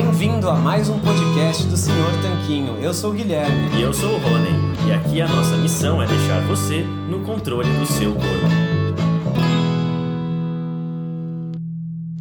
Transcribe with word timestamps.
Bem-vindo 0.00 0.48
a 0.48 0.54
mais 0.54 0.88
um 0.88 1.00
podcast 1.00 1.66
do 1.66 1.76
Senhor 1.76 2.12
Tanquinho. 2.22 2.76
Eu 2.76 2.94
sou 2.94 3.10
o 3.10 3.14
Guilherme. 3.14 3.76
E 3.76 3.82
eu 3.82 3.92
sou 3.92 4.08
o 4.08 4.18
Rony. 4.18 4.48
E 4.86 4.92
aqui 4.92 5.20
a 5.20 5.26
nossa 5.26 5.56
missão 5.56 6.00
é 6.00 6.06
deixar 6.06 6.40
você 6.46 6.84
no 7.10 7.24
controle 7.24 7.68
do 7.80 7.84
seu 7.84 8.12
corpo. 8.14 8.78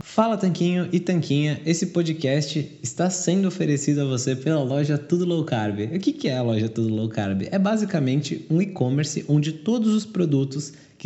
Fala 0.02 0.36
Tanquinho 0.38 0.90
e 0.92 1.00
Tanquinha, 1.00 1.62
esse 1.68 1.86
podcast 1.86 2.80
está 2.82 3.12
sendo 3.12 3.48
oferecido 3.48 4.02
a 4.02 4.06
você 4.06 4.36
pela 4.36 4.64
loja 4.64 4.98
Tudo 4.98 5.24
Low 5.24 5.44
Carb. 5.44 5.82
O 5.82 6.00
que 6.00 6.28
é 6.28 6.36
a 6.36 6.42
loja 6.42 6.68
Tudo 6.68 6.92
Low 6.92 7.08
Carb? 7.10 7.44
É 7.52 7.60
basicamente 7.60 8.44
um 8.50 8.60
e-commerce 8.60 9.24
onde 9.30 9.52
todos 9.52 9.94
os 9.94 10.04
produtos 10.04 10.74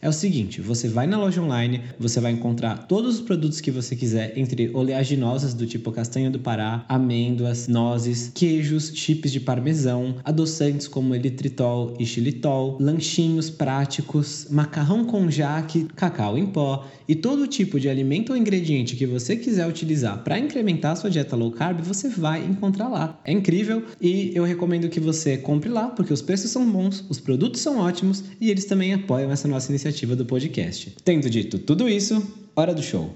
É 0.00 0.08
o 0.08 0.12
seguinte, 0.12 0.60
você 0.60 0.86
vai 0.86 1.08
na 1.08 1.18
loja 1.18 1.42
online, 1.42 1.80
você 1.98 2.20
vai 2.20 2.30
encontrar 2.30 2.86
todos 2.86 3.16
os 3.16 3.20
produtos 3.20 3.60
que 3.60 3.68
você 3.68 3.96
quiser, 3.96 4.38
entre 4.38 4.70
oleaginosas 4.72 5.54
do 5.54 5.66
tipo 5.66 5.90
castanha 5.90 6.30
do 6.30 6.38
Pará, 6.38 6.84
amêndoas, 6.88 7.66
nozes, 7.66 8.30
queijos, 8.32 8.92
chips 8.94 9.32
de 9.32 9.40
parmesão, 9.40 10.14
adoçantes 10.24 10.86
como 10.86 11.16
elitritol 11.16 11.96
e 11.98 12.06
xilitol, 12.06 12.76
lanchinhos 12.80 13.50
práticos, 13.50 14.46
macarrão 14.48 15.04
com 15.04 15.28
jaque, 15.28 15.88
cacau 15.96 16.38
em 16.38 16.46
pó 16.46 16.86
e 17.08 17.16
todo 17.16 17.48
tipo 17.48 17.80
de 17.80 17.88
alimento 17.88 18.30
ou 18.30 18.36
ingrediente 18.36 18.94
que 18.94 19.06
você 19.06 19.34
quiser 19.34 19.66
utilizar 19.66 20.22
para 20.22 20.38
incrementar 20.38 20.96
sua 20.96 21.10
dieta 21.10 21.34
low 21.34 21.50
carb, 21.50 21.80
você 21.80 22.08
vai 22.08 22.44
encontrar 22.44 22.86
lá. 22.86 23.18
É 23.24 23.32
incrível 23.32 23.82
e 24.00 24.30
eu 24.32 24.44
recomendo 24.44 24.88
que 24.88 25.00
você 25.00 25.36
compre 25.36 25.68
lá 25.68 25.88
porque 25.88 26.12
os 26.12 26.22
preços 26.22 26.52
são 26.52 26.70
bons, 26.70 27.04
os 27.08 27.18
produtos 27.18 27.60
são 27.60 27.80
ótimos 27.80 28.22
e 28.40 28.48
eles 28.48 28.64
também 28.64 28.94
apoiam 28.94 29.32
essa 29.32 29.48
nossa 29.48 29.72
iniciativa 29.72 29.87
iniciativa 29.88 30.14
do 30.14 30.26
podcast. 30.26 30.94
Tendo 31.02 31.30
dito 31.30 31.58
tudo 31.58 31.88
isso, 31.88 32.14
hora 32.54 32.74
do 32.74 32.82
show. 32.82 33.14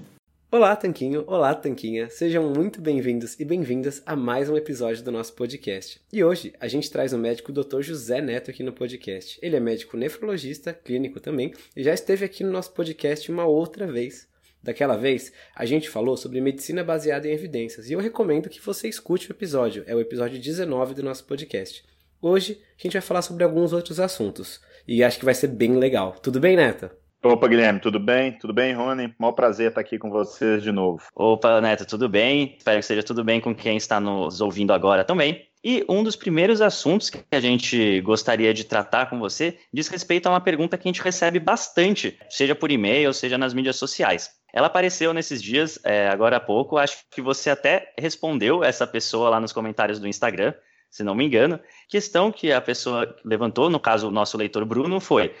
Olá, 0.51 0.75
Tanquinho! 0.75 1.23
Olá, 1.27 1.53
Tanquinha! 1.53 2.09
Sejam 2.09 2.51
muito 2.51 2.81
bem-vindos 2.81 3.39
e 3.39 3.45
bem-vindas 3.45 4.01
a 4.07 4.15
mais 4.15 4.49
um 4.49 4.57
episódio 4.57 5.03
do 5.03 5.11
nosso 5.11 5.33
podcast. 5.33 6.01
E 6.11 6.23
hoje 6.23 6.51
a 6.59 6.67
gente 6.67 6.89
traz 6.89 7.13
o 7.13 7.17
médico 7.17 7.51
Dr. 7.51 7.81
José 7.81 8.21
Neto 8.21 8.49
aqui 8.49 8.63
no 8.63 8.73
podcast. 8.73 9.37
Ele 9.41 9.55
é 9.55 9.59
médico 9.59 9.95
nefrologista, 9.95 10.73
clínico 10.73 11.19
também, 11.19 11.53
e 11.75 11.83
já 11.83 11.93
esteve 11.93 12.25
aqui 12.25 12.43
no 12.43 12.51
nosso 12.51 12.71
podcast 12.71 13.31
uma 13.31 13.45
outra 13.45 13.85
vez. 13.85 14.27
Daquela 14.61 14.97
vez, 14.97 15.31
a 15.55 15.65
gente 15.65 15.89
falou 15.89 16.17
sobre 16.17 16.41
medicina 16.41 16.83
baseada 16.83 17.27
em 17.27 17.33
evidências 17.33 17.87
e 17.87 17.93
eu 17.93 17.99
recomendo 17.99 18.49
que 18.49 18.61
você 18.61 18.87
escute 18.87 19.29
o 19.29 19.33
episódio, 19.33 19.83
é 19.85 19.95
o 19.95 20.01
episódio 20.01 20.39
19 20.39 20.95
do 20.95 21.03
nosso 21.03 21.23
podcast. 21.25 21.83
Hoje 22.19 22.59
a 22.79 22.81
gente 22.81 22.93
vai 22.93 23.01
falar 23.01 23.21
sobre 23.21 23.43
alguns 23.43 23.73
outros 23.73 23.99
assuntos 23.99 24.61
e 24.87 25.03
acho 25.03 25.19
que 25.19 25.25
vai 25.25 25.33
ser 25.33 25.47
bem 25.47 25.77
legal. 25.77 26.15
Tudo 26.21 26.39
bem, 26.39 26.55
Neto? 26.55 26.89
Opa, 27.23 27.47
Guilherme, 27.47 27.79
tudo 27.79 27.99
bem? 27.99 28.37
Tudo 28.37 28.53
bem, 28.53 28.73
Rony? 28.73 29.13
Mó 29.17 29.31
prazer 29.31 29.69
estar 29.69 29.79
aqui 29.79 29.97
com 29.97 30.09
vocês 30.09 30.61
de 30.61 30.73
novo. 30.73 31.01
Opa, 31.15 31.61
Neto, 31.61 31.85
tudo 31.85 32.09
bem? 32.09 32.55
Espero 32.57 32.79
que 32.79 32.85
seja 32.85 33.01
tudo 33.01 33.23
bem 33.23 33.39
com 33.39 33.55
quem 33.55 33.77
está 33.77 33.97
nos 33.97 34.41
ouvindo 34.41 34.73
agora 34.73 35.05
também. 35.05 35.47
E 35.63 35.85
um 35.87 36.03
dos 36.03 36.17
primeiros 36.17 36.59
assuntos 36.59 37.09
que 37.09 37.23
a 37.31 37.39
gente 37.39 38.01
gostaria 38.01 38.53
de 38.53 38.65
tratar 38.65 39.09
com 39.09 39.17
você 39.17 39.57
diz 39.71 39.87
respeito 39.87 40.27
a 40.27 40.31
uma 40.31 40.41
pergunta 40.41 40.77
que 40.77 40.85
a 40.85 40.91
gente 40.91 41.01
recebe 41.01 41.39
bastante, 41.39 42.19
seja 42.29 42.53
por 42.53 42.69
e-mail, 42.69 43.13
seja 43.13 43.37
nas 43.37 43.53
mídias 43.53 43.77
sociais. 43.77 44.29
Ela 44.53 44.67
apareceu 44.67 45.13
nesses 45.13 45.41
dias, 45.41 45.79
é, 45.85 46.09
agora 46.09 46.35
há 46.35 46.41
pouco, 46.41 46.77
acho 46.77 46.97
que 47.09 47.21
você 47.21 47.49
até 47.49 47.93
respondeu 47.97 48.61
essa 48.65 48.85
pessoa 48.85 49.29
lá 49.29 49.39
nos 49.39 49.53
comentários 49.53 49.97
do 49.97 50.07
Instagram, 50.09 50.53
se 50.93 51.03
não 51.03 51.15
me 51.15 51.25
engano. 51.25 51.59
Questão 51.89 52.31
que 52.31 52.51
a 52.51 52.61
pessoa 52.61 53.15
levantou, 53.25 53.67
no 53.67 53.79
caso 53.79 54.07
o 54.07 54.11
nosso 54.11 54.37
leitor 54.37 54.63
Bruno, 54.63 54.99
foi: 54.99 55.33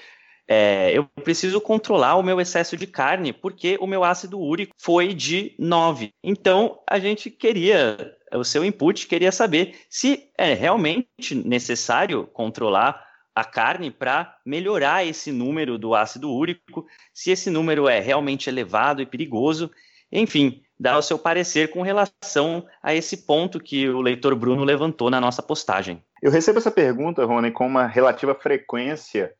é, 0.47 0.91
eu 0.91 1.05
preciso 1.23 1.61
controlar 1.61 2.15
o 2.15 2.23
meu 2.23 2.41
excesso 2.41 2.75
de 2.75 2.87
carne 2.87 3.31
porque 3.31 3.77
o 3.79 3.85
meu 3.85 4.03
ácido 4.03 4.39
úrico 4.39 4.73
foi 4.75 5.13
de 5.13 5.55
9. 5.59 6.09
Então 6.23 6.79
a 6.89 6.97
gente 6.97 7.29
queria, 7.29 8.17
o 8.33 8.43
seu 8.43 8.65
input, 8.65 9.05
queria 9.05 9.31
saber 9.31 9.75
se 9.87 10.27
é 10.35 10.55
realmente 10.55 11.35
necessário 11.35 12.25
controlar 12.33 13.07
a 13.35 13.45
carne 13.45 13.91
para 13.91 14.35
melhorar 14.43 15.05
esse 15.05 15.31
número 15.31 15.77
do 15.77 15.93
ácido 15.93 16.31
úrico, 16.31 16.85
se 17.13 17.29
esse 17.29 17.51
número 17.51 17.87
é 17.87 17.99
realmente 17.99 18.49
elevado 18.49 19.03
e 19.03 19.05
perigoso. 19.05 19.71
Enfim, 20.11 20.63
dar 20.83 20.97
o 20.97 21.01
seu 21.01 21.17
parecer 21.17 21.69
com 21.69 21.81
relação 21.81 22.65
a 22.83 22.93
esse 22.93 23.25
ponto 23.25 23.57
que 23.57 23.87
o 23.87 24.01
leitor 24.01 24.35
Bruno 24.35 24.65
levantou 24.65 25.09
na 25.09 25.21
nossa 25.21 25.41
postagem. 25.41 26.03
Eu 26.21 26.29
recebo 26.29 26.57
essa 26.57 26.69
pergunta, 26.69 27.23
Rony, 27.23 27.51
com 27.51 27.65
uma 27.65 27.87
relativa 27.87 28.35
frequência 28.35 29.31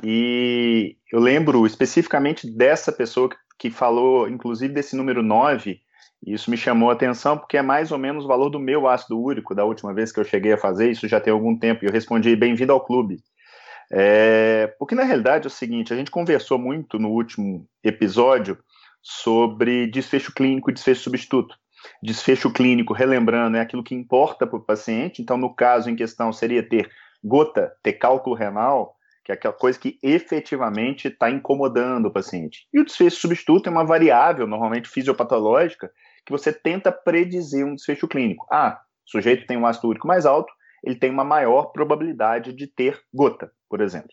e 0.00 0.96
eu 1.12 1.18
lembro 1.18 1.66
especificamente 1.66 2.48
dessa 2.48 2.92
pessoa 2.92 3.28
que 3.58 3.68
falou, 3.68 4.28
inclusive, 4.28 4.72
desse 4.72 4.94
número 4.94 5.24
9, 5.24 5.80
e 6.24 6.34
isso 6.34 6.48
me 6.48 6.56
chamou 6.56 6.88
a 6.88 6.92
atenção 6.92 7.36
porque 7.36 7.56
é 7.56 7.62
mais 7.62 7.90
ou 7.90 7.98
menos 7.98 8.24
o 8.24 8.28
valor 8.28 8.48
do 8.48 8.60
meu 8.60 8.86
ácido 8.86 9.20
úrico 9.20 9.56
da 9.56 9.64
última 9.64 9.92
vez 9.92 10.12
que 10.12 10.20
eu 10.20 10.24
cheguei 10.24 10.52
a 10.52 10.58
fazer, 10.58 10.88
isso 10.88 11.08
já 11.08 11.20
tem 11.20 11.32
algum 11.32 11.58
tempo, 11.58 11.84
e 11.84 11.88
eu 11.88 11.92
respondi 11.92 12.36
bem-vindo 12.36 12.72
ao 12.72 12.80
clube. 12.80 13.18
É, 13.90 14.72
porque 14.78 14.94
na 14.94 15.02
realidade 15.02 15.46
é 15.46 15.48
o 15.48 15.50
seguinte, 15.50 15.92
a 15.92 15.96
gente 15.96 16.12
conversou 16.12 16.60
muito 16.60 16.96
no 16.96 17.08
último 17.08 17.66
episódio 17.82 18.56
sobre 19.02 19.86
desfecho 19.88 20.32
clínico 20.32 20.70
e 20.70 20.74
desfecho 20.74 21.02
substituto. 21.02 21.54
Desfecho 22.02 22.52
clínico, 22.52 22.94
relembrando, 22.94 23.56
é 23.56 23.60
aquilo 23.60 23.82
que 23.82 23.94
importa 23.94 24.46
para 24.46 24.56
o 24.56 24.64
paciente. 24.64 25.20
Então, 25.20 25.36
no 25.36 25.52
caso 25.54 25.90
em 25.90 25.96
questão, 25.96 26.32
seria 26.32 26.66
ter 26.66 26.88
gota, 27.22 27.72
ter 27.82 27.94
cálculo 27.94 28.36
renal, 28.36 28.96
que 29.24 29.32
é 29.32 29.34
aquela 29.34 29.54
coisa 29.54 29.78
que 29.78 29.98
efetivamente 30.02 31.08
está 31.08 31.30
incomodando 31.30 32.06
o 32.06 32.12
paciente. 32.12 32.66
E 32.72 32.80
o 32.80 32.84
desfecho 32.84 33.20
substituto 33.20 33.68
é 33.68 33.70
uma 33.70 33.84
variável, 33.84 34.46
normalmente 34.46 34.88
fisiopatológica, 34.88 35.90
que 36.24 36.32
você 36.32 36.52
tenta 36.52 36.92
predizer 36.92 37.66
um 37.66 37.74
desfecho 37.74 38.08
clínico. 38.08 38.46
Ah, 38.50 38.80
o 39.06 39.10
sujeito 39.10 39.46
tem 39.46 39.56
um 39.56 39.66
ácido 39.66 39.88
úrico 39.88 40.06
mais 40.06 40.26
alto, 40.26 40.52
ele 40.84 40.96
tem 40.96 41.10
uma 41.10 41.24
maior 41.24 41.66
probabilidade 41.66 42.52
de 42.52 42.66
ter 42.66 43.00
gota, 43.12 43.52
por 43.68 43.80
exemplo. 43.80 44.10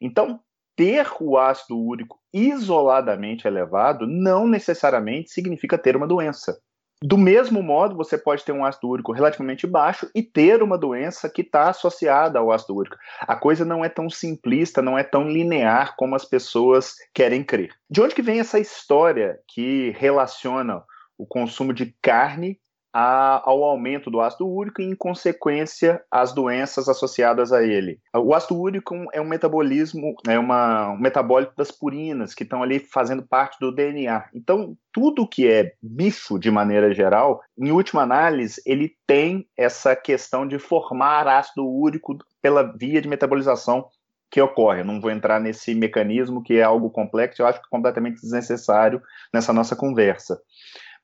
Então, 0.00 0.40
ter 0.76 1.06
o 1.20 1.36
ácido 1.38 1.78
úrico 1.78 2.18
isoladamente 2.32 3.46
elevado 3.46 4.06
não 4.06 4.46
necessariamente 4.46 5.30
significa 5.30 5.78
ter 5.78 5.96
uma 5.96 6.06
doença. 6.06 6.58
Do 7.04 7.18
mesmo 7.18 7.60
modo, 7.64 7.96
você 7.96 8.16
pode 8.16 8.44
ter 8.44 8.52
um 8.52 8.64
ácido 8.64 8.88
úrico 8.88 9.10
relativamente 9.10 9.66
baixo 9.66 10.08
e 10.14 10.22
ter 10.22 10.62
uma 10.62 10.78
doença 10.78 11.28
que 11.28 11.42
está 11.42 11.68
associada 11.68 12.38
ao 12.38 12.52
ácido 12.52 12.76
úrico. 12.76 12.96
A 13.22 13.34
coisa 13.34 13.64
não 13.64 13.84
é 13.84 13.88
tão 13.88 14.08
simplista, 14.08 14.80
não 14.80 14.96
é 14.96 15.02
tão 15.02 15.28
linear 15.28 15.96
como 15.96 16.14
as 16.14 16.24
pessoas 16.24 16.94
querem 17.12 17.42
crer. 17.42 17.74
De 17.90 18.00
onde 18.00 18.14
que 18.14 18.22
vem 18.22 18.38
essa 18.38 18.60
história 18.60 19.40
que 19.48 19.90
relaciona 19.98 20.84
o 21.18 21.26
consumo 21.26 21.72
de 21.72 21.92
carne 22.00 22.60
a, 22.92 23.42
ao 23.48 23.64
aumento 23.64 24.10
do 24.10 24.20
ácido 24.20 24.46
úrico 24.46 24.82
e, 24.82 24.84
em 24.84 24.94
consequência, 24.94 26.02
as 26.10 26.32
doenças 26.32 26.88
associadas 26.88 27.52
a 27.52 27.62
ele. 27.62 27.98
O 28.14 28.34
ácido 28.34 28.60
úrico 28.60 28.94
é 29.12 29.20
um 29.20 29.28
metabolismo, 29.28 30.14
é 30.28 30.38
uma, 30.38 30.90
um 30.90 30.98
metabólito 30.98 31.54
das 31.56 31.70
purinas 31.70 32.34
que 32.34 32.42
estão 32.42 32.62
ali 32.62 32.78
fazendo 32.78 33.22
parte 33.22 33.58
do 33.58 33.72
DNA. 33.72 34.24
Então, 34.34 34.76
tudo 34.92 35.26
que 35.26 35.48
é 35.50 35.72
bicho, 35.82 36.38
de 36.38 36.50
maneira 36.50 36.92
geral, 36.92 37.40
em 37.58 37.70
última 37.70 38.02
análise, 38.02 38.60
ele 38.66 38.92
tem 39.06 39.46
essa 39.56 39.96
questão 39.96 40.46
de 40.46 40.58
formar 40.58 41.26
ácido 41.26 41.66
úrico 41.66 42.18
pela 42.42 42.62
via 42.62 43.00
de 43.00 43.08
metabolização 43.08 43.86
que 44.30 44.40
ocorre. 44.40 44.80
Eu 44.80 44.84
não 44.84 45.00
vou 45.00 45.10
entrar 45.10 45.40
nesse 45.40 45.74
mecanismo 45.74 46.42
que 46.42 46.54
é 46.54 46.62
algo 46.62 46.90
complexo, 46.90 47.42
eu 47.42 47.46
acho 47.46 47.60
completamente 47.70 48.20
desnecessário 48.20 49.00
nessa 49.32 49.52
nossa 49.52 49.76
conversa. 49.76 50.40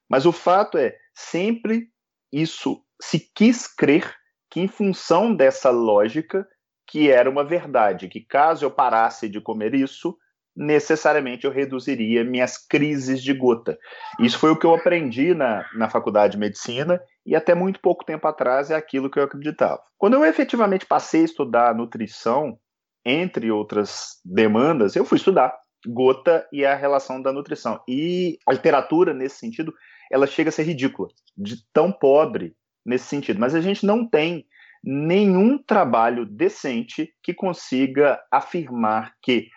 Mas 0.08 0.24
o 0.24 0.32
fato 0.32 0.78
é, 0.78 0.96
sempre 1.18 1.88
isso 2.32 2.82
se 3.00 3.18
quis 3.34 3.66
crer 3.66 4.14
que, 4.50 4.60
em 4.60 4.68
função 4.68 5.34
dessa 5.34 5.70
lógica, 5.70 6.46
que 6.86 7.10
era 7.10 7.28
uma 7.28 7.44
verdade, 7.44 8.08
que 8.08 8.20
caso 8.20 8.64
eu 8.64 8.70
parasse 8.70 9.28
de 9.28 9.40
comer 9.40 9.74
isso, 9.74 10.16
necessariamente 10.56 11.44
eu 11.44 11.52
reduziria 11.52 12.24
minhas 12.24 12.56
crises 12.56 13.22
de 13.22 13.32
gota. 13.32 13.78
Isso 14.18 14.38
foi 14.38 14.50
o 14.50 14.56
que 14.58 14.66
eu 14.66 14.74
aprendi 14.74 15.34
na, 15.34 15.64
na 15.74 15.88
faculdade 15.88 16.32
de 16.32 16.38
medicina 16.38 17.00
e 17.26 17.36
até 17.36 17.54
muito 17.54 17.80
pouco 17.80 18.04
tempo 18.04 18.26
atrás 18.26 18.70
é 18.70 18.74
aquilo 18.74 19.10
que 19.10 19.18
eu 19.18 19.24
acreditava. 19.24 19.80
Quando 19.96 20.14
eu 20.14 20.24
efetivamente 20.24 20.86
passei 20.86 21.22
a 21.22 21.24
estudar 21.24 21.74
nutrição, 21.74 22.58
entre 23.04 23.50
outras 23.50 24.20
demandas, 24.24 24.96
eu 24.96 25.04
fui 25.04 25.18
estudar 25.18 25.54
gota 25.86 26.46
e 26.52 26.64
a 26.64 26.74
relação 26.74 27.22
da 27.22 27.32
nutrição. 27.32 27.80
E 27.88 28.38
a 28.46 28.52
literatura, 28.52 29.14
nesse 29.14 29.36
sentido, 29.36 29.72
ela 30.10 30.26
chega 30.26 30.48
a 30.48 30.52
ser 30.52 30.64
ridícula, 30.64 31.08
de 31.36 31.56
tão 31.72 31.92
pobre 31.92 32.54
nesse 32.84 33.06
sentido. 33.06 33.40
Mas 33.40 33.54
a 33.54 33.60
gente 33.60 33.84
não 33.84 34.08
tem 34.08 34.46
nenhum 34.82 35.58
trabalho 35.62 36.24
decente 36.24 37.12
que 37.22 37.34
consiga 37.34 38.20
afirmar 38.30 39.14
que 39.22 39.48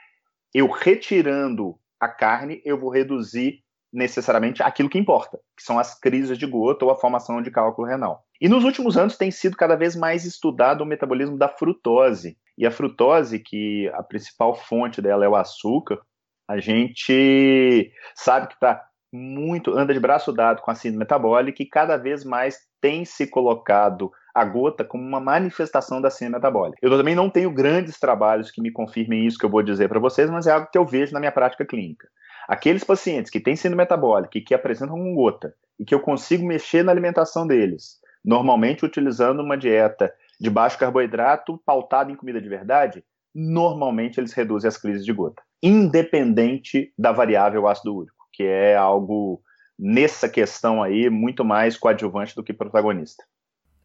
eu 0.54 0.70
retirando 0.70 1.76
a 2.00 2.10
carne, 2.10 2.62
eu 2.66 2.80
vou 2.80 2.90
reduzir 2.90 3.64
necessariamente 3.94 4.64
aquilo 4.64 4.90
que 4.90 4.98
importa, 4.98 5.38
que 5.56 5.64
são 5.64 5.78
as 5.78 6.00
crises 6.00 6.38
de 6.38 6.46
gota 6.46 6.86
ou 6.86 6.92
a 6.92 6.96
formação 6.96 7.42
de 7.42 7.52
cálculo 7.52 7.88
renal. 7.88 8.26
E 8.40 8.48
nos 8.48 8.64
últimos 8.64 8.98
anos 8.98 9.18
tem 9.18 9.30
sido 9.30 9.58
cada 9.58 9.76
vez 9.76 9.96
mais 9.96 10.26
estudado 10.26 10.82
o 10.82 10.86
metabolismo 10.86 11.38
da 11.38 11.50
frutose. 11.50 12.38
E 12.58 12.66
a 12.66 12.72
frutose, 12.72 13.40
que 13.40 13.90
a 13.94 14.02
principal 14.02 14.56
fonte 14.56 15.02
dela 15.02 15.26
é 15.26 15.30
o 15.30 15.36
açúcar, 15.36 16.00
a 16.48 16.60
gente 16.60 17.92
sabe 18.16 18.48
que 18.48 18.54
está 18.54 18.84
muito, 19.12 19.78
anda 19.78 19.94
de 19.94 20.00
braço 20.00 20.32
dado 20.32 20.62
com 20.62 20.72
a 20.72 20.76
síndrome 20.76 21.00
metabólica 21.00 21.62
e 21.62 21.66
cada 21.66 21.98
vez 21.98 22.24
mais 22.24 22.60
tem 22.80 23.04
se 23.06 23.28
colocado 23.28 24.12
a 24.34 24.46
gota 24.46 24.84
como 24.84 25.04
uma 25.04 25.20
manifestação 25.20 26.02
da 26.02 26.10
síndrome 26.10 26.38
metabólica. 26.38 26.80
Eu 26.82 26.90
também 26.90 27.16
não 27.16 27.30
tenho 27.30 27.52
grandes 27.52 28.00
trabalhos 28.00 28.50
que 28.50 28.62
me 28.62 28.72
confirmem 28.72 29.26
isso 29.26 29.38
que 29.38 29.46
eu 29.46 29.50
vou 29.50 29.62
dizer 29.62 29.90
para 29.90 30.00
vocês, 30.00 30.30
mas 30.30 30.48
é 30.48 30.52
algo 30.52 30.70
que 30.72 30.78
eu 30.78 30.86
vejo 30.86 31.14
na 31.14 31.20
minha 31.20 31.32
prática 31.32 31.66
clínica. 31.66 32.08
Aqueles 32.48 32.84
pacientes 32.84 33.30
que 33.30 33.40
têm 33.40 33.56
síndrome 33.56 33.84
metabólica 33.84 34.38
e 34.38 34.42
que 34.42 34.54
apresentam 34.54 34.96
com 34.96 35.14
gota 35.14 35.54
e 35.80 35.86
que 35.86 35.94
eu 35.94 36.00
consigo 36.00 36.46
mexer 36.46 36.84
na 36.84 36.92
alimentação 36.92 37.46
deles, 37.46 38.00
normalmente 38.24 38.86
utilizando 38.86 39.42
uma 39.42 39.58
dieta 39.58 40.14
de 40.40 40.50
baixo 40.50 40.78
carboidrato 40.78 41.62
pautada 41.66 42.12
em 42.12 42.16
comida 42.16 42.42
de 42.42 42.50
verdade, 42.50 43.04
normalmente 43.34 44.20
eles 44.20 44.34
reduzem 44.34 44.68
as 44.68 44.78
crises 44.78 45.06
de 45.06 45.14
gota, 45.14 45.42
independente 45.62 46.94
da 46.98 47.12
variável 47.12 47.68
ácido 47.68 47.96
úrico, 47.96 48.21
que 48.42 48.48
é 48.48 48.76
algo 48.76 49.42
nessa 49.78 50.28
questão 50.28 50.82
aí 50.82 51.10
muito 51.10 51.46
mais 51.46 51.78
coadjuvante 51.78 52.36
do 52.36 52.44
que 52.44 52.54
protagonista. 52.54 53.24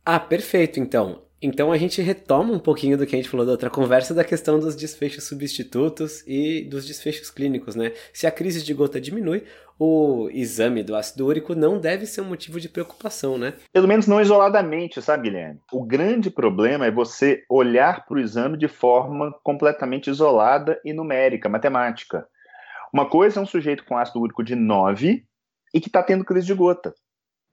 Ah, 0.04 0.20
perfeito, 0.20 0.80
então. 0.80 1.22
Então 1.42 1.70
a 1.70 1.76
gente 1.76 2.00
retoma 2.00 2.54
um 2.54 2.58
pouquinho 2.58 2.96
do 2.96 3.06
que 3.06 3.14
a 3.14 3.18
gente 3.18 3.28
falou 3.28 3.44
da 3.44 3.52
outra 3.52 3.68
conversa 3.68 4.14
da 4.14 4.24
questão 4.24 4.58
dos 4.58 4.74
desfechos 4.74 5.24
substitutos 5.24 6.24
e 6.26 6.62
dos 6.64 6.86
desfechos 6.86 7.30
clínicos, 7.30 7.74
né? 7.74 7.92
Se 8.12 8.26
a 8.26 8.30
crise 8.30 8.64
de 8.64 8.72
gota 8.72 8.98
diminui, 8.98 9.44
o 9.78 10.30
exame 10.32 10.82
do 10.82 10.96
ácido 10.96 11.26
úrico 11.26 11.54
não 11.54 11.78
deve 11.78 12.06
ser 12.06 12.22
um 12.22 12.28
motivo 12.28 12.58
de 12.58 12.70
preocupação, 12.70 13.36
né? 13.36 13.52
Pelo 13.70 13.86
menos 13.86 14.06
não 14.06 14.20
isoladamente, 14.20 15.02
sabe, 15.02 15.24
Guilherme? 15.24 15.60
O 15.70 15.84
grande 15.84 16.30
problema 16.30 16.86
é 16.86 16.90
você 16.90 17.44
olhar 17.50 18.06
para 18.06 18.16
o 18.16 18.20
exame 18.20 18.56
de 18.56 18.68
forma 18.68 19.34
completamente 19.42 20.08
isolada 20.08 20.80
e 20.82 20.94
numérica, 20.94 21.50
matemática. 21.50 22.26
Uma 22.92 23.08
coisa 23.08 23.40
é 23.40 23.42
um 23.42 23.46
sujeito 23.46 23.84
com 23.84 23.96
ácido 23.96 24.20
úrico 24.20 24.42
de 24.42 24.54
9 24.54 25.24
e 25.74 25.80
que 25.80 25.88
está 25.88 26.02
tendo 26.02 26.24
crise 26.24 26.46
de 26.46 26.54
gota. 26.54 26.94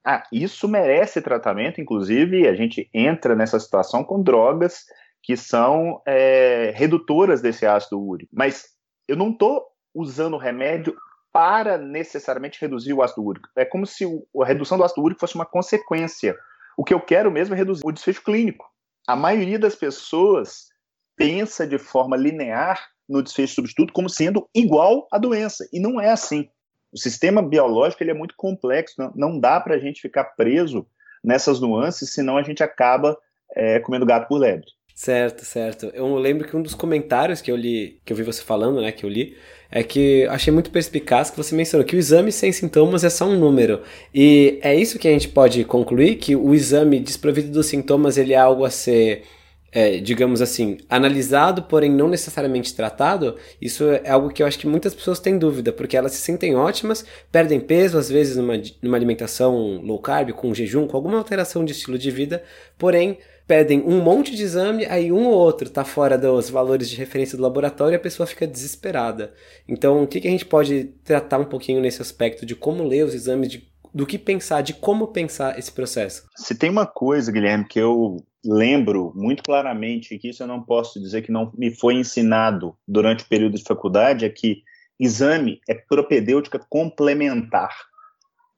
Ah, 0.05 0.23
isso 0.31 0.67
merece 0.67 1.21
tratamento, 1.21 1.79
inclusive 1.79 2.47
a 2.47 2.53
gente 2.53 2.89
entra 2.93 3.35
nessa 3.35 3.59
situação 3.59 4.03
com 4.03 4.21
drogas 4.21 4.83
que 5.21 5.37
são 5.37 6.01
é, 6.05 6.73
redutoras 6.75 7.41
desse 7.41 7.65
ácido 7.65 8.01
úrico. 8.01 8.29
Mas 8.35 8.65
eu 9.07 9.15
não 9.15 9.31
estou 9.31 9.65
usando 9.95 10.33
o 10.33 10.39
remédio 10.39 10.95
para 11.31 11.77
necessariamente 11.77 12.59
reduzir 12.59 12.93
o 12.93 13.01
ácido 13.01 13.23
úrico. 13.23 13.47
É 13.55 13.63
como 13.63 13.87
se 13.87 14.05
a 14.05 14.45
redução 14.45 14.77
do 14.77 14.83
ácido 14.83 15.01
úrico 15.01 15.21
fosse 15.21 15.35
uma 15.35 15.45
consequência. 15.45 16.37
O 16.77 16.83
que 16.83 16.93
eu 16.93 16.99
quero 16.99 17.31
mesmo 17.31 17.55
é 17.55 17.57
reduzir 17.57 17.81
o 17.85 17.91
desfecho 17.91 18.23
clínico. 18.23 18.65
A 19.07 19.15
maioria 19.15 19.57
das 19.57 19.75
pessoas 19.75 20.67
pensa 21.15 21.65
de 21.65 21.77
forma 21.77 22.17
linear 22.17 22.92
no 23.13 23.23
desfecho 23.23 23.55
substituto 23.55 23.93
como 23.93 24.09
sendo 24.09 24.49
igual 24.53 25.07
à 25.11 25.17
doença, 25.17 25.67
e 25.71 25.79
não 25.79 26.01
é 26.01 26.09
assim 26.09 26.49
o 26.93 26.97
sistema 26.97 27.41
biológico 27.41 28.03
ele 28.03 28.11
é 28.11 28.13
muito 28.13 28.35
complexo, 28.37 28.95
não, 28.97 29.11
não 29.15 29.39
dá 29.39 29.59
para 29.59 29.75
a 29.75 29.79
gente 29.79 29.99
ficar 29.99 30.23
preso 30.23 30.85
nessas 31.23 31.59
nuances, 31.59 32.13
senão 32.13 32.37
a 32.37 32.43
gente 32.43 32.61
acaba 32.61 33.17
é, 33.55 33.79
comendo 33.79 34.05
gato 34.05 34.27
por 34.27 34.37
lebre. 34.37 34.67
Certo, 34.93 35.43
certo. 35.43 35.87
Eu 35.87 36.15
lembro 36.17 36.47
que 36.47 36.55
um 36.55 36.61
dos 36.61 36.75
comentários 36.75 37.41
que 37.41 37.49
eu 37.49 37.55
li, 37.55 37.99
que 38.05 38.13
eu 38.13 38.17
vi 38.17 38.21
você 38.21 38.43
falando, 38.43 38.79
né, 38.79 38.91
que 38.91 39.03
eu 39.03 39.09
li, 39.09 39.35
é 39.71 39.81
que 39.81 40.27
achei 40.29 40.53
muito 40.53 40.69
perspicaz 40.69 41.31
que 41.31 41.37
você 41.37 41.55
mencionou 41.55 41.85
que 41.85 41.95
o 41.95 41.99
exame 41.99 42.31
sem 42.31 42.51
sintomas 42.51 43.03
é 43.03 43.09
só 43.09 43.25
um 43.25 43.39
número. 43.39 43.81
E 44.13 44.59
é 44.61 44.75
isso 44.75 44.99
que 44.99 45.07
a 45.07 45.11
gente 45.11 45.29
pode 45.29 45.65
concluir, 45.65 46.17
que 46.17 46.35
o 46.35 46.53
exame 46.53 46.99
desprovido 46.99 47.49
dos 47.49 47.65
sintomas 47.65 48.19
ele 48.19 48.33
é 48.33 48.37
algo 48.37 48.63
a 48.63 48.69
ser 48.69 49.23
é, 49.73 49.97
digamos 49.97 50.41
assim, 50.41 50.77
analisado, 50.87 51.63
porém 51.63 51.91
não 51.91 52.07
necessariamente 52.07 52.75
tratado, 52.75 53.35
isso 53.59 53.83
é 53.85 54.09
algo 54.09 54.29
que 54.29 54.43
eu 54.43 54.47
acho 54.47 54.59
que 54.59 54.67
muitas 54.67 54.93
pessoas 54.93 55.19
têm 55.19 55.37
dúvida, 55.37 55.73
porque 55.73 55.97
elas 55.97 56.11
se 56.11 56.21
sentem 56.21 56.55
ótimas, 56.55 57.03
perdem 57.31 57.59
peso, 57.59 57.97
às 57.97 58.07
vezes 58.07 58.37
numa, 58.37 58.53
numa 58.81 58.95
alimentação 58.95 59.81
low 59.81 59.99
carb, 59.99 60.31
com 60.31 60.53
jejum, 60.53 60.87
com 60.87 60.95
alguma 60.95 61.17
alteração 61.17 61.65
de 61.65 61.71
estilo 61.71 61.97
de 61.97 62.11
vida, 62.11 62.43
porém 62.77 63.17
pedem 63.47 63.81
um 63.81 63.99
monte 63.99 64.35
de 64.35 64.43
exame, 64.43 64.85
aí 64.85 65.11
um 65.11 65.25
ou 65.25 65.33
outro 65.33 65.67
está 65.67 65.83
fora 65.83 66.17
dos 66.17 66.49
valores 66.49 66.89
de 66.89 66.95
referência 66.95 67.35
do 67.35 67.43
laboratório 67.43 67.95
e 67.95 67.97
a 67.97 67.99
pessoa 67.99 68.27
fica 68.27 68.47
desesperada. 68.47 69.33
Então, 69.67 70.03
o 70.03 70.07
que, 70.07 70.21
que 70.21 70.27
a 70.27 70.31
gente 70.31 70.45
pode 70.45 70.85
tratar 71.03 71.39
um 71.39 71.45
pouquinho 71.45 71.81
nesse 71.81 72.01
aspecto 72.01 72.45
de 72.45 72.55
como 72.55 72.83
ler 72.83 73.03
os 73.03 73.13
exames, 73.13 73.49
de, 73.49 73.67
do 73.93 74.05
que 74.05 74.17
pensar, 74.17 74.61
de 74.61 74.73
como 74.73 75.07
pensar 75.07 75.57
esse 75.57 75.71
processo? 75.71 76.27
Se 76.35 76.55
tem 76.55 76.69
uma 76.69 76.87
coisa, 76.87 77.31
Guilherme, 77.31 77.67
que 77.67 77.79
eu 77.79 78.17
lembro 78.43 79.13
muito 79.15 79.43
claramente 79.43 80.17
que 80.17 80.29
isso 80.29 80.43
eu 80.43 80.47
não 80.47 80.61
posso 80.61 80.99
dizer 80.99 81.21
que 81.21 81.31
não 81.31 81.51
me 81.55 81.73
foi 81.73 81.95
ensinado 81.95 82.75
durante 82.87 83.23
o 83.23 83.27
período 83.27 83.57
de 83.57 83.63
faculdade 83.63 84.25
é 84.25 84.29
que 84.29 84.63
exame 84.99 85.61
é 85.69 85.73
propedêutica 85.73 86.59
complementar. 86.69 87.73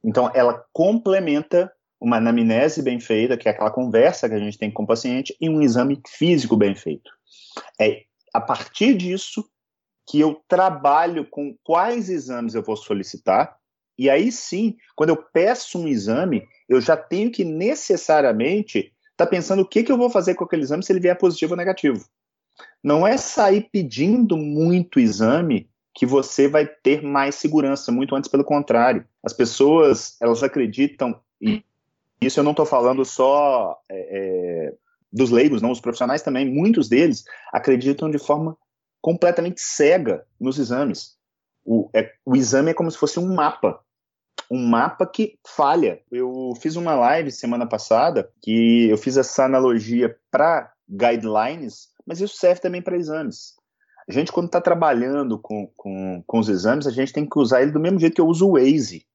Então, 0.03 0.31
ela 0.33 0.63
complementa 0.71 1.71
uma 1.99 2.17
anamnese 2.17 2.81
bem 2.81 2.99
feita, 2.99 3.37
que 3.37 3.47
é 3.47 3.51
aquela 3.51 3.71
conversa 3.71 4.29
que 4.29 4.35
a 4.35 4.39
gente 4.39 4.57
tem 4.57 4.71
com 4.71 4.83
o 4.83 4.87
paciente, 4.87 5.35
e 5.39 5.49
um 5.49 5.61
exame 5.61 6.01
físico 6.07 6.55
bem 6.55 6.75
feito. 6.75 7.09
É 7.79 8.03
a 8.33 8.41
partir 8.41 8.95
disso 8.95 9.47
que 10.07 10.19
eu 10.19 10.41
trabalho 10.47 11.25
com 11.25 11.55
quais 11.63 12.09
exames 12.09 12.53
eu 12.53 12.61
vou 12.61 12.75
solicitar, 12.75 13.57
e 13.97 14.09
aí 14.09 14.31
sim, 14.31 14.75
quando 14.95 15.09
eu 15.09 15.17
peço 15.17 15.79
um 15.79 15.87
exame, 15.87 16.47
eu 16.67 16.81
já 16.81 16.97
tenho 16.97 17.31
que 17.31 17.43
necessariamente 17.43 18.91
está 19.11 19.25
pensando 19.25 19.61
o 19.61 19.67
que, 19.67 19.83
que 19.83 19.91
eu 19.91 19.97
vou 19.97 20.09
fazer 20.09 20.35
com 20.35 20.43
aquele 20.43 20.63
exame 20.63 20.83
se 20.83 20.91
ele 20.91 20.99
vier 20.99 21.17
positivo 21.17 21.53
ou 21.53 21.57
negativo. 21.57 22.05
Não 22.83 23.07
é 23.07 23.17
sair 23.17 23.69
pedindo 23.71 24.37
muito 24.37 24.99
exame 24.99 25.69
que 25.93 26.05
você 26.05 26.47
vai 26.47 26.65
ter 26.65 27.01
mais 27.01 27.35
segurança, 27.35 27.91
muito 27.91 28.15
antes 28.15 28.29
pelo 28.29 28.43
contrário. 28.43 29.05
As 29.23 29.31
pessoas, 29.31 30.17
elas 30.21 30.43
acreditam, 30.43 31.17
e 31.41 31.63
isso 32.19 32.39
eu 32.39 32.43
não 32.43 32.51
estou 32.51 32.65
falando 32.65 33.05
só 33.05 33.79
é, 33.89 34.67
é, 34.67 34.73
dos 35.11 35.31
leigos, 35.31 35.61
não, 35.61 35.71
os 35.71 35.79
profissionais 35.79 36.21
também, 36.21 36.45
muitos 36.45 36.89
deles 36.89 37.23
acreditam 37.53 38.11
de 38.11 38.19
forma 38.19 38.57
completamente 39.01 39.61
cega 39.61 40.25
nos 40.39 40.59
exames. 40.59 41.15
O, 41.63 41.89
é, 41.93 42.11
o 42.25 42.35
exame 42.35 42.71
é 42.71 42.73
como 42.73 42.91
se 42.91 42.97
fosse 42.97 43.17
um 43.17 43.33
mapa 43.33 43.79
um 44.49 44.67
mapa 44.67 45.05
que 45.05 45.37
falha. 45.45 45.99
Eu 46.11 46.53
fiz 46.59 46.75
uma 46.75 46.95
live 46.95 47.31
semana 47.31 47.67
passada 47.67 48.29
que 48.41 48.89
eu 48.89 48.97
fiz 48.97 49.17
essa 49.17 49.45
analogia 49.45 50.15
para 50.31 50.71
guidelines, 50.89 51.89
mas 52.05 52.21
isso 52.21 52.37
serve 52.37 52.61
também 52.61 52.81
para 52.81 52.97
exames. 52.97 53.55
A 54.07 54.11
gente, 54.11 54.31
quando 54.31 54.47
está 54.47 54.61
trabalhando 54.61 55.39
com, 55.39 55.67
com, 55.75 56.23
com 56.25 56.39
os 56.39 56.47
exames, 56.47 56.85
a 56.85 56.91
gente 56.91 57.11
tem 57.11 57.27
que 57.27 57.39
usar 57.39 57.63
ele 57.63 57.71
do 57.71 57.79
mesmo 57.79 57.99
jeito 57.99 58.13
que 58.13 58.21
eu 58.21 58.27
uso 58.27 58.47
o 58.47 58.53
Waze. 58.53 59.05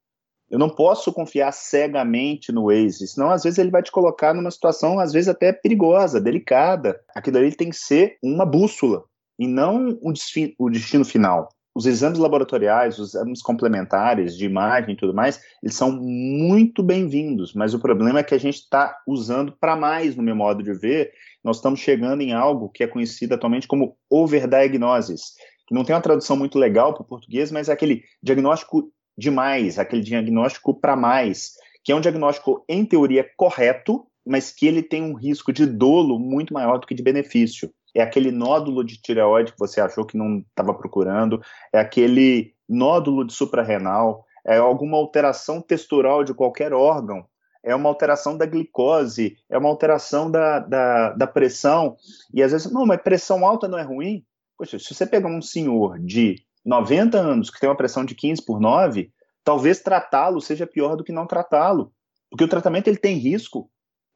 Eu 0.51 0.59
não 0.59 0.69
posso 0.69 1.13
confiar 1.13 1.53
cegamente 1.53 2.51
no 2.51 2.65
Waze, 2.65 3.07
senão 3.07 3.31
às 3.31 3.45
vezes 3.45 3.61
ele 3.61 3.71
vai 3.71 3.85
te 3.85 3.93
colocar 3.93 4.35
numa 4.35 4.51
situação, 4.51 4.99
às 4.99 5.13
vezes 5.13 5.29
até 5.29 5.53
perigosa, 5.53 6.21
delicada. 6.21 7.01
Aquilo 7.15 7.39
ali 7.39 7.55
tem 7.55 7.71
que 7.71 7.77
ser 7.77 8.19
uma 8.21 8.45
bússola 8.45 9.05
e 9.39 9.47
não 9.47 9.97
o 10.03 10.13
destino, 10.13 10.53
o 10.59 10.69
destino 10.69 11.05
final 11.05 11.49
os 11.75 11.87
exames 11.87 12.19
laboratoriais, 12.19 12.99
os 12.99 13.15
exames 13.15 13.43
complementares 13.43 14.37
de 14.37 14.45
imagem 14.45 14.95
e 14.95 14.97
tudo 14.97 15.15
mais, 15.15 15.41
eles 15.63 15.77
são 15.77 15.93
muito 15.93 16.83
bem-vindos, 16.83 17.55
mas 17.55 17.75
o 17.75 17.79
problema 17.79 18.19
é 18.19 18.23
que 18.25 18.35
a 18.35 18.39
gente 18.39 18.57
está 18.57 18.99
usando 19.07 19.53
para 19.61 19.77
mais, 19.77 20.17
no 20.17 20.23
meu 20.23 20.35
modo 20.35 20.63
de 20.63 20.73
ver, 20.73 21.13
nós 21.45 21.57
estamos 21.57 21.81
chegando 21.81 22.23
em 22.23 22.33
algo 22.33 22.69
que 22.69 22.83
é 22.83 22.87
conhecido 22.87 23.35
atualmente 23.35 23.69
como 23.69 23.97
overdiagnosis, 24.11 25.35
que 25.67 25.75
não 25.75 25.85
tem 25.85 25.95
uma 25.95 26.03
tradução 26.03 26.37
muito 26.37 26.59
legal 26.59 26.93
para 26.93 27.03
o 27.03 27.07
português, 27.07 27.53
mas 27.53 27.69
é 27.69 27.73
aquele 27.73 28.03
diagnóstico 28.23 28.93
demais, 29.17 29.79
aquele 29.79 30.03
diagnóstico 30.03 30.75
para 30.75 30.97
mais, 30.97 31.53
que 31.85 31.93
é 31.93 31.95
um 31.95 32.01
diagnóstico, 32.01 32.65
em 32.69 32.85
teoria, 32.85 33.29
correto, 33.37 34.07
mas 34.27 34.51
que 34.51 34.67
ele 34.67 34.83
tem 34.83 35.03
um 35.03 35.15
risco 35.15 35.53
de 35.53 35.67
dolo 35.67 36.19
muito 36.19 36.53
maior 36.53 36.79
do 36.79 36.87
que 36.87 36.95
de 36.95 37.03
benefício. 37.03 37.73
É 37.95 38.03
aquele 38.03 38.31
nódulo 38.31 38.85
de 38.85 39.01
tireoide 39.01 39.53
que 39.53 39.59
você 39.59 39.81
achou 39.81 40.05
que 40.05 40.17
não 40.17 40.39
estava 40.39 40.75
procurando, 40.75 41.43
é 41.73 41.79
aquele 41.79 42.55
nódulo 42.69 43.25
de 43.25 43.33
suprarrenal, 43.33 44.25
é 44.47 44.57
alguma 44.57 44.97
alteração 44.97 45.61
textural 45.61 46.25
de 46.25 46.35
qualquer 46.35 46.73
órgão, 46.73 47.27
é 47.63 47.75
uma 47.75 47.89
alteração 47.89 48.37
da 48.37 48.47
glicose, 48.47 49.37
é 49.49 49.59
uma 49.59 49.69
alteração 49.69 50.31
da, 50.31 50.61
da, 50.61 51.11
da 51.11 51.27
pressão, 51.27 51.97
e 52.33 52.43
às 52.43 52.53
vezes, 52.53 52.73
não, 52.73 52.87
mas 52.87 53.03
pressão 53.03 53.45
alta 53.45 53.69
não 53.69 53.79
é 53.79 53.83
ruim? 53.83 54.25
Poxa, 54.57 54.79
se 54.79 54.95
você 54.95 55.07
pegar 55.07 55.29
um 55.29 55.43
senhor 55.43 55.99
de 55.99 56.37
90 56.65 57.19
anos 57.19 57.51
que 57.51 57.61
tem 57.61 57.69
uma 57.69 57.77
pressão 57.77 58.05
de 58.05 58.15
15 58.15 58.45
por 58.45 58.61
9, 58.61 59.11
talvez 59.45 59.81
tratá-lo 59.81 60.41
seja 60.41 60.67
pior 60.67 60.97
do 60.97 61.05
que 61.05 61.13
não 61.13 61.27
tratá-lo, 61.27 61.93
porque 62.31 62.45
o 62.45 62.49
tratamento 62.49 62.89
ele 62.89 62.99
tem 62.99 63.17
risco, 63.17 63.71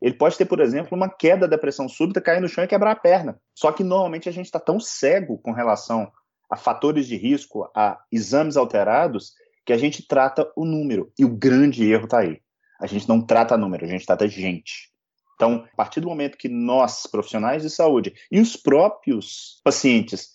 ele 0.05 0.17
pode 0.17 0.37
ter, 0.37 0.45
por 0.45 0.61
exemplo, 0.61 0.95
uma 0.95 1.09
queda 1.09 1.49
da 1.49 1.57
pressão 1.57 1.89
súbita, 1.89 2.21
cair 2.21 2.39
no 2.39 2.47
chão 2.47 2.63
e 2.63 2.69
quebrar 2.69 2.91
a 2.91 2.97
perna. 2.97 3.41
Só 3.55 3.73
que 3.73 3.83
normalmente 3.83 4.29
a 4.29 4.33
gente 4.33 4.45
está 4.45 4.61
tão 4.61 4.79
cego 4.79 5.39
com 5.39 5.51
relação 5.51 6.13
a 6.51 6.59
fatores 6.59 7.07
de 7.07 7.17
risco, 7.17 7.67
a 7.75 7.99
exames 8.13 8.59
alterados, 8.59 9.33
que 9.65 9.73
a 9.73 9.79
gente 9.79 10.07
trata 10.07 10.47
o 10.55 10.67
número. 10.67 11.11
E 11.19 11.25
o 11.25 11.35
grande 11.35 11.91
erro 11.91 12.05
está 12.05 12.19
aí. 12.19 12.39
A 12.79 12.87
gente 12.87 13.09
não 13.09 13.19
trata 13.19 13.57
número, 13.57 13.87
a 13.87 13.89
gente 13.89 14.05
trata 14.05 14.29
gente. 14.29 14.93
Então, 15.37 15.67
a 15.73 15.77
partir 15.77 16.01
do 16.01 16.09
momento 16.09 16.37
que 16.37 16.51
nós, 16.51 17.07
profissionais 17.07 17.63
de 17.63 17.71
saúde, 17.71 18.13
e 18.31 18.39
os 18.39 18.57
próprios 18.57 19.59
pacientes 19.65 20.33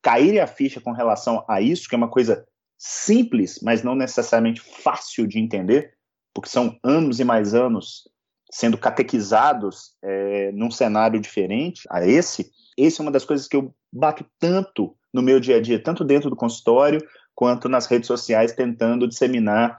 caírem 0.00 0.40
a 0.40 0.46
ficha 0.46 0.80
com 0.80 0.92
relação 0.92 1.44
a 1.46 1.60
isso, 1.60 1.86
que 1.86 1.94
é 1.94 1.98
uma 1.98 2.08
coisa 2.08 2.46
simples, 2.78 3.60
mas 3.62 3.82
não 3.82 3.94
necessariamente 3.94 4.62
fácil 4.62 5.26
de 5.26 5.38
entender, 5.38 5.92
porque 6.32 6.48
são 6.48 6.78
anos 6.82 7.20
e 7.20 7.24
mais 7.24 7.52
anos 7.52 8.10
sendo 8.52 8.76
catequizados 8.76 9.92
é, 10.04 10.52
num 10.52 10.70
cenário 10.70 11.18
diferente 11.18 11.82
a 11.90 12.06
esse, 12.06 12.50
esse 12.76 13.00
é 13.00 13.02
uma 13.02 13.10
das 13.10 13.24
coisas 13.24 13.48
que 13.48 13.56
eu 13.56 13.74
bato 13.90 14.24
tanto 14.38 14.94
no 15.12 15.22
meu 15.22 15.40
dia 15.40 15.56
a 15.56 15.60
dia, 15.60 15.82
tanto 15.82 16.04
dentro 16.04 16.28
do 16.28 16.36
consultório 16.36 17.02
quanto 17.34 17.68
nas 17.68 17.86
redes 17.86 18.06
sociais, 18.06 18.52
tentando 18.52 19.08
disseminar 19.08 19.78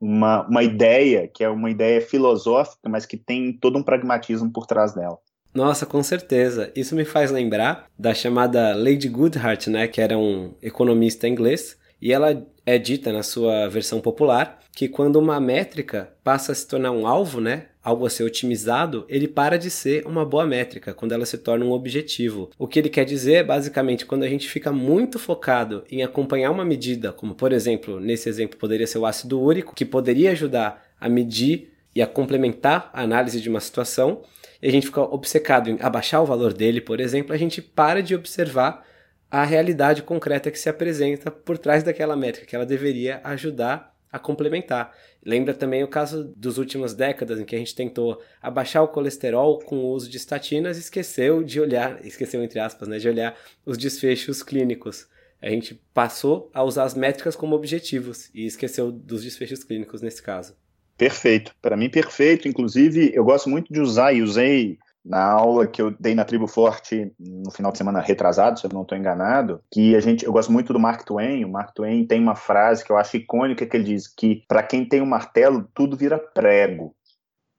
uma, 0.00 0.46
uma 0.46 0.62
ideia 0.62 1.28
que 1.28 1.44
é 1.44 1.48
uma 1.48 1.70
ideia 1.70 2.00
filosófica, 2.00 2.88
mas 2.88 3.04
que 3.04 3.16
tem 3.16 3.52
todo 3.52 3.78
um 3.78 3.82
pragmatismo 3.82 4.50
por 4.50 4.66
trás 4.66 4.94
dela. 4.94 5.18
Nossa, 5.54 5.86
com 5.86 6.02
certeza. 6.02 6.72
Isso 6.74 6.96
me 6.96 7.04
faz 7.04 7.30
lembrar 7.30 7.86
da 7.96 8.12
chamada 8.12 8.74
Lady 8.74 9.08
Goodhart, 9.08 9.68
né, 9.68 9.86
que 9.86 10.00
era 10.00 10.18
um 10.18 10.54
economista 10.60 11.28
inglês, 11.28 11.78
e 12.00 12.12
ela 12.12 12.44
é 12.66 12.78
dita 12.78 13.12
na 13.12 13.22
sua 13.22 13.68
versão 13.68 14.00
popular 14.00 14.58
que 14.72 14.88
quando 14.88 15.16
uma 15.16 15.38
métrica 15.38 16.12
passa 16.24 16.52
a 16.52 16.54
se 16.54 16.66
tornar 16.66 16.90
um 16.90 17.06
alvo, 17.06 17.40
né, 17.40 17.66
algo 17.84 18.06
a 18.06 18.10
ser 18.10 18.24
otimizado, 18.24 19.04
ele 19.10 19.28
para 19.28 19.58
de 19.58 19.70
ser 19.70 20.06
uma 20.06 20.24
boa 20.24 20.46
métrica, 20.46 20.94
quando 20.94 21.12
ela 21.12 21.26
se 21.26 21.36
torna 21.36 21.66
um 21.66 21.72
objetivo. 21.72 22.50
O 22.58 22.66
que 22.66 22.78
ele 22.78 22.88
quer 22.88 23.04
dizer 23.04 23.44
basicamente 23.44 24.06
quando 24.06 24.22
a 24.22 24.28
gente 24.28 24.48
fica 24.48 24.72
muito 24.72 25.18
focado 25.18 25.84
em 25.90 26.02
acompanhar 26.02 26.50
uma 26.50 26.64
medida, 26.64 27.12
como 27.12 27.34
por 27.34 27.52
exemplo, 27.52 28.00
nesse 28.00 28.28
exemplo 28.28 28.58
poderia 28.58 28.86
ser 28.86 28.98
o 28.98 29.04
ácido 29.04 29.38
úrico, 29.38 29.74
que 29.74 29.84
poderia 29.84 30.30
ajudar 30.30 30.82
a 30.98 31.08
medir 31.08 31.74
e 31.94 32.00
a 32.00 32.06
complementar 32.06 32.90
a 32.92 33.02
análise 33.02 33.40
de 33.40 33.48
uma 33.50 33.60
situação, 33.60 34.22
e 34.62 34.68
a 34.68 34.72
gente 34.72 34.86
fica 34.86 35.02
obcecado 35.02 35.68
em 35.68 35.76
abaixar 35.80 36.22
o 36.22 36.26
valor 36.26 36.54
dele, 36.54 36.80
por 36.80 36.98
exemplo, 36.98 37.34
a 37.34 37.36
gente 37.36 37.60
para 37.60 38.02
de 38.02 38.14
observar 38.14 38.84
a 39.30 39.44
realidade 39.44 40.02
concreta 40.02 40.50
que 40.50 40.58
se 40.58 40.68
apresenta 40.68 41.30
por 41.30 41.58
trás 41.58 41.82
daquela 41.82 42.16
métrica, 42.16 42.46
que 42.46 42.56
ela 42.56 42.64
deveria 42.64 43.20
ajudar 43.24 43.94
a 44.10 44.18
complementar. 44.18 44.92
Lembra 45.24 45.54
também 45.54 45.82
o 45.82 45.88
caso 45.88 46.24
dos 46.36 46.58
últimas 46.58 46.94
décadas 46.94 47.40
em 47.40 47.44
que 47.44 47.56
a 47.56 47.58
gente 47.58 47.74
tentou 47.74 48.20
abaixar 48.42 48.82
o 48.82 48.88
colesterol 48.88 49.58
com 49.60 49.76
o 49.76 49.88
uso 49.88 50.10
de 50.10 50.18
estatinas 50.18 50.76
e 50.76 50.80
esqueceu 50.80 51.42
de 51.42 51.60
olhar, 51.60 52.04
esqueceu 52.04 52.42
entre 52.44 52.60
aspas, 52.60 52.86
né, 52.88 52.98
de 52.98 53.08
olhar 53.08 53.34
os 53.64 53.78
desfechos 53.78 54.42
clínicos. 54.42 55.08
A 55.40 55.48
gente 55.48 55.80
passou 55.92 56.50
a 56.52 56.62
usar 56.62 56.84
as 56.84 56.94
métricas 56.94 57.36
como 57.36 57.56
objetivos 57.56 58.30
e 58.34 58.46
esqueceu 58.46 58.92
dos 58.92 59.24
desfechos 59.24 59.64
clínicos 59.64 60.02
nesse 60.02 60.22
caso. 60.22 60.54
Perfeito. 60.96 61.54
Para 61.60 61.76
mim, 61.76 61.90
perfeito. 61.90 62.46
Inclusive, 62.46 63.10
eu 63.14 63.24
gosto 63.24 63.50
muito 63.50 63.72
de 63.72 63.80
usar 63.80 64.12
e 64.12 64.22
usei 64.22 64.78
na 65.04 65.22
aula 65.22 65.66
que 65.66 65.82
eu 65.82 65.90
dei 65.90 66.14
na 66.14 66.24
Tribo 66.24 66.46
Forte 66.46 67.12
no 67.18 67.50
final 67.50 67.70
de 67.70 67.78
semana 67.78 68.00
retrasado, 68.00 68.58
se 68.58 68.66
eu 68.66 68.70
não 68.72 68.82
estou 68.82 68.96
enganado, 68.96 69.60
que 69.70 69.94
a 69.94 70.00
gente, 70.00 70.24
eu 70.24 70.32
gosto 70.32 70.50
muito 70.50 70.72
do 70.72 70.80
Mark 70.80 71.04
Twain. 71.04 71.44
O 71.44 71.50
Mark 71.50 71.74
Twain 71.74 72.06
tem 72.06 72.20
uma 72.20 72.34
frase 72.34 72.82
que 72.82 72.90
eu 72.90 72.96
acho 72.96 73.16
icônica 73.16 73.66
que 73.66 73.76
ele 73.76 73.84
diz 73.84 74.08
que 74.08 74.42
para 74.48 74.62
quem 74.62 74.88
tem 74.88 75.02
um 75.02 75.06
martelo 75.06 75.68
tudo 75.74 75.96
vira 75.96 76.18
prego. 76.18 76.96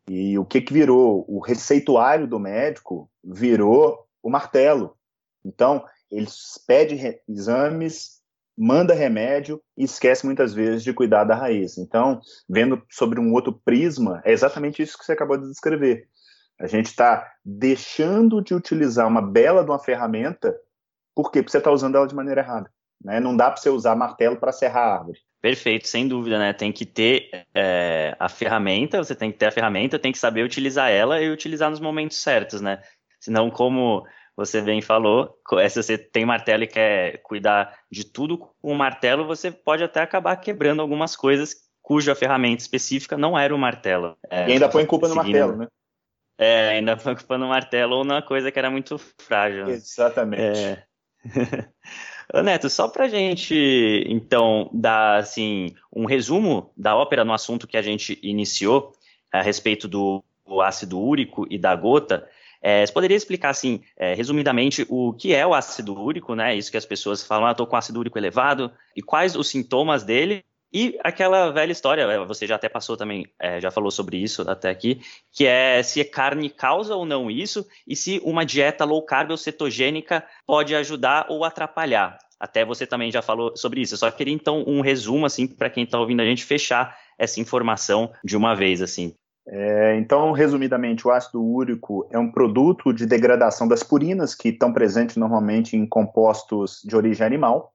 E 0.09 0.37
o 0.39 0.45
que 0.45 0.61
que 0.61 0.73
virou? 0.73 1.25
O 1.27 1.39
receituário 1.39 2.27
do 2.27 2.39
médico 2.39 3.09
virou 3.23 4.05
o 4.23 4.29
martelo. 4.29 4.95
Então, 5.43 5.83
ele 6.11 6.27
pede 6.67 7.19
exames, 7.27 8.21
manda 8.57 8.93
remédio 8.93 9.61
e 9.77 9.83
esquece 9.83 10.25
muitas 10.25 10.53
vezes 10.53 10.83
de 10.83 10.93
cuidar 10.93 11.23
da 11.25 11.35
raiz. 11.35 11.77
Então, 11.77 12.21
vendo 12.49 12.81
sobre 12.89 13.19
um 13.19 13.33
outro 13.33 13.53
prisma, 13.53 14.21
é 14.23 14.31
exatamente 14.31 14.81
isso 14.81 14.97
que 14.97 15.05
você 15.05 15.11
acabou 15.11 15.37
de 15.37 15.47
descrever. 15.47 16.07
A 16.59 16.67
gente 16.67 16.87
está 16.87 17.31
deixando 17.43 18.41
de 18.41 18.53
utilizar 18.53 19.07
uma 19.07 19.21
bela 19.21 19.63
de 19.63 19.69
uma 19.69 19.79
ferramenta, 19.79 20.55
por 21.13 21.31
quê? 21.31 21.41
Porque 21.41 21.51
você 21.51 21.57
está 21.57 21.71
usando 21.71 21.95
ela 21.95 22.07
de 22.07 22.15
maneira 22.15 22.41
errada. 22.41 22.69
Né? 23.03 23.19
Não 23.19 23.35
dá 23.35 23.51
para 23.51 23.57
você 23.57 23.69
usar 23.69 23.95
martelo 23.95 24.37
para 24.37 24.51
serrar 24.51 24.87
a 24.87 24.93
árvore. 24.99 25.19
Perfeito, 25.41 25.87
sem 25.87 26.07
dúvida, 26.07 26.39
né? 26.39 26.53
Tem 26.53 26.71
que 26.71 26.85
ter 26.85 27.29
é, 27.53 28.15
a 28.17 28.27
ferramenta, 28.27 29.03
você 29.03 29.13
tem 29.13 29.31
que 29.31 29.37
ter 29.37 29.45
a 29.45 29.51
ferramenta, 29.51 29.99
tem 29.99 30.11
que 30.11 30.17
saber 30.17 30.43
utilizar 30.43 30.89
ela 30.89 31.21
e 31.21 31.29
utilizar 31.29 31.69
nos 31.69 31.79
momentos 31.79 32.17
certos, 32.17 32.61
né? 32.61 32.81
Senão, 33.19 33.51
como 33.51 34.03
você 34.35 34.61
bem 34.61 34.81
falou, 34.81 35.37
se 35.69 35.83
você 35.83 35.97
tem 35.97 36.25
martelo 36.25 36.63
e 36.63 36.67
quer 36.67 37.21
cuidar 37.21 37.77
de 37.91 38.03
tudo 38.05 38.37
com 38.37 38.71
o 38.71 38.75
martelo, 38.75 39.27
você 39.27 39.51
pode 39.51 39.83
até 39.83 40.01
acabar 40.01 40.35
quebrando 40.37 40.81
algumas 40.81 41.15
coisas 41.15 41.55
cuja 41.81 42.15
ferramenta 42.15 42.63
específica 42.63 43.15
não 43.15 43.37
era 43.37 43.53
o 43.53 43.59
martelo. 43.59 44.17
É, 44.29 44.49
e 44.49 44.53
ainda 44.53 44.67
põe 44.67 44.85
culpa 44.85 45.07
no 45.07 45.15
martelo, 45.15 45.55
né? 45.55 45.67
É, 46.37 46.69
ainda 46.69 46.97
foi 46.97 47.13
ocupando 47.13 47.45
o 47.45 47.49
martelo 47.49 47.95
ou 47.97 48.03
numa 48.03 48.21
coisa 48.21 48.51
que 48.51 48.59
era 48.59 48.69
muito 48.69 48.97
frágil. 48.97 49.65
Né? 49.65 49.73
Exatamente. 49.73 50.41
É. 50.41 50.83
Neto, 52.43 52.69
só 52.69 52.87
pra 52.87 53.07
gente, 53.07 54.03
então, 54.07 54.69
dar, 54.73 55.19
assim, 55.19 55.73
um 55.95 56.05
resumo 56.05 56.71
da 56.75 56.95
ópera 56.95 57.23
no 57.23 57.33
assunto 57.33 57.67
que 57.67 57.77
a 57.77 57.81
gente 57.81 58.19
iniciou 58.21 58.93
a 59.31 59.41
respeito 59.41 59.87
do 59.87 60.23
ácido 60.61 60.99
úrico 60.99 61.45
e 61.49 61.57
da 61.57 61.75
gota, 61.75 62.27
é, 62.61 62.83
você 62.85 62.91
poderia 62.91 63.15
explicar, 63.15 63.49
assim, 63.49 63.81
é, 63.95 64.15
resumidamente, 64.15 64.85
o 64.89 65.13
que 65.13 65.35
é 65.35 65.45
o 65.45 65.53
ácido 65.53 65.99
úrico, 66.01 66.33
né? 66.33 66.55
Isso 66.55 66.71
que 66.71 66.77
as 66.77 66.85
pessoas 66.85 67.23
falam, 67.23 67.47
ah, 67.47 67.53
tô 67.53 67.67
com 67.67 67.75
ácido 67.75 67.99
úrico 67.99 68.17
elevado, 68.17 68.71
e 68.95 69.03
quais 69.03 69.35
os 69.35 69.47
sintomas 69.47 70.03
dele, 70.03 70.43
e 70.77 70.99
aquela 71.05 71.53
velha 71.53 71.71
história, 71.71 72.01
é, 72.01 72.25
você 72.25 72.45
já 72.45 72.55
até 72.55 72.67
passou 72.67 72.97
também, 72.97 73.25
é, 73.39 73.61
já 73.61 73.71
falou 73.71 73.89
sobre 73.89 74.17
isso 74.17 74.41
até 74.41 74.69
aqui, 74.69 74.99
que 75.31 75.45
é 75.45 75.81
se 75.81 76.03
carne 76.03 76.49
causa 76.49 76.93
ou 76.97 77.05
não 77.05 77.31
isso, 77.31 77.65
e 77.87 77.95
se 77.95 78.19
uma 78.25 78.45
dieta 78.45 78.83
low 78.83 79.01
carb 79.01 79.31
ou 79.31 79.37
cetogênica 79.37 80.21
pode 80.45 80.75
ajudar 80.75 81.27
ou 81.29 81.45
atrapalhar. 81.45 82.17
Até 82.37 82.65
você 82.65 82.85
também 82.85 83.09
já 83.09 83.21
falou 83.21 83.55
sobre 83.55 83.79
isso. 83.79 83.93
Eu 83.93 83.99
só 83.99 84.11
queria 84.11 84.33
então 84.33 84.65
um 84.67 84.81
resumo, 84.81 85.25
assim, 85.25 85.47
para 85.47 85.69
quem 85.69 85.85
está 85.85 85.97
ouvindo 85.97 86.21
a 86.21 86.25
gente 86.25 86.43
fechar 86.43 86.93
essa 87.17 87.39
informação 87.39 88.11
de 88.21 88.35
uma 88.35 88.53
vez, 88.53 88.81
assim. 88.81 89.15
É, 89.47 89.95
então, 89.95 90.33
resumidamente, 90.33 91.07
o 91.07 91.11
ácido 91.11 91.41
úrico 91.41 92.05
é 92.11 92.19
um 92.19 92.29
produto 92.29 92.91
de 92.91 93.05
degradação 93.05 93.65
das 93.65 93.81
purinas 93.81 94.35
que 94.35 94.49
estão 94.49 94.73
presentes 94.73 95.15
normalmente 95.15 95.77
em 95.77 95.87
compostos 95.87 96.81
de 96.83 96.97
origem 96.97 97.25
animal 97.25 97.71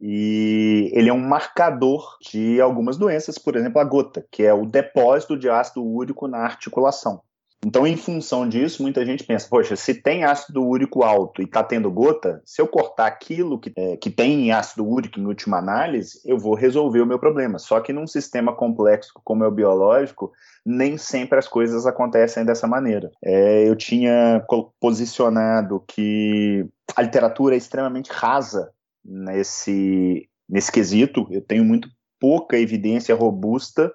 e 0.00 0.90
ele 0.92 1.08
é 1.08 1.12
um 1.12 1.20
marcador 1.20 2.16
de 2.20 2.60
algumas 2.60 2.96
doenças, 2.96 3.38
por 3.38 3.56
exemplo, 3.56 3.80
a 3.80 3.84
gota, 3.84 4.26
que 4.30 4.42
é 4.42 4.52
o 4.52 4.66
depósito 4.66 5.36
de 5.36 5.48
ácido 5.48 5.84
úrico 5.84 6.26
na 6.26 6.38
articulação. 6.38 7.22
Então, 7.66 7.86
em 7.86 7.96
função 7.96 8.46
disso, 8.46 8.82
muita 8.82 9.04
gente 9.06 9.24
pensa: 9.24 9.48
poxa, 9.48 9.74
se 9.74 9.94
tem 9.94 10.24
ácido 10.24 10.62
úrico 10.62 11.02
alto 11.02 11.40
e 11.40 11.46
está 11.46 11.62
tendo 11.62 11.90
gota, 11.90 12.42
se 12.44 12.60
eu 12.60 12.68
cortar 12.68 13.06
aquilo 13.06 13.58
que, 13.58 13.72
é, 13.74 13.96
que 13.96 14.10
tem 14.10 14.52
ácido 14.52 14.86
úrico 14.86 15.18
em 15.18 15.24
última 15.24 15.58
análise, 15.58 16.20
eu 16.26 16.38
vou 16.38 16.54
resolver 16.54 17.00
o 17.00 17.06
meu 17.06 17.18
problema. 17.18 17.58
Só 17.58 17.80
que 17.80 17.92
num 17.92 18.06
sistema 18.06 18.54
complexo 18.54 19.12
como 19.24 19.44
é 19.44 19.48
o 19.48 19.52
biológico, 19.52 20.30
nem 20.64 20.98
sempre 20.98 21.38
as 21.38 21.48
coisas 21.48 21.86
acontecem 21.86 22.44
dessa 22.44 22.66
maneira. 22.66 23.10
É, 23.24 23.66
eu 23.66 23.74
tinha 23.74 24.44
posicionado 24.78 25.82
que 25.88 26.66
a 26.94 27.00
literatura 27.00 27.54
é 27.54 27.58
extremamente 27.58 28.10
rasa 28.12 28.70
nesse, 29.04 30.28
nesse 30.48 30.72
quesito. 30.72 31.26
Eu 31.30 31.40
tenho 31.40 31.64
muito 31.64 31.88
pouca 32.18 32.58
evidência 32.58 33.14
robusta, 33.14 33.92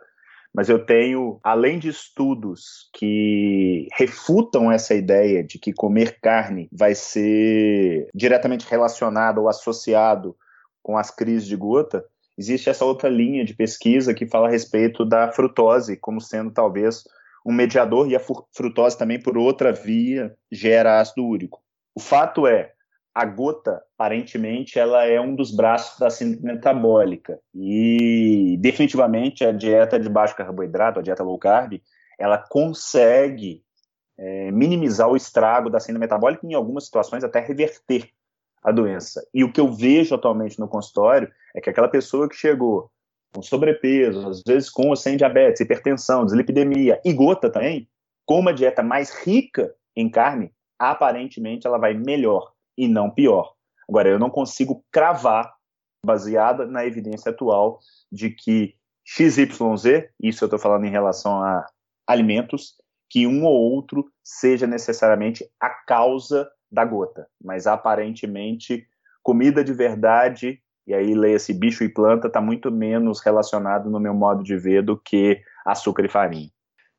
mas 0.54 0.70
eu 0.70 0.86
tenho, 0.86 1.40
além 1.44 1.80
de 1.80 1.90
estudos 1.90 2.90
que 2.94 3.88
refutam 3.94 4.72
essa 4.72 4.94
ideia 4.94 5.44
de 5.44 5.60
que 5.60 5.74
comer 5.74 6.20
carne 6.22 6.68
vai 6.72 6.96
ser 6.96 8.08
diretamente 8.14 8.68
relacionado 8.70 9.40
ou 9.40 9.50
associado 9.50 10.36
com 10.82 10.98
as 10.98 11.12
crises 11.12 11.48
de 11.48 11.56
gota, 11.56 12.04
existe 12.38 12.70
essa 12.70 12.86
outra 12.86 13.10
linha 13.10 13.46
de 13.46 13.54
pesquisa 13.54 14.14
que 14.14 14.28
fala 14.28 14.48
a 14.48 14.52
respeito 14.52 15.06
da 15.06 15.32
frutose 15.32 15.98
como 15.98 16.20
sendo 16.20 16.52
talvez 16.52 17.04
um 17.46 17.54
mediador 17.54 18.10
e 18.10 18.16
a 18.16 18.22
frutose 18.54 18.98
também 18.98 19.22
por 19.22 19.38
outra 19.38 19.72
via 19.72 20.36
gera 20.52 21.00
ácido 21.00 21.26
úrico. 21.26 21.62
O 21.96 22.00
fato 22.00 22.48
é, 22.48 22.74
a 23.20 23.26
gota, 23.26 23.84
aparentemente, 23.96 24.80
ela 24.80 25.06
é 25.06 25.20
um 25.20 25.36
dos 25.36 25.54
braços 25.54 26.00
da 26.00 26.10
síndrome 26.10 26.54
metabólica. 26.54 27.38
E 27.54 28.58
definitivamente 28.62 29.44
a 29.44 29.52
dieta 29.52 30.00
de 30.00 30.08
baixo 30.08 30.38
carboidrato, 30.38 31.00
a 31.00 31.02
dieta 31.02 31.22
low 31.22 31.38
carb, 31.38 31.82
ela 32.18 32.38
consegue 32.38 33.62
é, 34.18 34.52
minimizar 34.52 35.10
o 35.10 35.18
estrago 35.18 35.70
da 35.70 35.82
síndrome 35.82 36.06
metabólica 36.06 36.46
e, 36.46 36.52
em 36.52 36.54
algumas 36.54 36.86
situações, 36.86 37.22
até 37.22 37.42
reverter 37.42 38.10
a 38.64 38.72
doença. 38.72 39.22
E 39.34 39.44
o 39.44 39.52
que 39.52 39.60
eu 39.60 39.70
vejo 39.70 40.16
atualmente 40.16 40.58
no 40.58 40.70
consultório 40.70 41.30
é 41.54 41.60
que 41.60 41.70
aquela 41.70 41.90
pessoa 41.90 42.30
que 42.30 42.38
chegou 42.38 42.90
com 43.34 43.42
sobrepeso, 43.42 44.30
às 44.30 44.42
vezes 44.48 44.70
com 44.70 44.88
ou 44.88 44.96
sem 44.96 45.18
diabetes, 45.18 45.60
hipertensão, 45.60 46.26
dislipidemia 46.26 47.02
e 47.04 47.12
gota 47.12 47.50
também, 47.50 47.86
com 48.26 48.40
uma 48.40 48.54
dieta 48.54 48.82
mais 48.82 49.14
rica 49.14 49.76
em 49.94 50.10
carne, 50.10 50.54
aparentemente 50.80 51.68
ela 51.68 51.78
vai 51.78 51.94
melhor 51.94 52.54
e 52.80 52.88
não 52.88 53.10
pior. 53.10 53.54
Agora, 53.88 54.08
eu 54.08 54.18
não 54.18 54.30
consigo 54.30 54.86
cravar, 54.90 55.54
baseada 56.06 56.66
na 56.66 56.86
evidência 56.86 57.32
atual, 57.32 57.80
de 58.10 58.30
que 58.30 58.74
XYZ, 59.06 60.08
isso 60.22 60.44
eu 60.44 60.48
estou 60.48 60.58
falando 60.58 60.86
em 60.86 60.90
relação 60.90 61.44
a 61.44 61.66
alimentos, 62.08 62.76
que 63.10 63.28
um 63.28 63.44
ou 63.44 63.54
outro 63.54 64.10
seja 64.24 64.66
necessariamente 64.66 65.46
a 65.60 65.70
causa 65.70 66.50
da 66.72 66.86
gota, 66.86 67.28
mas 67.44 67.68
aparentemente 67.68 68.88
comida 69.22 69.64
de 69.64 69.74
verdade, 69.74 70.62
e 70.88 70.94
aí 70.94 71.14
leia-se 71.14 71.54
bicho 71.54 71.84
e 71.84 71.90
planta, 71.90 72.28
está 72.28 72.40
muito 72.40 72.72
menos 72.72 73.20
relacionado 73.20 73.90
no 73.90 74.00
meu 74.00 74.14
modo 74.14 74.44
de 74.44 74.56
ver 74.56 74.84
do 74.84 74.98
que 74.98 75.42
açúcar 75.66 76.06
e 76.06 76.10
farinha. 76.10 76.50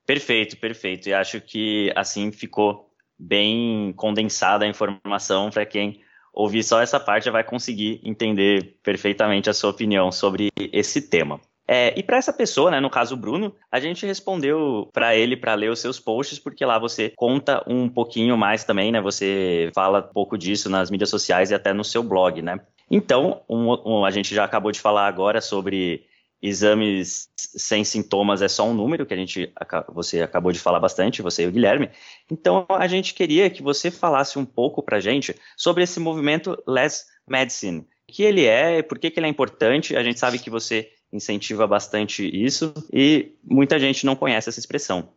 Perfeito, 0.04 0.58
perfeito. 0.58 1.08
E 1.08 1.14
acho 1.14 1.40
que 1.40 1.92
assim 1.96 2.32
ficou 2.32 2.89
bem 3.20 3.92
condensada 3.96 4.64
a 4.64 4.68
informação 4.68 5.50
para 5.50 5.66
quem 5.66 6.00
ouvir 6.32 6.62
só 6.62 6.80
essa 6.80 6.98
parte 6.98 7.24
já 7.24 7.30
vai 7.30 7.44
conseguir 7.44 8.00
entender 8.04 8.76
perfeitamente 8.82 9.50
a 9.50 9.54
sua 9.54 9.70
opinião 9.70 10.10
sobre 10.10 10.50
esse 10.56 11.02
tema. 11.02 11.40
É, 11.72 11.96
e 11.96 12.02
para 12.02 12.16
essa 12.16 12.32
pessoa, 12.32 12.68
né, 12.68 12.80
no 12.80 12.90
caso 12.90 13.14
o 13.14 13.16
Bruno, 13.16 13.54
a 13.70 13.78
gente 13.78 14.04
respondeu 14.04 14.88
para 14.92 15.14
ele 15.14 15.36
para 15.36 15.54
ler 15.54 15.70
os 15.70 15.78
seus 15.78 16.00
posts, 16.00 16.36
porque 16.36 16.64
lá 16.64 16.80
você 16.80 17.12
conta 17.14 17.62
um 17.64 17.88
pouquinho 17.88 18.36
mais 18.36 18.64
também, 18.64 18.90
né? 18.90 19.00
Você 19.00 19.70
fala 19.72 20.00
um 20.00 20.12
pouco 20.12 20.36
disso 20.36 20.68
nas 20.68 20.90
mídias 20.90 21.10
sociais 21.10 21.52
e 21.52 21.54
até 21.54 21.72
no 21.72 21.84
seu 21.84 22.02
blog, 22.02 22.42
né? 22.42 22.58
Então, 22.90 23.42
um, 23.48 23.70
um, 23.86 24.04
a 24.04 24.10
gente 24.10 24.34
já 24.34 24.42
acabou 24.42 24.72
de 24.72 24.80
falar 24.80 25.06
agora 25.06 25.40
sobre 25.40 26.04
exames 26.42 27.28
sem 27.36 27.84
sintomas 27.84 28.40
é 28.40 28.48
só 28.48 28.66
um 28.66 28.74
número 28.74 29.04
que 29.04 29.12
a 29.12 29.16
gente 29.16 29.52
você 29.92 30.22
acabou 30.22 30.52
de 30.52 30.58
falar 30.58 30.80
bastante, 30.80 31.22
você 31.22 31.44
e 31.44 31.46
o 31.46 31.52
Guilherme. 31.52 31.90
Então, 32.30 32.66
a 32.68 32.86
gente 32.86 33.14
queria 33.14 33.50
que 33.50 33.62
você 33.62 33.90
falasse 33.90 34.38
um 34.38 34.44
pouco 34.44 34.82
para 34.82 35.00
gente 35.00 35.34
sobre 35.56 35.82
esse 35.82 36.00
movimento 36.00 36.60
Less 36.66 37.04
Medicine. 37.28 37.80
O 37.80 38.12
que 38.12 38.22
ele 38.22 38.44
é, 38.44 38.82
por 38.82 38.98
que, 38.98 39.10
que 39.10 39.20
ele 39.20 39.26
é 39.26 39.30
importante? 39.30 39.94
A 39.96 40.02
gente 40.02 40.18
sabe 40.18 40.38
que 40.38 40.50
você 40.50 40.90
incentiva 41.12 41.66
bastante 41.66 42.24
isso 42.24 42.72
e 42.92 43.34
muita 43.42 43.78
gente 43.78 44.06
não 44.06 44.16
conhece 44.16 44.48
essa 44.48 44.60
expressão. 44.60 45.10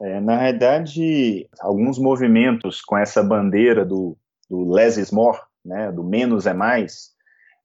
É, 0.00 0.20
na 0.20 0.36
realidade, 0.36 1.48
alguns 1.60 1.98
movimentos 1.98 2.80
com 2.80 2.98
essa 2.98 3.22
bandeira 3.22 3.84
do, 3.84 4.16
do 4.50 4.70
less 4.70 5.00
is 5.00 5.10
more, 5.10 5.38
né, 5.64 5.90
do 5.92 6.02
menos 6.02 6.46
é 6.46 6.52
mais, 6.52 7.13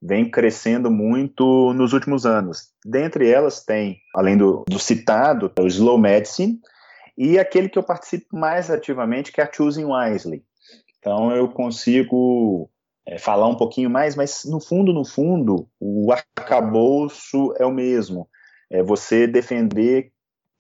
vem 0.02 0.30
crescendo 0.30 0.90
muito 0.90 1.74
nos 1.74 1.94
últimos 1.94 2.26
anos. 2.26 2.70
Dentre 2.86 3.30
elas 3.30 3.64
tem, 3.64 4.00
além 4.16 4.38
do, 4.38 4.64
do 4.68 4.80
citado, 4.80 5.52
o 5.60 5.68
Slow 5.68 5.98
Medicine, 5.98 6.60
e 7.18 7.38
aquele 7.38 7.68
que 7.68 7.78
eu 7.78 7.84
participo 7.84 8.38
mais 8.38 8.72
ativamente, 8.72 9.32
que 9.32 9.42
é 9.42 9.44
a 9.44 9.52
Choosing 9.52 9.86
Wisely. 9.86 10.42
Então 11.00 11.32
eu 11.36 11.50
consigo 11.50 12.70
é, 13.06 13.18
falar 13.18 13.48
um 13.48 13.56
pouquinho 13.56 13.90
mais, 13.90 14.16
mas 14.16 14.44
no 14.46 14.62
fundo, 14.62 14.94
no 14.94 15.04
fundo, 15.04 15.68
o 15.80 16.12
arcabouço 16.12 17.54
é 17.58 17.66
o 17.66 17.72
mesmo. 17.72 18.30
É 18.70 18.82
você 18.82 19.28
defender, 19.28 20.12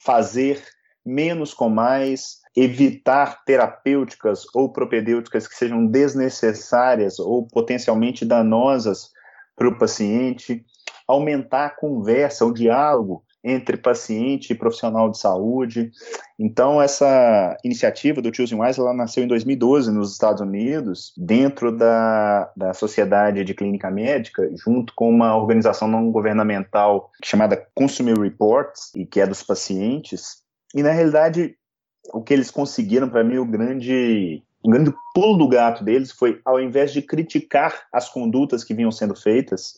fazer 0.04 0.62
menos 1.06 1.54
com 1.54 1.70
mais, 1.70 2.40
evitar 2.56 3.44
terapêuticas 3.46 4.44
ou 4.54 4.72
propedêuticas 4.72 5.48
que 5.48 5.56
sejam 5.56 5.86
desnecessárias 5.86 7.20
ou 7.20 7.48
potencialmente 7.48 8.26
danosas 8.26 9.12
para 9.60 9.68
o 9.68 9.78
paciente, 9.78 10.66
aumentar 11.06 11.66
a 11.66 11.70
conversa, 11.70 12.46
o 12.46 12.54
diálogo 12.54 13.24
entre 13.44 13.78
paciente 13.78 14.52
e 14.52 14.56
profissional 14.56 15.10
de 15.10 15.18
saúde. 15.18 15.92
Então, 16.38 16.82
essa 16.82 17.58
iniciativa 17.64 18.22
do 18.22 18.34
Choosing 18.34 18.60
Wise, 18.60 18.80
ela 18.80 18.94
nasceu 18.94 19.24
em 19.24 19.28
2012 19.28 19.92
nos 19.92 20.12
Estados 20.12 20.42
Unidos, 20.42 21.14
dentro 21.18 21.76
da, 21.76 22.52
da 22.56 22.74
Sociedade 22.74 23.44
de 23.44 23.54
Clínica 23.54 23.90
Médica, 23.90 24.50
junto 24.56 24.94
com 24.94 25.10
uma 25.10 25.38
organização 25.38 25.88
não 25.88 26.12
governamental 26.12 27.12
chamada 27.24 27.66
Consumer 27.74 28.20
Reports, 28.20 28.92
e 28.96 29.06
que 29.06 29.22
é 29.22 29.28
dos 29.28 29.44
pacientes. 29.44 30.44
E, 30.76 30.84
na 30.84 30.92
realidade, 30.92 31.56
o 32.14 32.22
que 32.22 32.34
eles 32.34 32.52
conseguiram, 32.52 33.10
para 33.10 33.24
mim, 33.24 33.38
o 33.38 33.46
grande 33.46 34.44
o 34.64 34.70
grande 34.70 34.94
pulo 35.14 35.38
do 35.38 35.48
gato 35.48 35.84
deles 35.84 36.12
foi, 36.12 36.42
ao 36.44 36.60
invés 36.60 36.92
de 36.92 37.02
criticar 37.02 37.88
as 37.94 38.10
condutas 38.10 38.64
que 38.64 38.74
vinham 38.74 38.92
sendo 38.92 39.16
feitas, 39.16 39.78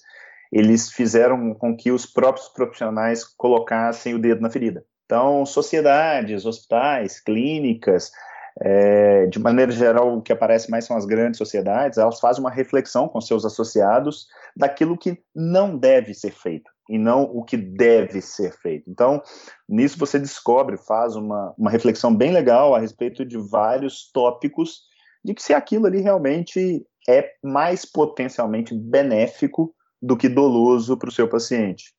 eles 0.52 0.92
fizeram 0.92 1.54
com 1.54 1.76
que 1.76 1.92
os 1.92 2.06
próprios 2.06 2.48
profissionais 2.50 3.24
colocassem 3.24 4.14
o 4.14 4.20
dedo 4.20 4.42
na 4.42 4.50
ferida. 4.50 4.84
Então, 5.06 5.46
sociedades, 5.46 6.46
hospitais, 6.46 7.20
clínicas, 7.20 8.12
é, 8.60 9.28
de 9.28 9.40
maneira 9.40 9.72
geral, 9.72 10.18
o 10.18 10.22
que 10.22 10.34
aparece 10.34 10.70
mais 10.70 10.86
são 10.86 10.98
as 10.98 11.06
grandes 11.06 11.38
sociedades, 11.38 11.98
elas 11.98 12.20
fazem 12.20 12.42
uma 12.42 12.52
reflexão 12.52 13.08
com 13.08 13.22
seus 13.22 13.46
associados 13.46 14.28
daquilo 14.56 14.98
que 14.98 15.22
não 15.36 15.78
deve 15.78 16.14
ser 16.14 16.32
feito 16.32 16.71
e 16.90 16.98
não 16.98 17.24
o 17.24 17.44
que 17.44 17.58
deve 17.58 18.22
ser 18.22 18.52
feito. 18.54 18.90
Então, 18.90 19.22
nisso 19.68 19.98
você 19.98 20.20
descobre, 20.20 20.78
faz 20.78 21.16
uma, 21.16 21.54
uma 21.58 21.72
reflexão 21.72 22.16
bem 22.16 22.32
legal 22.32 22.76
a 22.76 22.80
respeito 22.80 23.26
de 23.26 23.38
vários 23.38 24.12
tópicos 24.12 24.82
de 25.24 25.34
que 25.34 25.42
se 25.42 25.54
aquilo 25.54 25.86
ali 25.86 26.02
realmente 26.02 26.86
é 27.08 27.32
mais 27.44 27.86
potencialmente 27.86 28.74
benéfico 28.76 29.74
do 30.02 30.18
que 30.18 30.28
doloso 30.28 30.98
para 30.98 31.10
o 31.10 31.12
seu 31.12 31.28
paciente. 31.28 31.94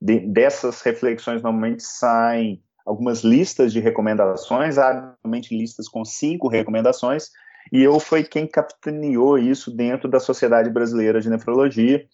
De, 0.00 0.20
dessas 0.20 0.80
reflexões 0.82 1.42
normalmente 1.42 1.82
saem 1.82 2.62
algumas 2.84 3.22
listas 3.22 3.72
de 3.72 3.80
recomendações, 3.80 4.76
normalmente 4.76 5.56
listas 5.56 5.88
com 5.88 6.04
cinco 6.04 6.48
recomendações, 6.48 7.30
e 7.72 7.82
eu 7.82 8.00
fui 8.00 8.24
quem 8.24 8.46
capitaneou 8.46 9.38
isso 9.38 9.70
dentro 9.70 10.08
da 10.08 10.18
Sociedade 10.18 10.70
Brasileira 10.70 11.20
de 11.20 11.28
Nefrologia. 11.28 12.06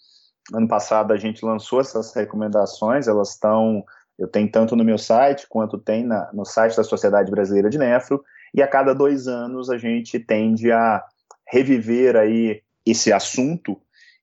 Ano 0.53 0.69
passado 0.69 1.13
a 1.13 1.17
gente 1.17 1.45
lançou 1.45 1.81
essas 1.81 2.15
recomendações, 2.15 3.09
elas 3.09 3.31
estão, 3.31 3.85
eu 4.19 4.29
tenho 4.29 4.51
tanto 4.51 4.77
no 4.77 4.85
meu 4.85 4.99
site 4.99 5.47
quanto 5.49 5.79
tem 5.79 6.05
na, 6.05 6.31
no 6.33 6.45
site 6.45 6.77
da 6.77 6.85
Sociedade 6.85 7.31
Brasileira 7.31 7.71
de 7.71 7.79
Nefro, 7.79 8.23
e 8.53 8.63
a 8.63 8.69
cada 8.69 8.95
dois 8.95 9.27
anos 9.27 9.71
a 9.71 9.79
gente 9.79 10.19
tende 10.19 10.71
a 10.71 11.03
reviver 11.47 12.17
aí 12.17 12.63
esse 12.87 13.13
assunto 13.13 13.81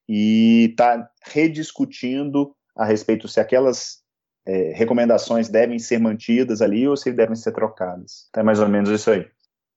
e 0.08 0.68
está 0.70 1.10
rediscutindo 1.24 2.54
a 2.76 2.84
respeito 2.84 3.28
se 3.28 3.40
aquelas 3.40 4.02
é, 4.46 4.72
recomendações 4.74 5.48
devem 5.48 5.78
ser 5.78 5.98
mantidas 5.98 6.62
ali 6.62 6.86
ou 6.86 6.96
se 6.96 7.12
devem 7.12 7.36
ser 7.36 7.52
trocadas. 7.52 8.28
É 8.36 8.42
mais 8.42 8.60
ou 8.60 8.68
menos 8.68 8.90
isso 8.90 9.10
aí. 9.10 9.26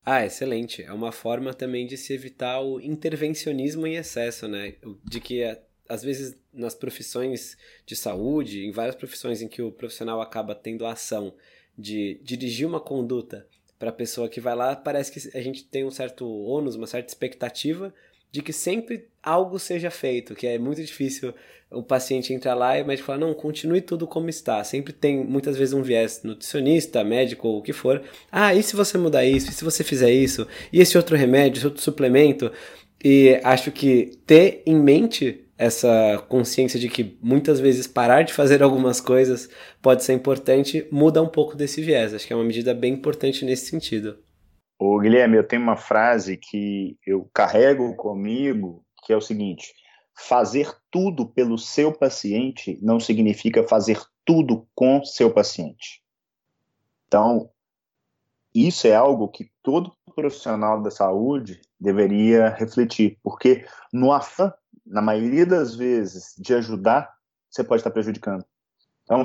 Ah, 0.06 0.24
excelente. 0.24 0.84
É 0.84 0.94
uma 0.94 1.12
forma 1.12 1.54
também 1.54 1.88
de 1.88 1.98
se 1.98 2.14
evitar 2.14 2.62
o 2.62 2.80
intervencionismo 2.80 3.88
em 3.88 3.96
excesso, 3.96 4.48
né? 4.48 4.76
De 5.04 5.20
que 5.20 5.44
às 5.88 6.04
vezes 6.04 6.36
nas 6.54 6.74
profissões 6.74 7.58
de 7.86 7.96
saúde, 7.96 8.66
em 8.66 8.72
várias 8.72 8.96
profissões 8.96 9.42
em 9.42 9.48
que 9.48 9.62
o 9.62 9.72
profissional 9.72 10.22
acaba 10.22 10.56
tendo 10.56 10.86
a 10.86 10.94
ação 10.94 11.34
de 11.78 12.20
dirigir 12.24 12.68
uma 12.68 12.80
conduta 12.80 13.48
para 13.78 13.90
a 13.90 13.94
pessoa 13.94 14.30
que 14.30 14.40
vai 14.40 14.56
lá, 14.56 14.76
parece 14.76 15.12
que 15.12 15.38
a 15.38 15.42
gente 15.42 15.66
tem 15.66 15.86
um 15.86 15.92
certo 15.92 16.28
ônus, 16.28 16.76
uma 16.76 16.88
certa 16.88 17.10
expectativa 17.10 17.94
de 18.32 18.42
que 18.42 18.52
sempre 18.52 19.08
algo 19.24 19.58
seja 19.58 19.90
feito, 19.90 20.36
que 20.36 20.46
é 20.46 20.58
muito 20.58 20.84
difícil 20.84 21.34
o 21.72 21.82
paciente 21.82 22.34
entrar 22.34 22.54
lá 22.54 22.78
e 22.78 22.82
o 22.82 22.86
médico 22.86 23.06
falar, 23.08 23.20
não, 23.20 23.34
continue 23.34 23.82
tudo 23.82 24.06
como 24.06 24.30
está. 24.30 24.64
Sempre 24.64 24.94
tem, 24.94 25.24
muitas 25.24 25.58
vezes, 25.58 25.74
um 25.74 25.82
viés 25.82 26.22
nutricionista, 26.24 27.04
médico 27.04 27.48
ou 27.48 27.60
o 27.60 27.62
que 27.62 27.74
for. 27.74 28.04
Ah, 28.32 28.54
e 28.54 28.62
se 28.62 28.76
você 28.76 28.98
mudar 28.98 29.26
isso? 29.26 29.50
E 29.50 29.54
se 29.54 29.64
você 29.64 29.84
fizer 29.84 30.12
isso? 30.12 30.48
E 30.72 30.80
esse 30.82 30.98
outro 30.98 31.16
remédio, 31.16 31.60
esse 31.60 31.66
outro 31.66 31.82
suplemento? 31.82 32.52
E 33.04 33.40
acho 33.44 33.72
que 33.72 34.18
ter 34.26 34.64
em 34.66 34.76
mente 34.76 35.45
essa 35.58 36.24
consciência 36.28 36.80
de 36.80 36.90
que 36.90 37.18
muitas 37.22 37.60
vezes 37.60 37.88
parar 37.88 38.24
de 38.24 38.34
fazer 38.34 38.62
algumas 38.62 39.00
coisas 39.00 39.50
pode 39.82 40.04
ser 40.04 40.14
importante, 40.14 40.88
muda 40.92 41.22
um 41.22 41.30
pouco 41.30 41.56
desse 41.56 41.82
viés. 41.82 42.14
Acho 42.14 42.28
que 42.28 42.34
é 42.34 42.36
uma 42.36 42.44
medida 42.46 42.74
bem 42.74 42.94
importante 42.94 43.46
nesse 43.46 43.68
sentido. 43.68 44.20
Ô, 44.78 45.00
Guilherme, 45.00 45.38
eu 45.38 45.48
tenho 45.48 45.62
uma 45.62 45.78
frase 45.78 46.36
que 46.36 46.98
eu 47.06 47.30
carrego 47.34 47.96
comigo, 47.96 48.84
que 49.06 49.14
é 49.14 49.16
o 49.16 49.22
seguinte: 49.22 49.74
fazer 50.14 50.74
tudo 50.92 51.26
pelo 51.26 51.58
seu 51.58 51.94
paciente 51.94 52.78
não 52.82 53.00
significa 53.00 53.64
fazer 53.64 54.02
tudo 54.26 54.68
com 54.76 55.04
seu 55.06 55.32
paciente. 55.32 56.02
Então, 57.08 57.50
isso 58.54 58.88
é 58.88 58.96
algo 58.96 59.30
que 59.30 59.50
todo 59.64 59.94
profissional 60.16 60.82
da 60.82 60.90
saúde 60.90 61.62
deveria 61.80 62.50
refletir, 62.50 63.20
porque 63.22 63.66
no 63.92 64.14
afã, 64.14 64.54
na 64.86 65.02
maioria 65.02 65.46
das 65.46 65.76
vezes, 65.76 66.34
de 66.38 66.54
ajudar, 66.54 67.14
você 67.50 67.64
pode 67.64 67.80
estar 67.80 67.92
prejudicando. 67.92 68.46
Então, 69.04 69.24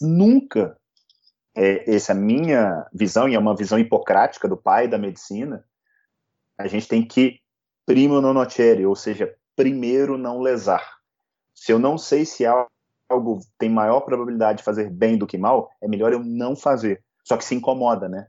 nunca, 0.00 0.76
é, 1.54 1.94
essa 1.94 2.12
é 2.12 2.16
a 2.16 2.18
minha 2.18 2.86
visão, 2.92 3.28
e 3.28 3.34
é 3.34 3.38
uma 3.38 3.56
visão 3.56 3.78
hipocrática 3.78 4.48
do 4.48 4.56
pai 4.56 4.88
da 4.88 4.98
medicina, 4.98 5.64
a 6.58 6.66
gente 6.66 6.88
tem 6.88 7.06
que 7.06 7.40
primo 7.86 8.20
non 8.20 8.32
nocere, 8.32 8.86
ou 8.86 8.96
seja, 8.96 9.34
primeiro 9.54 10.16
não 10.16 10.40
lesar. 10.40 10.98
Se 11.54 11.72
eu 11.72 11.78
não 11.78 11.98
sei 11.98 12.24
se 12.24 12.44
algo 12.46 13.40
tem 13.58 13.68
maior 13.68 14.00
probabilidade 14.00 14.58
de 14.58 14.64
fazer 14.64 14.90
bem 14.90 15.16
do 15.16 15.26
que 15.26 15.38
mal, 15.38 15.70
é 15.80 15.88
melhor 15.88 16.12
eu 16.12 16.20
não 16.20 16.56
fazer. 16.56 17.02
Só 17.22 17.36
que 17.36 17.44
se 17.44 17.54
incomoda, 17.54 18.08
né? 18.08 18.26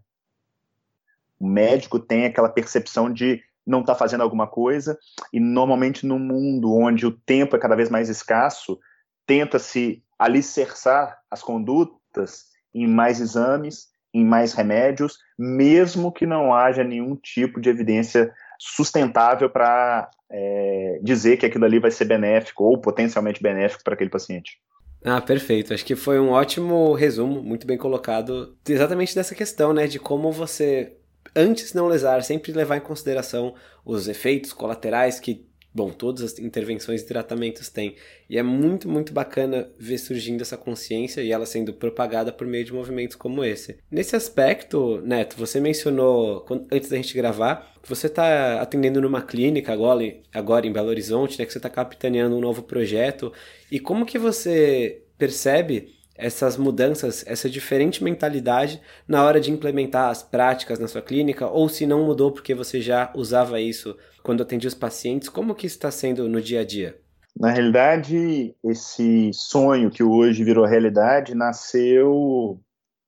O 1.40 1.48
médico 1.48 2.00
tem 2.00 2.26
aquela 2.26 2.50
percepção 2.50 3.12
de 3.12 3.44
não 3.66 3.82
estar 3.82 3.94
tá 3.94 4.00
fazendo 4.00 4.22
alguma 4.22 4.48
coisa, 4.48 4.98
e 5.34 5.40
normalmente 5.40 6.06
no 6.06 6.20
mundo 6.20 6.74
onde 6.74 7.06
o 7.06 7.12
tempo 7.12 7.56
é 7.56 7.60
cada 7.60 7.76
vez 7.76 7.90
mais 7.90 8.10
escasso, 8.10 8.80
tenta-se 9.26 10.04
alicerçar 10.18 11.18
as 11.30 11.42
condutas 11.42 12.46
em 12.74 12.88
mais 12.88 13.20
exames, 13.20 13.88
em 14.14 14.24
mais 14.24 14.54
remédios, 14.54 15.18
mesmo 15.38 16.12
que 16.12 16.26
não 16.26 16.54
haja 16.54 16.84
nenhum 16.84 17.16
tipo 17.16 17.60
de 17.60 17.70
evidência 17.70 18.32
sustentável 18.58 19.50
para 19.50 20.10
é, 20.32 21.00
dizer 21.04 21.38
que 21.38 21.46
aquilo 21.46 21.66
ali 21.66 21.80
vai 21.80 21.92
ser 21.92 22.06
benéfico 22.06 22.64
ou 22.64 22.80
potencialmente 22.80 23.42
benéfico 23.42 23.84
para 23.84 23.94
aquele 23.94 24.10
paciente. 24.10 24.60
Ah, 25.04 25.22
perfeito. 25.22 25.74
Acho 25.74 25.86
que 25.86 25.96
foi 25.96 26.20
um 26.20 26.32
ótimo 26.32 26.94
resumo, 26.94 27.44
muito 27.44 27.68
bem 27.68 27.78
colocado, 27.78 28.58
exatamente 28.68 29.14
dessa 29.14 29.36
questão, 29.36 29.72
né, 29.74 29.86
de 29.86 30.00
como 30.00 30.32
você 30.32 30.98
antes 31.36 31.72
de 31.72 31.76
não 31.76 31.88
lesar, 31.88 32.24
sempre 32.24 32.52
levar 32.52 32.78
em 32.78 32.82
consideração 32.82 33.54
os 33.84 34.08
efeitos 34.08 34.54
colaterais 34.54 35.20
que, 35.20 35.46
bom, 35.74 35.90
todas 35.90 36.24
as 36.24 36.40
intervenções 36.40 37.02
e 37.02 37.06
tratamentos 37.06 37.70
têm. 37.70 37.96
E 38.30 38.38
é 38.38 38.44
muito, 38.44 38.88
muito 38.88 39.12
bacana 39.12 39.70
ver 39.78 39.98
surgindo 39.98 40.42
essa 40.42 40.58
consciência 40.58 41.22
e 41.22 41.32
ela 41.32 41.46
sendo 41.46 41.74
propagada 41.74 42.32
por 42.32 42.48
meio 42.48 42.64
de 42.64 42.74
movimentos 42.74 43.16
como 43.16 43.44
esse. 43.44 43.78
Nesse 43.92 44.16
aspecto, 44.16 45.02
Neto, 45.02 45.36
você 45.38 45.60
mencionou, 45.60 46.46
antes 46.72 46.90
da 46.90 46.96
gente 46.96 47.14
gravar, 47.14 47.74
que 47.84 47.90
você 47.90 48.08
está 48.08 48.62
atendendo 48.62 49.02
numa 49.02 49.22
clínica 49.22 49.74
agora, 49.74 50.04
agora 50.34 50.66
em 50.66 50.72
Belo 50.72 50.90
Horizonte, 50.90 51.38
né, 51.38 51.46
que 51.46 51.52
você 51.52 51.60
está 51.60 51.70
capitaneando 51.70 52.36
um 52.36 52.42
novo 52.42 52.64
projeto. 52.64 53.32
E 53.70 53.80
como 53.80 54.06
que 54.06 54.18
você 54.18 55.04
percebe 55.18 55.94
essas 56.18 56.58
mudanças, 56.58 57.24
essa 57.28 57.50
diferente 57.50 58.04
mentalidade 58.04 58.82
na 59.08 59.24
hora 59.24 59.40
de 59.40 59.52
implementar 59.52 60.10
as 60.10 60.24
práticas 60.24 60.80
na 60.80 60.88
sua 60.88 61.02
clínica, 61.02 61.48
ou 61.48 61.68
se 61.68 61.86
não 61.86 62.06
mudou 62.06 62.32
porque 62.32 62.56
você 62.56 62.82
já 62.82 63.12
usava 63.14 63.60
isso 63.60 63.98
quando 64.24 64.42
atendia 64.42 64.68
os 64.68 64.74
pacientes, 64.74 65.30
como 65.30 65.56
que 65.56 65.68
está 65.68 65.92
sendo 65.92 66.28
no 66.30 66.42
dia 66.42 66.62
a 66.62 66.66
dia? 66.66 67.00
Na 67.38 67.52
realidade, 67.52 68.56
esse 68.64 69.30
sonho 69.34 69.92
que 69.92 70.02
hoje 70.02 70.44
virou 70.44 70.66
realidade 70.66 71.36
nasceu 71.36 72.60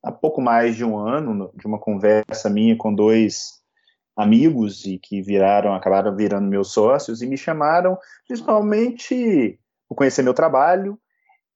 há 0.02 0.12
pouco 0.12 0.40
mais 0.40 0.76
de 0.76 0.84
um 0.84 0.98
ano, 0.98 1.50
de 1.54 1.66
uma 1.66 1.78
conversa 1.78 2.50
minha 2.50 2.76
com 2.76 2.94
dois 2.94 3.58
amigos 4.14 4.84
e 4.84 4.98
que 4.98 5.22
viraram, 5.22 5.72
acabaram 5.72 6.14
virando 6.14 6.46
meus 6.46 6.72
sócios 6.72 7.22
e 7.22 7.26
me 7.26 7.38
chamaram 7.38 7.96
principalmente 8.26 9.58
por 9.88 9.94
conhecer 9.94 10.22
meu 10.22 10.34
trabalho 10.34 10.98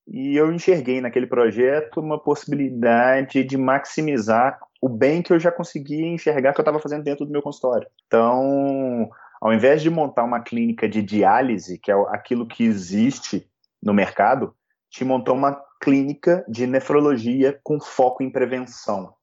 e 0.06 0.36
eu 0.36 0.52
enxerguei 0.52 1.00
naquele 1.00 1.26
projeto 1.26 2.00
uma 2.00 2.18
possibilidade 2.18 3.44
de 3.44 3.56
maximizar 3.56 4.58
o 4.80 4.88
bem 4.88 5.22
que 5.22 5.32
eu 5.32 5.38
já 5.38 5.52
conseguia 5.52 6.06
enxergar 6.06 6.52
que 6.52 6.60
eu 6.60 6.62
estava 6.62 6.80
fazendo 6.80 7.04
dentro 7.04 7.24
do 7.24 7.30
meu 7.30 7.40
consultório. 7.40 7.86
Então, 8.06 9.08
ao 9.40 9.52
invés 9.52 9.80
de 9.80 9.90
montar 9.90 10.24
uma 10.24 10.40
clínica 10.40 10.88
de 10.88 11.02
diálise, 11.02 11.78
que 11.78 11.90
é 11.90 11.94
aquilo 12.08 12.46
que 12.46 12.64
existe 12.64 13.48
no 13.82 13.94
mercado, 13.94 14.54
te 14.90 15.04
montou 15.04 15.34
uma 15.34 15.60
clínica 15.80 16.44
de 16.48 16.66
nefrologia 16.66 17.58
com 17.62 17.80
foco 17.80 18.22
em 18.22 18.30
prevenção. 18.30 19.14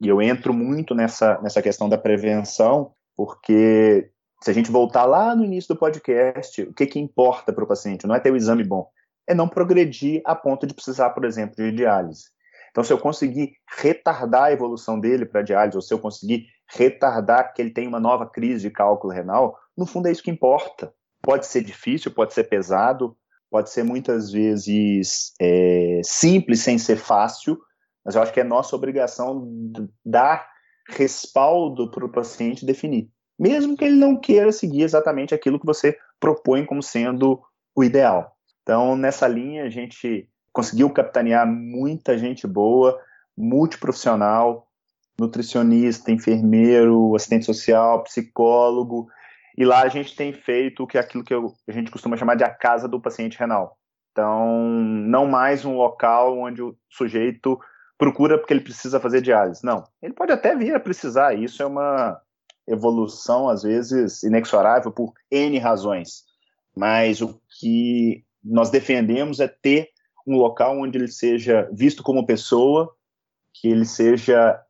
E 0.00 0.08
eu 0.08 0.22
entro 0.22 0.54
muito 0.54 0.94
nessa, 0.94 1.40
nessa 1.42 1.60
questão 1.60 1.88
da 1.88 1.98
prevenção, 1.98 2.92
porque 3.16 4.10
se 4.40 4.50
a 4.50 4.54
gente 4.54 4.70
voltar 4.70 5.04
lá 5.04 5.34
no 5.36 5.44
início 5.44 5.74
do 5.74 5.78
podcast, 5.78 6.62
o 6.62 6.74
que, 6.74 6.86
que 6.86 6.98
importa 6.98 7.52
para 7.52 7.62
o 7.62 7.66
paciente? 7.66 8.06
Não 8.06 8.14
é 8.14 8.20
ter 8.20 8.32
o 8.32 8.36
exame 8.36 8.64
bom, 8.64 8.88
é 9.28 9.34
não 9.34 9.48
progredir 9.48 10.20
a 10.24 10.34
ponto 10.34 10.66
de 10.66 10.74
precisar, 10.74 11.10
por 11.10 11.24
exemplo, 11.24 11.56
de 11.56 11.72
diálise. 11.72 12.24
Então, 12.70 12.82
se 12.82 12.92
eu 12.92 12.98
conseguir 12.98 13.52
retardar 13.78 14.44
a 14.44 14.52
evolução 14.52 14.98
dele 14.98 15.26
para 15.26 15.42
diálise, 15.42 15.76
ou 15.76 15.82
se 15.82 15.92
eu 15.92 15.98
conseguir 15.98 16.46
retardar 16.74 17.52
que 17.52 17.60
ele 17.60 17.70
tenha 17.70 17.88
uma 17.88 18.00
nova 18.00 18.26
crise 18.26 18.62
de 18.62 18.70
cálculo 18.70 19.12
renal, 19.12 19.58
no 19.76 19.84
fundo 19.84 20.08
é 20.08 20.12
isso 20.12 20.22
que 20.22 20.30
importa. 20.30 20.92
Pode 21.20 21.46
ser 21.46 21.62
difícil, 21.62 22.10
pode 22.10 22.32
ser 22.32 22.44
pesado, 22.44 23.16
pode 23.50 23.68
ser 23.68 23.84
muitas 23.84 24.32
vezes 24.32 25.34
é, 25.40 26.00
simples 26.02 26.60
sem 26.60 26.78
ser 26.78 26.96
fácil, 26.96 27.58
mas 28.02 28.14
eu 28.14 28.22
acho 28.22 28.32
que 28.32 28.40
é 28.40 28.44
nossa 28.44 28.74
obrigação 28.74 29.46
dar 30.04 30.48
respaldo 30.88 31.90
para 31.90 32.04
o 32.04 32.10
paciente 32.10 32.66
definir, 32.66 33.10
mesmo 33.38 33.76
que 33.76 33.84
ele 33.84 33.94
não 33.94 34.18
queira 34.18 34.50
seguir 34.50 34.82
exatamente 34.82 35.34
aquilo 35.34 35.60
que 35.60 35.66
você 35.66 35.96
propõe 36.18 36.64
como 36.64 36.82
sendo 36.82 37.40
o 37.76 37.84
ideal. 37.84 38.31
Então, 38.62 38.96
nessa 38.96 39.26
linha, 39.26 39.64
a 39.64 39.70
gente 39.70 40.28
conseguiu 40.52 40.90
capitanear 40.90 41.46
muita 41.46 42.16
gente 42.16 42.46
boa, 42.46 42.98
multiprofissional, 43.36 44.68
nutricionista, 45.18 46.10
enfermeiro, 46.10 47.14
assistente 47.14 47.44
social, 47.44 48.02
psicólogo, 48.04 49.08
e 49.56 49.64
lá 49.64 49.82
a 49.82 49.88
gente 49.88 50.16
tem 50.16 50.32
feito 50.32 50.86
que 50.86 50.96
é 50.96 51.00
aquilo 51.00 51.24
que 51.24 51.34
eu, 51.34 51.52
a 51.68 51.72
gente 51.72 51.90
costuma 51.90 52.16
chamar 52.16 52.36
de 52.36 52.44
a 52.44 52.50
casa 52.50 52.88
do 52.88 53.00
paciente 53.00 53.38
renal. 53.38 53.76
Então, 54.10 54.58
não 54.68 55.26
mais 55.26 55.64
um 55.64 55.76
local 55.76 56.38
onde 56.38 56.62
o 56.62 56.76
sujeito 56.88 57.58
procura 57.98 58.38
porque 58.38 58.52
ele 58.52 58.60
precisa 58.60 59.00
fazer 59.00 59.20
diálise. 59.20 59.64
Não, 59.64 59.84
ele 60.02 60.12
pode 60.12 60.32
até 60.32 60.54
vir 60.56 60.74
a 60.74 60.80
precisar, 60.80 61.34
isso 61.34 61.62
é 61.62 61.66
uma 61.66 62.20
evolução, 62.66 63.48
às 63.48 63.62
vezes, 63.62 64.22
inexorável 64.22 64.90
por 64.90 65.12
N 65.30 65.58
razões. 65.58 66.24
Mas 66.74 67.20
o 67.20 67.40
que 67.60 68.24
nós 68.44 68.70
defendemos 68.70 69.40
é 69.40 69.48
ter 69.48 69.90
um 70.26 70.36
local 70.36 70.80
onde 70.80 70.98
ele 70.98 71.08
seja 71.08 71.68
visto 71.72 72.02
como 72.02 72.26
pessoa, 72.26 72.94
que 73.52 73.68
ele 73.68 73.84
seja 73.84 74.60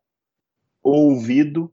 ouvido, 0.83 1.73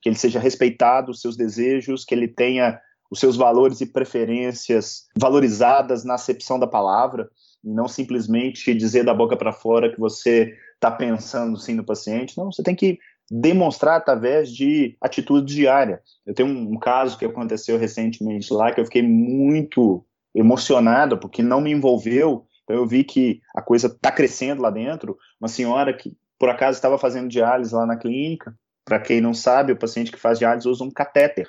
que 0.00 0.08
ele 0.08 0.16
seja 0.16 0.38
respeitado 0.38 1.10
os 1.10 1.20
seus 1.20 1.36
desejos, 1.36 2.04
que 2.04 2.14
ele 2.14 2.28
tenha 2.28 2.80
os 3.10 3.18
seus 3.18 3.36
valores 3.36 3.80
e 3.80 3.86
preferências 3.86 5.06
valorizadas 5.16 6.04
na 6.04 6.14
acepção 6.14 6.58
da 6.58 6.66
palavra, 6.66 7.30
e 7.62 7.70
não 7.70 7.88
simplesmente 7.88 8.74
dizer 8.74 9.04
da 9.04 9.14
boca 9.14 9.36
para 9.36 9.52
fora 9.52 9.90
que 9.90 9.98
você 9.98 10.54
está 10.74 10.90
pensando 10.90 11.58
sim 11.58 11.74
no 11.74 11.84
paciente. 11.84 12.36
Não, 12.36 12.52
você 12.52 12.62
tem 12.62 12.74
que 12.74 12.98
demonstrar 13.30 13.96
através 13.96 14.52
de 14.52 14.96
atitude 15.00 15.54
diária. 15.54 16.02
Eu 16.26 16.34
tenho 16.34 16.48
um, 16.48 16.74
um 16.74 16.78
caso 16.78 17.16
que 17.18 17.24
aconteceu 17.24 17.78
recentemente 17.78 18.52
lá 18.52 18.72
que 18.72 18.80
eu 18.80 18.84
fiquei 18.84 19.02
muito 19.02 20.04
emocionado, 20.34 21.18
porque 21.18 21.42
não 21.42 21.60
me 21.60 21.70
envolveu. 21.70 22.46
Então 22.64 22.76
eu 22.76 22.86
vi 22.86 23.04
que 23.04 23.40
a 23.54 23.62
coisa 23.62 23.86
está 23.86 24.10
crescendo 24.10 24.62
lá 24.62 24.70
dentro. 24.70 25.16
Uma 25.40 25.48
senhora 25.48 25.92
que 25.94 26.16
por 26.38 26.48
acaso 26.48 26.76
estava 26.76 26.98
fazendo 26.98 27.28
diálise 27.28 27.74
lá 27.74 27.86
na 27.86 27.96
clínica. 27.96 28.54
Para 28.84 29.00
quem 29.00 29.20
não 29.20 29.32
sabe, 29.32 29.72
o 29.72 29.78
paciente 29.78 30.12
que 30.12 30.18
faz 30.18 30.38
diálise 30.38 30.68
usa 30.68 30.84
um 30.84 30.90
catéter 30.90 31.48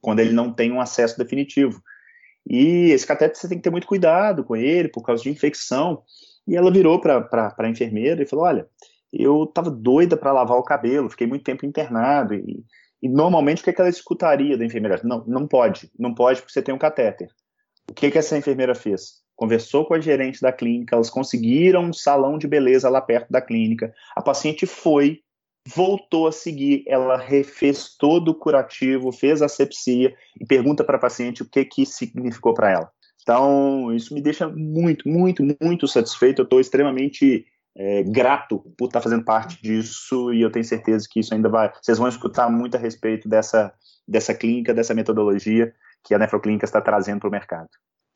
quando 0.00 0.20
ele 0.20 0.32
não 0.32 0.52
tem 0.52 0.72
um 0.72 0.80
acesso 0.80 1.18
definitivo. 1.18 1.82
E 2.48 2.90
esse 2.90 3.06
catéter 3.06 3.36
você 3.36 3.48
tem 3.48 3.58
que 3.58 3.64
ter 3.64 3.70
muito 3.70 3.86
cuidado 3.86 4.44
com 4.44 4.56
ele 4.56 4.88
por 4.88 5.02
causa 5.02 5.22
de 5.22 5.30
infecção. 5.30 6.02
E 6.46 6.56
ela 6.56 6.70
virou 6.70 7.00
para 7.00 7.54
a 7.56 7.68
enfermeira 7.68 8.22
e 8.22 8.26
falou: 8.26 8.44
Olha, 8.44 8.66
eu 9.12 9.44
estava 9.44 9.70
doida 9.70 10.16
para 10.16 10.32
lavar 10.32 10.58
o 10.58 10.62
cabelo, 10.62 11.10
fiquei 11.10 11.26
muito 11.26 11.44
tempo 11.44 11.66
internado. 11.66 12.34
E, 12.34 12.64
e 13.02 13.08
normalmente 13.08 13.60
o 13.60 13.64
que, 13.64 13.70
é 13.70 13.72
que 13.72 13.80
ela 13.80 13.90
escutaria 13.90 14.56
da 14.56 14.64
enfermeira? 14.64 15.00
Não, 15.04 15.24
não 15.26 15.46
pode, 15.46 15.90
não 15.98 16.14
pode 16.14 16.40
porque 16.40 16.52
você 16.52 16.62
tem 16.62 16.74
um 16.74 16.78
catéter. 16.78 17.28
O 17.90 17.92
que, 17.92 18.08
que 18.08 18.18
essa 18.18 18.38
enfermeira 18.38 18.72
fez? 18.72 19.14
Conversou 19.34 19.84
com 19.84 19.94
a 19.94 20.00
gerente 20.00 20.40
da 20.40 20.52
clínica, 20.52 20.94
elas 20.94 21.10
conseguiram 21.10 21.86
um 21.86 21.92
salão 21.92 22.38
de 22.38 22.46
beleza 22.46 22.88
lá 22.88 23.00
perto 23.00 23.32
da 23.32 23.40
clínica. 23.40 23.92
A 24.14 24.22
paciente 24.22 24.64
foi, 24.64 25.22
voltou 25.74 26.28
a 26.28 26.32
seguir, 26.32 26.84
ela 26.86 27.16
refez 27.16 27.96
todo 27.98 28.28
o 28.28 28.34
curativo, 28.34 29.10
fez 29.10 29.42
a 29.42 29.48
sepsia 29.48 30.14
e 30.40 30.46
pergunta 30.46 30.84
para 30.84 30.98
a 30.98 31.00
paciente 31.00 31.42
o 31.42 31.50
que 31.50 31.64
que 31.64 31.84
significou 31.84 32.54
para 32.54 32.70
ela. 32.70 32.90
Então, 33.22 33.92
isso 33.92 34.14
me 34.14 34.20
deixa 34.20 34.48
muito, 34.48 35.08
muito, 35.08 35.42
muito 35.60 35.88
satisfeito. 35.88 36.42
Eu 36.42 36.44
estou 36.44 36.60
extremamente 36.60 37.44
é, 37.76 38.04
grato 38.04 38.60
por 38.78 38.86
estar 38.86 39.00
fazendo 39.00 39.24
parte 39.24 39.60
disso 39.60 40.32
e 40.32 40.40
eu 40.42 40.52
tenho 40.52 40.64
certeza 40.64 41.08
que 41.10 41.18
isso 41.18 41.34
ainda 41.34 41.48
vai. 41.48 41.72
Vocês 41.82 41.98
vão 41.98 42.06
escutar 42.06 42.48
muito 42.48 42.76
a 42.76 42.80
respeito 42.80 43.28
dessa, 43.28 43.74
dessa 44.06 44.32
clínica, 44.32 44.72
dessa 44.72 44.94
metodologia 44.94 45.74
que 46.04 46.14
a 46.14 46.18
Nefroclínica 46.18 46.64
está 46.64 46.80
trazendo 46.80 47.20
para 47.20 47.28
o 47.28 47.32
mercado. 47.32 47.68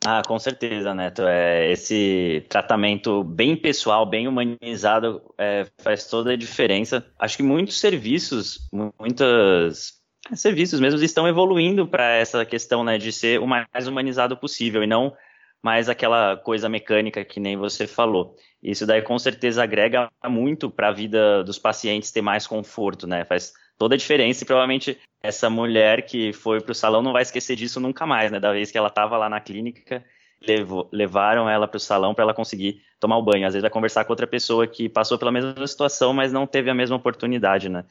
Ah, 0.07 0.23
com 0.27 0.39
certeza, 0.39 0.95
Neto. 0.95 1.23
É, 1.23 1.73
esse 1.73 2.45
tratamento 2.51 3.25
bem 3.25 3.57
pessoal, 3.57 4.05
bem 4.05 4.29
humanizado, 4.29 5.23
é, 5.39 5.67
faz 5.79 6.07
toda 6.07 6.33
a 6.33 6.37
diferença. 6.37 7.07
Acho 7.19 7.39
que 7.39 7.43
muitos 7.43 7.81
serviços, 7.81 8.69
muitos 8.99 9.95
serviços 10.35 10.79
mesmo 10.79 11.03
estão 11.03 11.27
evoluindo 11.27 11.87
para 11.87 12.17
essa 12.17 12.45
questão 12.45 12.85
né, 12.85 12.99
de 12.99 13.13
ser 13.13 13.41
o 13.41 13.47
mais 13.47 13.87
humanizado 13.87 14.37
possível 14.37 14.83
e 14.83 14.87
não 14.87 15.15
mais 15.63 15.89
aquela 15.89 16.37
coisa 16.37 16.69
mecânica 16.69 17.25
que 17.25 17.41
nem 17.41 17.57
você 17.57 17.87
falou. 17.87 18.37
Isso 18.63 18.87
daí 18.87 19.01
com 19.01 19.19
certeza 19.19 19.63
agrega 19.63 20.11
muito 20.27 20.71
para 20.71 20.89
a 20.89 20.93
vida 20.93 21.43
dos 21.43 21.59
pacientes 21.59 22.13
ter 22.13 22.21
mais 22.21 22.47
conforto, 22.47 23.07
né? 23.07 23.25
Faz 23.25 23.55
toda 23.79 23.95
a 23.95 23.99
diferença 23.99 24.43
e 24.43 24.47
provavelmente 24.47 24.99
essa 25.23 25.49
mulher 25.49 26.05
que 26.05 26.33
foi 26.33 26.61
para 26.61 26.73
o 26.73 26.75
salão 26.75 27.03
não 27.03 27.13
vai 27.13 27.23
esquecer 27.23 27.57
disso 27.57 27.81
nunca 27.81 28.07
mais, 28.07 28.31
né? 28.31 28.39
Da 28.39 28.53
vez 28.53 28.71
que 28.71 28.79
ela 28.79 28.89
estava 28.89 29.17
lá 29.17 29.29
na 29.29 29.41
clínica, 29.41 30.05
levou, 30.47 30.89
levaram 30.93 31.49
ela 31.49 31.67
para 31.67 31.77
o 31.77 31.81
salão 31.81 32.15
para 32.15 32.25
ela 32.25 32.35
conseguir 32.35 32.83
tomar 33.01 33.17
o 33.17 33.23
banho. 33.23 33.47
Às 33.47 33.55
vezes 33.55 33.63
vai 33.63 33.71
conversar 33.71 34.05
com 34.05 34.13
outra 34.13 34.27
pessoa 34.27 34.67
que 34.67 34.89
passou 34.89 35.19
pela 35.19 35.33
mesma 35.33 35.67
situação, 35.67 36.13
mas 36.13 36.33
não 36.33 36.47
teve 36.47 36.71
a 36.71 36.75
mesma 36.75 36.97
oportunidade, 36.97 37.69
né? 37.69 37.85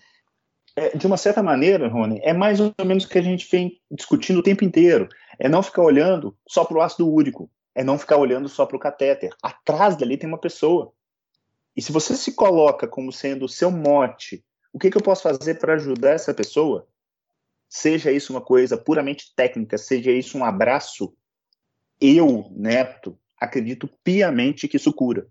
É, 0.76 0.98
de 0.98 1.06
uma 1.06 1.18
certa 1.18 1.44
maneira, 1.44 1.88
Rony, 1.88 2.20
é 2.24 2.34
mais 2.34 2.60
ou 2.60 2.74
menos 2.84 3.04
o 3.04 3.10
que 3.10 3.20
a 3.20 3.22
gente 3.22 3.48
vem 3.52 3.80
discutindo 3.92 4.40
o 4.40 4.44
tempo 4.44 4.64
inteiro. 4.64 5.08
É 5.40 5.48
não 5.48 5.62
ficar 5.62 5.84
olhando 5.84 6.36
só 6.48 6.66
para 6.66 6.78
o 6.78 6.82
ácido 6.82 7.08
úrico 7.12 7.50
é 7.76 7.84
não 7.84 7.98
ficar 7.98 8.18
olhando 8.18 8.48
só 8.48 8.66
para 8.66 8.78
o 8.78 8.80
catéter. 8.80 9.32
Atrás 9.42 9.96
dali 9.96 10.18
tem 10.18 10.30
uma 10.30 10.38
pessoa. 10.38 10.94
E 11.76 11.82
se 11.82 11.92
você 11.92 12.16
se 12.16 12.34
coloca 12.34 12.88
como 12.88 13.12
sendo 13.12 13.46
o 13.46 13.50
seu 13.50 13.72
mote, 13.72 14.44
o 14.74 14.80
que, 14.80 14.90
que 14.90 14.98
eu 14.98 15.02
posso 15.02 15.22
fazer 15.22 15.60
para 15.60 15.76
ajudar 15.76 16.12
essa 16.12 16.34
pessoa? 16.34 16.88
Seja 17.70 18.12
isso 18.12 18.34
uma 18.34 18.42
coisa 18.42 18.76
puramente 18.76 19.34
técnica, 19.36 19.78
seja 19.78 20.12
isso 20.12 20.38
um 20.38 20.44
abraço, 20.44 21.16
eu, 22.02 22.48
Neto, 22.52 23.18
acredito 23.40 23.88
piamente 24.04 24.68
que 24.68 24.78
isso 24.78 24.92
cura. 24.92 25.28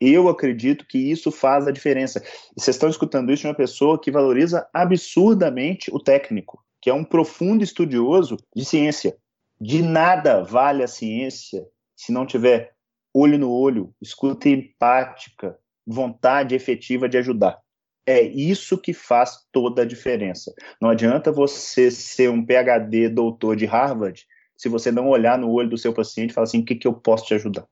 Eu 0.00 0.28
acredito 0.28 0.86
que 0.86 0.98
isso 0.98 1.30
faz 1.30 1.68
a 1.68 1.70
diferença. 1.70 2.22
E 2.56 2.60
vocês 2.60 2.74
estão 2.74 2.88
escutando 2.88 3.32
isso 3.32 3.42
de 3.42 3.48
uma 3.48 3.54
pessoa 3.54 4.00
que 4.00 4.10
valoriza 4.10 4.68
absurdamente 4.72 5.90
o 5.94 6.00
técnico, 6.00 6.64
que 6.80 6.90
é 6.90 6.94
um 6.94 7.04
profundo 7.04 7.62
estudioso 7.62 8.36
de 8.54 8.64
ciência. 8.64 9.16
De 9.60 9.82
nada 9.82 10.42
vale 10.42 10.82
a 10.82 10.88
ciência 10.88 11.64
se 11.94 12.12
não 12.12 12.26
tiver 12.26 12.74
olho 13.12 13.38
no 13.38 13.52
olho, 13.52 13.94
escuta 14.02 14.48
empática, 14.48 15.56
vontade 15.86 16.54
efetiva 16.54 17.08
de 17.08 17.16
ajudar. 17.16 17.63
É 18.06 18.22
isso 18.22 18.76
que 18.76 18.92
faz 18.92 19.46
toda 19.50 19.82
a 19.82 19.86
diferença. 19.86 20.52
Não 20.80 20.90
adianta 20.90 21.32
você 21.32 21.90
ser 21.90 22.30
um 22.30 22.44
PhD 22.44 23.08
doutor 23.08 23.56
de 23.56 23.64
Harvard 23.64 24.26
se 24.56 24.68
você 24.68 24.92
não 24.92 25.08
olhar 25.08 25.38
no 25.38 25.50
olho 25.50 25.70
do 25.70 25.78
seu 25.78 25.92
paciente 25.92 26.30
e 26.30 26.34
falar 26.34 26.44
assim: 26.44 26.60
o 26.60 26.64
que, 26.64 26.74
que 26.74 26.86
eu 26.86 26.92
posso 26.92 27.26
te 27.26 27.34
ajudar? 27.34 27.66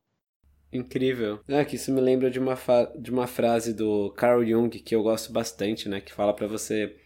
Incrível. 0.72 1.40
É 1.46 1.64
que 1.64 1.76
isso 1.76 1.92
me 1.92 2.00
lembra 2.00 2.30
de 2.30 2.38
uma, 2.38 2.56
de 2.98 3.10
uma 3.10 3.26
frase 3.26 3.74
do 3.74 4.10
Carl 4.16 4.44
Jung 4.44 4.70
que 4.70 4.94
eu 4.94 5.02
gosto 5.02 5.30
bastante, 5.30 5.88
né? 5.88 6.00
Que 6.00 6.12
fala 6.12 6.34
para 6.34 6.46
você 6.46 6.96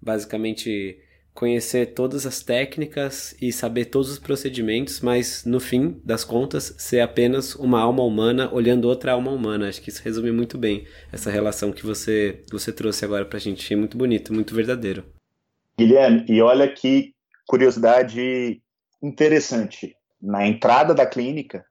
basicamente 0.00 1.00
conhecer 1.36 1.92
todas 1.94 2.26
as 2.26 2.42
técnicas 2.42 3.36
e 3.40 3.52
saber 3.52 3.84
todos 3.84 4.10
os 4.10 4.18
procedimentos, 4.18 5.00
mas 5.00 5.44
no 5.44 5.60
fim 5.60 6.00
das 6.02 6.24
contas 6.24 6.74
ser 6.78 7.00
apenas 7.00 7.54
uma 7.54 7.80
alma 7.80 8.02
humana 8.02 8.52
olhando 8.52 8.88
outra 8.88 9.12
alma 9.12 9.30
humana. 9.30 9.68
Acho 9.68 9.82
que 9.82 9.90
isso 9.90 10.02
resume 10.02 10.32
muito 10.32 10.56
bem 10.56 10.86
essa 11.12 11.30
relação 11.30 11.70
que 11.72 11.84
você 11.84 12.42
você 12.50 12.72
trouxe 12.72 13.04
agora 13.04 13.24
pra 13.24 13.38
gente. 13.38 13.72
É 13.72 13.76
muito 13.76 13.96
bonito, 13.96 14.32
muito 14.32 14.54
verdadeiro. 14.54 15.04
Guilherme, 15.78 16.24
e 16.26 16.40
olha 16.40 16.66
que 16.72 17.14
curiosidade 17.46 18.62
interessante. 19.02 19.94
Na 20.20 20.46
entrada 20.46 20.94
da 20.94 21.04
clínica, 21.04 21.64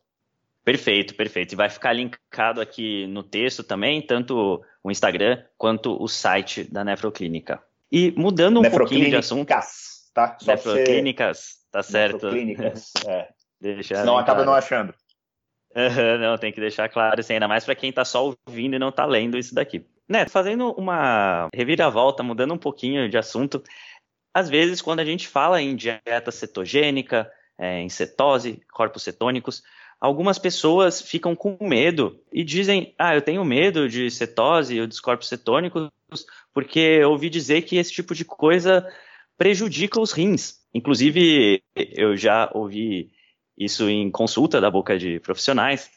Perfeito, 0.63 1.15
perfeito. 1.15 1.53
E 1.53 1.55
vai 1.55 1.69
ficar 1.69 1.93
linkado 1.93 2.61
aqui 2.61 3.07
no 3.07 3.23
texto 3.23 3.63
também, 3.63 4.01
tanto 4.01 4.63
o 4.83 4.91
Instagram 4.91 5.43
quanto 5.57 6.01
o 6.01 6.07
site 6.07 6.63
da 6.63 6.83
Nefroclínica. 6.83 7.61
E 7.91 8.11
mudando 8.17 8.59
um 8.59 8.69
pouquinho 8.69 9.09
de 9.09 9.15
assunto. 9.15 9.47
Tá? 10.13 10.37
Só 10.39 10.51
Nefroclínicas, 10.51 11.57
tá 11.71 11.81
certo. 11.81 12.25
Nefroclínicas, 12.25 12.91
é. 13.07 13.27
Deixar 13.61 13.97
Senão 13.97 14.17
acaba 14.17 14.45
não 14.45 14.53
achando. 14.53 14.93
Uhum, 15.75 16.17
não, 16.19 16.37
tem 16.37 16.51
que 16.51 16.59
deixar 16.59 16.89
claro, 16.89 17.19
assim, 17.19 17.33
ainda 17.33 17.47
mais 17.47 17.65
para 17.65 17.75
quem 17.75 17.89
está 17.89 18.03
só 18.03 18.33
ouvindo 18.47 18.75
e 18.75 18.79
não 18.79 18.89
está 18.89 19.05
lendo 19.05 19.37
isso 19.37 19.53
daqui. 19.53 19.85
Né, 20.07 20.27
fazendo 20.27 20.71
uma 20.71 21.47
reviravolta, 21.53 22.23
mudando 22.23 22.53
um 22.53 22.57
pouquinho 22.57 23.07
de 23.07 23.17
assunto, 23.17 23.61
às 24.33 24.49
vezes 24.49 24.81
quando 24.81 25.01
a 25.01 25.05
gente 25.05 25.27
fala 25.27 25.61
em 25.61 25.75
dieta 25.75 26.31
cetogênica, 26.31 27.29
é, 27.57 27.81
em 27.81 27.89
cetose, 27.89 28.61
corpos 28.71 29.03
cetônicos, 29.03 29.61
algumas 29.99 30.39
pessoas 30.39 31.01
ficam 31.01 31.35
com 31.35 31.57
medo 31.61 32.19
e 32.31 32.43
dizem: 32.43 32.93
Ah, 32.97 33.15
eu 33.15 33.21
tenho 33.21 33.43
medo 33.43 33.89
de 33.89 34.09
cetose 34.09 34.79
ou 34.79 34.87
dos 34.87 34.99
corpos 34.99 35.27
cetônicos 35.27 35.89
porque 36.53 36.79
eu 36.79 37.11
ouvi 37.11 37.29
dizer 37.29 37.61
que 37.63 37.77
esse 37.77 37.91
tipo 37.91 38.15
de 38.15 38.25
coisa 38.25 38.87
prejudica 39.37 40.01
os 40.01 40.11
rins. 40.11 40.55
Inclusive, 40.73 41.63
eu 41.75 42.15
já 42.17 42.49
ouvi 42.53 43.11
isso 43.57 43.89
em 43.89 44.09
consulta 44.09 44.59
da 44.59 44.71
boca 44.71 44.97
de 44.97 45.19
profissionais, 45.19 45.89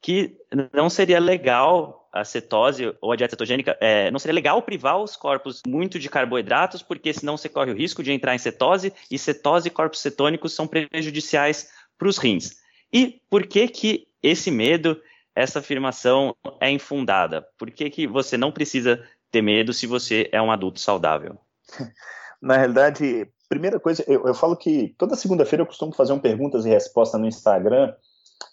que 0.00 0.36
não 0.72 0.90
seria 0.90 1.18
legal 1.18 2.08
a 2.12 2.24
cetose 2.24 2.94
ou 3.00 3.10
a 3.10 3.16
dieta 3.16 3.32
cetogênica, 3.32 3.76
é, 3.80 4.10
não 4.10 4.18
seria 4.20 4.34
legal 4.34 4.62
privar 4.62 4.98
os 5.00 5.16
corpos 5.16 5.62
muito 5.66 5.98
de 5.98 6.08
carboidratos, 6.08 6.82
porque 6.82 7.12
senão 7.12 7.36
você 7.36 7.48
corre 7.48 7.72
o 7.72 7.76
risco 7.76 8.02
de 8.02 8.12
entrar 8.12 8.34
em 8.34 8.38
cetose, 8.38 8.92
e 9.10 9.18
cetose 9.18 9.68
e 9.68 9.70
corpos 9.70 10.00
cetônicos 10.00 10.52
são 10.52 10.68
prejudiciais 10.68 11.70
para 11.98 12.08
os 12.08 12.18
rins. 12.18 12.63
E 12.94 13.20
por 13.28 13.44
que 13.46 13.66
que 13.66 14.06
esse 14.22 14.52
medo 14.52 14.96
essa 15.34 15.58
afirmação 15.58 16.34
é 16.60 16.70
infundada? 16.70 17.44
Por 17.58 17.70
que, 17.70 17.90
que 17.90 18.06
você 18.06 18.36
não 18.36 18.52
precisa 18.52 19.02
ter 19.32 19.42
medo 19.42 19.72
se 19.72 19.86
você 19.86 20.28
é 20.30 20.40
um 20.40 20.52
adulto 20.52 20.78
saudável? 20.78 21.36
Na 22.40 22.56
realidade, 22.56 23.28
primeira 23.48 23.80
coisa, 23.80 24.04
eu, 24.06 24.26
eu 24.26 24.34
falo 24.34 24.56
que 24.56 24.94
toda 24.96 25.16
segunda-feira 25.16 25.62
eu 25.62 25.66
costumo 25.66 25.92
fazer 25.92 26.12
um 26.12 26.20
perguntas 26.20 26.64
e 26.64 26.68
respostas 26.68 27.20
no 27.20 27.26
Instagram 27.26 27.92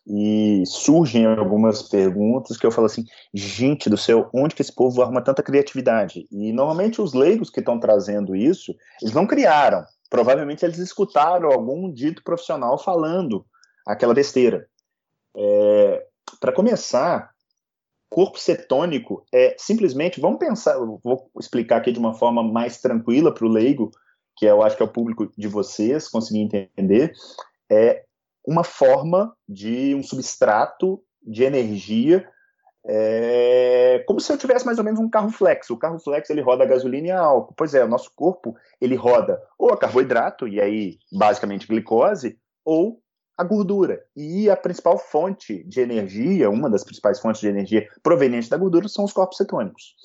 e 0.07 0.63
surgem 0.65 1.25
algumas 1.25 1.83
perguntas 1.83 2.57
que 2.57 2.65
eu 2.65 2.71
falo 2.71 2.87
assim, 2.87 3.05
gente 3.33 3.89
do 3.89 3.97
céu, 3.97 4.29
onde 4.33 4.55
que 4.55 4.61
esse 4.61 4.73
povo 4.73 5.01
arruma 5.01 5.21
tanta 5.21 5.43
criatividade? 5.43 6.27
E 6.31 6.51
normalmente 6.53 7.01
os 7.01 7.13
leigos 7.13 7.49
que 7.49 7.59
estão 7.59 7.79
trazendo 7.79 8.35
isso, 8.35 8.73
eles 9.01 9.13
não 9.13 9.27
criaram, 9.27 9.83
provavelmente 10.09 10.65
eles 10.65 10.79
escutaram 10.79 11.51
algum 11.51 11.91
dito 11.91 12.23
profissional 12.23 12.77
falando 12.77 13.45
aquela 13.85 14.13
besteira. 14.13 14.67
É, 15.35 16.05
Para 16.39 16.51
começar, 16.51 17.31
corpo 18.09 18.37
cetônico 18.37 19.25
é 19.33 19.55
simplesmente, 19.57 20.19
vamos 20.19 20.39
pensar, 20.39 20.77
vou 20.77 21.29
explicar 21.39 21.77
aqui 21.77 21.91
de 21.91 21.99
uma 21.99 22.13
forma 22.13 22.43
mais 22.43 22.79
tranquila 22.79 23.33
para 23.33 23.45
o 23.45 23.49
leigo, 23.49 23.91
que 24.35 24.45
eu 24.45 24.61
acho 24.61 24.75
que 24.75 24.83
é 24.83 24.85
o 24.85 24.91
público 24.91 25.31
de 25.37 25.47
vocês 25.47 26.07
conseguir 26.07 26.41
entender, 26.41 27.13
é 27.69 28.03
uma 28.45 28.63
forma 28.63 29.35
de 29.47 29.95
um 29.95 30.03
substrato 30.03 31.01
de 31.21 31.43
energia, 31.43 32.27
é, 32.83 34.03
como 34.07 34.19
se 34.19 34.31
eu 34.31 34.37
tivesse 34.37 34.65
mais 34.65 34.79
ou 34.79 34.83
menos 34.83 34.99
um 34.99 35.09
carro 35.09 35.29
flex. 35.29 35.69
O 35.69 35.77
carro 35.77 35.99
flex 35.99 36.29
ele 36.29 36.41
roda 36.41 36.63
a 36.63 36.67
gasolina 36.67 37.07
e 37.07 37.11
a 37.11 37.19
álcool. 37.19 37.53
Pois 37.55 37.75
é, 37.75 37.83
o 37.83 37.87
nosso 37.87 38.11
corpo 38.15 38.55
ele 38.79 38.95
roda 38.95 39.41
ou 39.57 39.71
a 39.71 39.77
carboidrato 39.77 40.47
e 40.47 40.59
aí 40.59 40.97
basicamente 41.11 41.67
glicose 41.67 42.39
ou 42.65 42.99
a 43.37 43.43
gordura. 43.43 44.03
E 44.15 44.49
a 44.49 44.55
principal 44.55 44.97
fonte 44.97 45.63
de 45.63 45.81
energia, 45.81 46.49
uma 46.49 46.69
das 46.69 46.83
principais 46.83 47.19
fontes 47.19 47.41
de 47.41 47.47
energia 47.47 47.87
proveniente 48.03 48.49
da 48.49 48.57
gordura 48.57 48.87
são 48.87 49.05
os 49.05 49.13
corpos 49.13 49.37
cetônicos. 49.37 49.95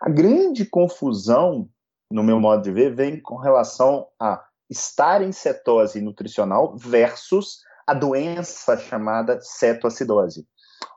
A 0.00 0.08
grande 0.08 0.64
confusão, 0.64 1.68
no 2.10 2.22
meu 2.22 2.40
modo 2.40 2.62
de 2.62 2.72
ver, 2.72 2.94
vem 2.94 3.20
com 3.20 3.36
relação 3.36 4.06
a 4.20 4.42
estar 4.68 5.22
em 5.22 5.32
cetose 5.32 6.00
nutricional 6.00 6.76
versus 6.76 7.60
a 7.86 7.94
doença 7.94 8.76
chamada 8.78 9.38
cetoacidose, 9.40 10.46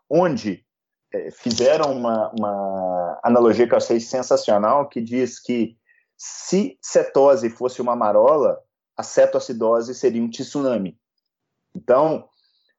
onde 0.10 0.66
é, 1.14 1.30
fizeram 1.32 1.92
uma, 1.92 2.32
uma 2.38 3.20
analogia 3.24 3.68
que 3.68 3.74
eu 3.74 3.78
achei 3.78 4.00
sensacional, 4.00 4.88
que 4.88 5.02
diz 5.02 5.40
que 5.40 5.78
se 6.18 6.78
cetose 6.82 7.50
fosse 7.50 7.82
uma 7.82 7.96
marola, 7.96 8.60
a 8.98 9.04
cetoacidose 9.04 9.94
seria 9.94 10.22
um 10.22 10.30
tsunami. 10.30 10.98
Então, 11.76 12.28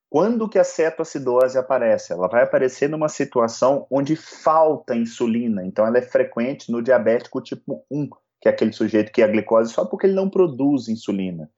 quando 0.09 0.49
que 0.49 0.59
a 0.59 0.65
cetoacidose 0.65 1.59
aparece? 1.59 2.13
Ela 2.13 2.29
vai 2.29 2.43
aparecer 2.43 2.89
numa 2.89 3.09
situação 3.09 3.87
onde 3.91 4.17
falta 4.17 4.95
insulina. 4.95 5.65
Então, 5.65 5.87
ela 5.87 5.99
é 5.99 6.03
frequente 6.03 6.71
no 6.71 6.83
diabético 6.83 7.41
tipo 7.41 7.85
1, 7.91 8.09
que 8.41 8.49
é 8.49 8.51
aquele 8.51 8.73
sujeito 8.73 9.13
que 9.13 9.21
é 9.21 9.25
a 9.25 9.29
glicose 9.29 9.73
só 9.73 9.85
porque 9.85 10.07
ele 10.07 10.15
não 10.15 10.31
produz 10.31 10.89
insulina. 10.89 11.51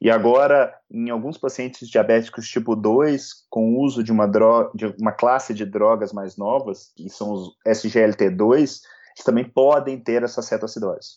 E 0.00 0.10
agora, 0.10 0.74
em 0.90 1.08
alguns 1.10 1.38
pacientes 1.38 1.88
diabéticos 1.88 2.48
tipo 2.48 2.76
2, 2.76 3.46
com 3.48 3.74
o 3.74 3.80
uso 3.80 4.04
de 4.04 4.12
uma, 4.12 4.26
droga, 4.26 4.70
de 4.74 4.86
uma 5.00 5.12
classe 5.12 5.54
de 5.54 5.64
drogas 5.64 6.12
mais 6.12 6.36
novas, 6.36 6.92
que 6.94 7.08
são 7.08 7.32
os 7.32 7.56
SGLT2, 7.66 8.52
eles 8.52 9.24
também 9.24 9.44
podem 9.44 9.98
ter 9.98 10.22
essa 10.22 10.42
cetoacidose. 10.42 11.16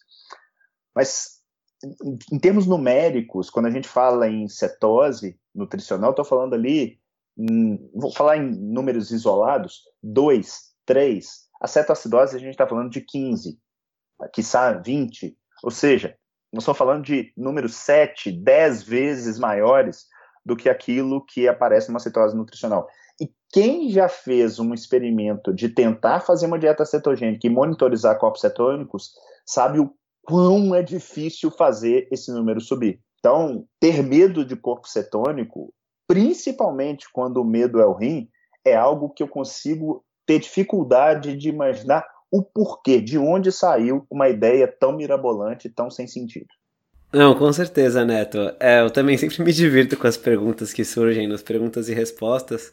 Mas, 0.96 1.40
em 2.32 2.40
termos 2.40 2.66
numéricos, 2.66 3.50
quando 3.50 3.66
a 3.66 3.72
gente 3.72 3.88
fala 3.88 4.30
em 4.30 4.48
cetose 4.48 5.38
nutricional, 5.60 6.12
estou 6.12 6.26
falando 6.26 6.54
ali, 6.54 7.00
em, 7.38 7.90
vou 7.94 8.12
falar 8.12 8.38
em 8.38 8.52
números 8.52 9.12
isolados, 9.12 9.84
2, 10.02 10.70
3. 10.86 11.28
A 11.62 11.68
cetoacidose 11.68 12.36
a 12.36 12.40
gente 12.40 12.52
está 12.52 12.68
falando 12.68 12.90
de 12.90 13.02
15, 13.02 13.60
quiçá 14.34 14.74
20. 14.74 15.38
Ou 15.64 15.72
seja, 15.72 16.16
nós 16.52 16.64
estamos 16.64 16.78
falando 16.78 17.04
de 17.04 17.32
números 17.38 17.76
7, 17.76 18.32
10 18.32 18.84
vezes 18.84 19.38
maiores 19.38 20.08
do 20.46 20.56
que 20.56 20.70
aquilo 20.70 21.24
que 21.26 21.48
aparece 21.48 21.90
numa 21.90 22.00
cetose 22.00 22.36
nutricional. 22.36 22.88
E 23.22 23.30
quem 23.52 23.90
já 23.90 24.08
fez 24.08 24.58
um 24.60 24.74
experimento 24.74 25.54
de 25.54 25.70
tentar 25.70 26.22
fazer 26.22 26.48
uma 26.48 26.58
dieta 26.58 26.86
cetogênica 26.86 27.46
e 27.46 27.50
monitorizar 27.50 28.18
corpos 28.18 28.42
cetônicos, 28.42 29.12
sabe 29.46 29.80
o 29.80 29.94
quão 30.24 30.74
é 30.74 30.82
difícil 30.82 31.52
fazer 31.52 32.08
esse 32.12 32.32
número 32.32 32.62
subir. 32.62 33.02
Então, 33.20 33.66
ter 33.80 34.02
medo 34.02 34.46
de 34.46 34.56
corpo 34.56 34.88
cetônico, 34.88 35.74
principalmente 36.08 37.08
quando 37.12 37.38
o 37.38 37.46
medo 37.46 37.80
é 37.80 37.86
o 37.86 37.94
rim, 37.94 38.30
é 38.66 38.76
algo 38.76 39.10
que 39.10 39.22
eu 39.22 39.28
consigo 39.28 40.04
ter 40.26 40.40
dificuldade 40.40 41.36
de 41.36 41.50
imaginar 41.50 42.06
o 42.32 42.44
porquê, 42.44 43.02
de 43.02 43.18
onde 43.18 43.52
saiu 43.52 44.06
uma 44.10 44.30
ideia 44.30 44.68
tão 44.68 44.92
mirabolante, 44.92 45.70
tão 45.70 45.90
sem 45.90 46.08
sentido. 46.08 46.48
Não, 47.12 47.34
com 47.34 47.52
certeza, 47.52 48.06
Neto. 48.06 48.38
É, 48.60 48.82
eu 48.82 48.92
também 48.92 49.18
sempre 49.18 49.44
me 49.44 49.52
divirto 49.52 49.98
com 49.98 50.08
as 50.08 50.18
perguntas 50.18 50.72
que 50.72 50.86
surgem 50.86 51.28
nas 51.28 51.42
perguntas 51.42 51.90
e 51.90 51.94
respostas. 51.94 52.72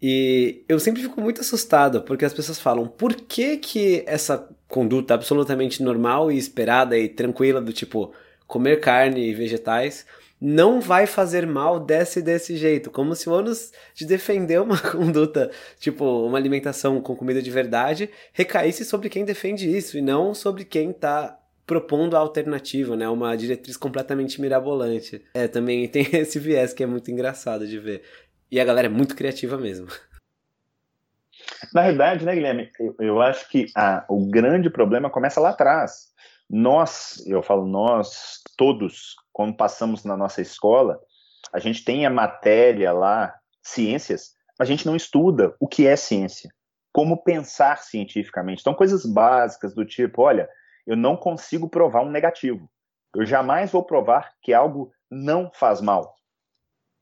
E 0.00 0.64
eu 0.68 0.78
sempre 0.78 1.02
fico 1.02 1.20
muito 1.20 1.40
assustado, 1.40 2.02
porque 2.02 2.24
as 2.24 2.34
pessoas 2.34 2.60
falam, 2.60 2.86
por 2.86 3.14
que 3.14 3.56
que 3.56 4.04
essa 4.06 4.48
conduta 4.68 5.14
absolutamente 5.14 5.82
normal 5.82 6.30
e 6.30 6.38
esperada 6.38 6.96
e 6.98 7.08
tranquila 7.08 7.60
do 7.60 7.72
tipo 7.72 8.12
comer 8.46 8.80
carne 8.80 9.28
e 9.28 9.34
vegetais 9.34 10.06
não 10.40 10.78
vai 10.78 11.06
fazer 11.06 11.46
mal 11.46 11.80
desse 11.80 12.20
desse 12.20 12.54
jeito, 12.56 12.90
como 12.90 13.14
se 13.14 13.30
o 13.30 13.32
ônus 13.32 13.72
de 13.94 14.04
defender 14.04 14.60
uma 14.60 14.76
conduta, 14.92 15.50
tipo, 15.78 16.04
uma 16.26 16.36
alimentação 16.36 17.00
com 17.00 17.16
comida 17.16 17.40
de 17.40 17.50
verdade, 17.50 18.10
recaísse 18.32 18.84
sobre 18.84 19.08
quem 19.08 19.24
defende 19.24 19.74
isso 19.74 19.96
e 19.96 20.02
não 20.02 20.34
sobre 20.34 20.64
quem 20.64 20.90
está 20.90 21.38
propondo 21.66 22.14
a 22.14 22.18
alternativa, 22.18 22.94
né? 22.94 23.08
Uma 23.08 23.34
diretriz 23.36 23.76
completamente 23.76 24.38
mirabolante. 24.38 25.24
É, 25.32 25.48
também 25.48 25.88
tem 25.88 26.06
esse 26.12 26.38
viés 26.38 26.74
que 26.74 26.82
é 26.82 26.86
muito 26.86 27.10
engraçado 27.10 27.66
de 27.66 27.78
ver. 27.78 28.02
E 28.50 28.60
a 28.60 28.64
galera 28.64 28.86
é 28.86 28.90
muito 28.90 29.16
criativa 29.16 29.56
mesmo. 29.56 29.86
Na 31.72 31.82
verdade, 31.82 32.24
né, 32.24 32.34
Guilherme, 32.34 32.70
eu, 32.78 32.94
eu 32.98 33.22
acho 33.22 33.48
que 33.48 33.66
a, 33.74 34.04
o 34.08 34.26
grande 34.26 34.68
problema 34.68 35.08
começa 35.08 35.40
lá 35.40 35.50
atrás. 35.50 36.12
Nós, 36.48 37.24
eu 37.26 37.42
falo 37.42 37.66
nós, 37.66 38.40
todos, 38.56 39.14
quando 39.32 39.56
passamos 39.56 40.04
na 40.04 40.16
nossa 40.16 40.40
escola, 40.40 41.00
a 41.52 41.58
gente 41.58 41.84
tem 41.84 42.06
a 42.06 42.10
matéria 42.10 42.92
lá, 42.92 43.34
ciências, 43.62 44.34
mas 44.58 44.68
a 44.68 44.70
gente 44.70 44.86
não 44.86 44.94
estuda 44.94 45.54
o 45.58 45.66
que 45.66 45.86
é 45.86 45.96
ciência, 45.96 46.50
como 46.92 47.22
pensar 47.22 47.78
cientificamente. 47.78 48.60
Então, 48.60 48.74
coisas 48.74 49.04
básicas 49.04 49.74
do 49.74 49.84
tipo, 49.84 50.22
olha, 50.22 50.48
eu 50.86 50.96
não 50.96 51.16
consigo 51.16 51.68
provar 51.68 52.02
um 52.02 52.10
negativo. 52.10 52.70
Eu 53.14 53.24
jamais 53.24 53.70
vou 53.70 53.84
provar 53.84 54.32
que 54.42 54.52
algo 54.52 54.92
não 55.10 55.50
faz 55.54 55.80
mal. 55.80 56.14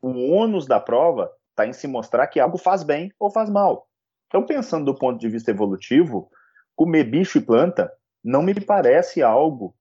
O 0.00 0.32
ônus 0.32 0.66
da 0.66 0.80
prova 0.80 1.30
está 1.50 1.66
em 1.66 1.72
se 1.72 1.86
mostrar 1.86 2.26
que 2.26 2.40
algo 2.40 2.58
faz 2.58 2.82
bem 2.82 3.12
ou 3.18 3.30
faz 3.30 3.48
mal. 3.50 3.86
Então, 4.26 4.46
pensando 4.46 4.86
do 4.86 4.98
ponto 4.98 5.18
de 5.18 5.28
vista 5.28 5.50
evolutivo, 5.50 6.30
comer 6.74 7.04
bicho 7.04 7.38
e 7.38 7.40
planta 7.40 7.92
não 8.22 8.42
me 8.42 8.54
parece 8.54 9.22
algo 9.22 9.74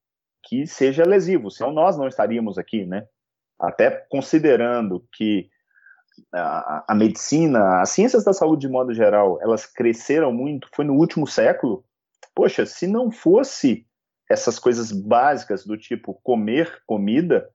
que 0.43 0.65
seja 0.65 1.05
lesivo, 1.05 1.51
senão 1.51 1.71
nós 1.71 1.97
não 1.97 2.07
estaríamos 2.07 2.57
aqui, 2.57 2.85
né? 2.85 3.05
Até 3.59 3.91
considerando 4.09 5.05
que 5.13 5.49
a, 6.33 6.85
a, 6.89 6.95
medicina, 6.95 7.81
as 7.81 7.89
ciências 7.91 8.23
da 8.23 8.33
saúde 8.33 8.61
de 8.61 8.71
modo 8.71 8.93
geral, 8.93 9.39
elas 9.41 9.65
cresceram 9.65 10.31
muito, 10.33 10.67
foi 10.73 10.85
no 10.85 10.95
último 10.95 11.27
século. 11.27 11.85
Poxa, 12.33 12.65
se 12.65 12.87
não 12.87 13.11
fosse 13.11 13.85
essas 14.29 14.57
coisas 14.57 14.91
básicas 14.91 15.65
do 15.65 15.77
tipo 15.77 16.19
comer 16.23 16.81
comida, 16.85 17.49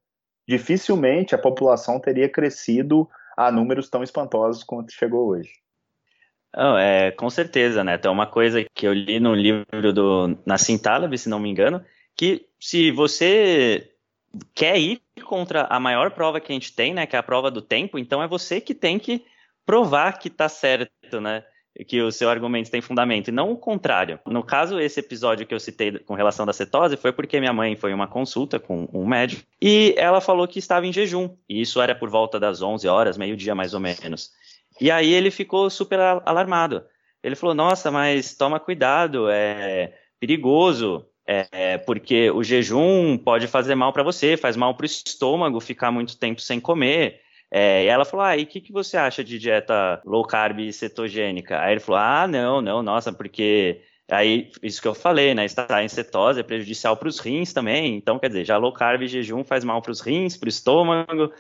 dificilmente 0.46 1.34
a 1.34 1.38
população 1.38 1.98
teria 1.98 2.28
crescido 2.28 3.08
a 3.36 3.50
números 3.50 3.90
tão 3.90 4.02
espantosos 4.02 4.62
quanto 4.62 4.92
chegou 4.92 5.28
hoje. 5.28 5.50
Oh, 6.54 6.76
é, 6.78 7.10
com 7.10 7.28
certeza, 7.28 7.84
né? 7.84 7.94
Então, 7.94 8.12
uma 8.12 8.26
coisa 8.26 8.64
que 8.74 8.86
eu 8.86 8.92
li 8.92 9.20
no 9.20 9.34
livro 9.34 9.92
do 9.92 10.38
Nassim 10.46 10.78
Taleb, 10.78 11.16
se 11.18 11.28
não 11.28 11.38
me 11.38 11.50
engano, 11.50 11.84
que 12.16 12.46
se 12.58 12.90
você 12.90 13.90
quer 14.54 14.78
ir 14.78 15.02
contra 15.24 15.64
a 15.64 15.78
maior 15.78 16.10
prova 16.10 16.40
que 16.40 16.52
a 16.52 16.54
gente 16.54 16.74
tem, 16.74 16.94
né, 16.94 17.06
que 17.06 17.16
é 17.16 17.18
a 17.18 17.22
prova 17.22 17.50
do 17.50 17.62
tempo, 17.62 17.98
então 17.98 18.22
é 18.22 18.28
você 18.28 18.60
que 18.60 18.74
tem 18.74 18.98
que 18.98 19.24
provar 19.64 20.18
que 20.18 20.28
está 20.28 20.48
certo, 20.48 21.20
né? 21.20 21.44
Que 21.86 22.00
o 22.00 22.10
seu 22.10 22.30
argumento 22.30 22.70
tem 22.70 22.80
fundamento, 22.80 23.28
e 23.28 23.32
não 23.32 23.50
o 23.50 23.56
contrário. 23.56 24.18
No 24.26 24.42
caso, 24.42 24.80
esse 24.80 25.00
episódio 25.00 25.46
que 25.46 25.52
eu 25.52 25.60
citei 25.60 25.98
com 25.98 26.14
relação 26.14 26.46
da 26.46 26.52
cetose 26.52 26.96
foi 26.96 27.12
porque 27.12 27.38
minha 27.38 27.52
mãe 27.52 27.76
foi 27.76 27.92
uma 27.92 28.06
consulta 28.06 28.58
com 28.58 28.88
um 28.94 29.06
médico 29.06 29.42
e 29.60 29.94
ela 29.98 30.22
falou 30.22 30.48
que 30.48 30.58
estava 30.58 30.86
em 30.86 30.92
jejum. 30.92 31.36
E 31.46 31.60
isso 31.60 31.78
era 31.82 31.94
por 31.94 32.08
volta 32.08 32.40
das 32.40 32.62
11 32.62 32.88
horas, 32.88 33.18
meio-dia 33.18 33.54
mais 33.54 33.74
ou 33.74 33.80
menos. 33.80 34.30
E 34.80 34.90
aí 34.90 35.12
ele 35.12 35.30
ficou 35.30 35.68
super 35.70 35.98
alarmado. 36.00 36.84
Ele 37.22 37.36
falou: 37.36 37.54
Nossa, 37.54 37.90
mas 37.90 38.34
toma 38.36 38.60
cuidado, 38.60 39.28
é 39.30 39.94
perigoso. 40.20 41.06
É, 41.28 41.76
porque 41.78 42.30
o 42.30 42.44
jejum 42.44 43.18
pode 43.18 43.48
fazer 43.48 43.74
mal 43.74 43.92
para 43.92 44.04
você, 44.04 44.36
faz 44.36 44.56
mal 44.56 44.76
para 44.76 44.84
o 44.84 44.86
estômago 44.86 45.58
ficar 45.58 45.90
muito 45.90 46.16
tempo 46.16 46.40
sem 46.40 46.60
comer. 46.60 47.20
É, 47.50 47.84
e 47.84 47.86
ela 47.88 48.04
falou: 48.04 48.24
Ah, 48.24 48.36
e 48.36 48.44
o 48.44 48.46
que, 48.46 48.60
que 48.60 48.72
você 48.72 48.96
acha 48.96 49.24
de 49.24 49.38
dieta 49.38 50.00
low 50.04 50.24
carb 50.24 50.60
e 50.60 50.72
cetogênica? 50.72 51.60
Aí 51.60 51.72
ele 51.72 51.80
falou: 51.80 52.00
Ah, 52.00 52.26
não, 52.28 52.60
não, 52.60 52.82
nossa, 52.82 53.12
porque. 53.12 53.82
Aí, 54.08 54.52
isso 54.62 54.80
que 54.80 54.86
eu 54.86 54.94
falei, 54.94 55.34
né? 55.34 55.44
Estar 55.44 55.82
em 55.82 55.88
cetose 55.88 56.38
é 56.38 56.42
prejudicial 56.44 56.96
para 56.96 57.08
os 57.08 57.18
rins 57.18 57.52
também. 57.52 57.96
Então, 57.96 58.20
quer 58.20 58.28
dizer, 58.28 58.44
já 58.44 58.56
low 58.56 58.72
carb 58.72 59.02
e 59.02 59.08
jejum 59.08 59.42
faz 59.42 59.64
mal 59.64 59.82
para 59.82 59.90
os 59.90 60.00
rins, 60.00 60.36
para 60.36 60.46
o 60.46 60.48
estômago, 60.48 61.32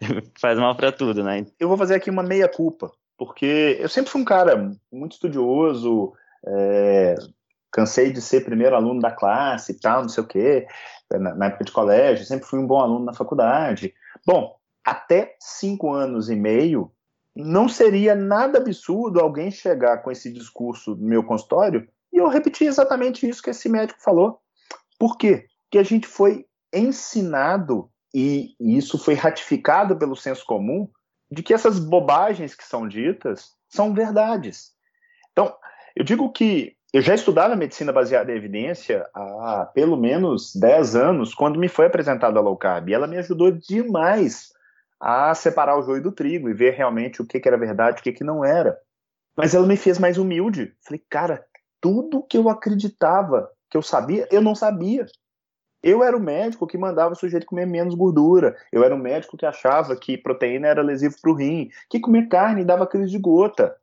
faz 0.38 0.58
mal 0.58 0.76
para 0.76 0.92
tudo, 0.92 1.22
né? 1.22 1.46
Eu 1.58 1.68
vou 1.68 1.76
fazer 1.76 1.94
aqui 1.94 2.10
uma 2.10 2.22
meia-culpa, 2.22 2.90
porque 3.16 3.76
eu 3.80 3.88
sempre 3.88 4.10
fui 4.10 4.20
um 4.20 4.24
cara 4.24 4.70
muito 4.92 5.12
estudioso, 5.12 6.12
é, 6.46 7.14
cansei 7.72 8.12
de 8.12 8.20
ser 8.20 8.44
primeiro 8.44 8.76
aluno 8.76 9.00
da 9.00 9.10
classe 9.10 9.72
e 9.72 9.80
tal, 9.80 10.02
não 10.02 10.08
sei 10.08 10.24
o 10.24 10.26
quê, 10.26 10.66
na, 11.10 11.34
na 11.34 11.46
época 11.46 11.64
de 11.64 11.72
colégio, 11.72 12.24
sempre 12.24 12.46
fui 12.46 12.58
um 12.58 12.66
bom 12.66 12.80
aluno 12.80 13.04
na 13.04 13.14
faculdade. 13.14 13.94
Bom, 14.26 14.56
até 14.84 15.36
cinco 15.40 15.92
anos 15.92 16.30
e 16.30 16.36
meio, 16.36 16.92
não 17.34 17.68
seria 17.68 18.14
nada 18.14 18.58
absurdo 18.58 19.20
alguém 19.20 19.50
chegar 19.50 19.98
com 19.98 20.10
esse 20.10 20.32
discurso 20.32 20.96
no 20.96 21.06
meu 21.06 21.22
consultório 21.22 21.86
e 22.12 22.16
eu 22.16 22.28
repetir 22.28 22.66
exatamente 22.66 23.28
isso 23.28 23.42
que 23.42 23.50
esse 23.50 23.68
médico 23.68 24.00
falou. 24.00 24.40
Por 24.98 25.16
quê? 25.16 25.46
Porque 25.64 25.78
a 25.78 25.82
gente 25.82 26.06
foi 26.06 26.46
ensinado, 26.72 27.90
e 28.14 28.54
isso 28.60 28.98
foi 28.98 29.14
ratificado 29.14 29.96
pelo 29.96 30.16
senso 30.16 30.44
comum, 30.44 30.88
de 31.30 31.42
que 31.42 31.52
essas 31.52 31.78
bobagens 31.78 32.54
que 32.54 32.64
são 32.64 32.88
ditas 32.88 33.54
são 33.68 33.92
verdades. 33.92 34.72
Então, 35.32 35.54
eu 35.94 36.04
digo 36.04 36.30
que 36.32 36.76
eu 36.92 37.02
já 37.02 37.14
estudava 37.14 37.54
medicina 37.54 37.92
baseada 37.92 38.32
em 38.32 38.36
evidência 38.36 39.06
há 39.14 39.70
pelo 39.74 39.96
menos 39.96 40.54
10 40.54 40.96
anos, 40.96 41.34
quando 41.34 41.58
me 41.58 41.68
foi 41.68 41.86
apresentada 41.86 42.38
a 42.38 42.42
low 42.42 42.56
carb, 42.56 42.88
e 42.88 42.94
ela 42.94 43.06
me 43.06 43.18
ajudou 43.18 43.52
demais 43.52 44.52
a 44.98 45.34
separar 45.34 45.78
o 45.78 45.82
joio 45.82 46.02
do 46.02 46.12
trigo 46.12 46.48
e 46.48 46.54
ver 46.54 46.74
realmente 46.74 47.20
o 47.20 47.26
que, 47.26 47.38
que 47.38 47.46
era 47.46 47.58
verdade 47.58 48.00
o 48.00 48.02
que, 48.02 48.12
que 48.12 48.24
não 48.24 48.44
era. 48.44 48.76
Mas 49.36 49.54
ela 49.54 49.66
me 49.66 49.76
fez 49.76 49.98
mais 49.98 50.18
humilde. 50.18 50.74
Falei, 50.82 51.02
cara, 51.08 51.44
tudo 51.80 52.26
que 52.28 52.36
eu 52.36 52.48
acreditava 52.48 53.48
que 53.70 53.76
eu 53.76 53.82
sabia, 53.82 54.26
eu 54.32 54.40
não 54.40 54.54
sabia. 54.54 55.06
Eu 55.82 56.02
era 56.02 56.16
o 56.16 56.20
médico 56.20 56.66
que 56.66 56.76
mandava 56.76 57.12
o 57.12 57.16
sujeito 57.16 57.46
comer 57.46 57.66
menos 57.66 57.94
gordura. 57.94 58.56
Eu 58.72 58.82
era 58.82 58.94
o 58.94 58.98
médico 58.98 59.36
que 59.36 59.46
achava 59.46 59.96
que 59.96 60.18
proteína 60.18 60.68
era 60.68 60.82
lesivo 60.82 61.14
para 61.20 61.30
o 61.30 61.34
rim, 61.34 61.70
que 61.88 62.00
comer 62.00 62.28
carne 62.28 62.64
dava 62.64 62.86
crise 62.86 63.10
de 63.10 63.18
gota. 63.18 63.76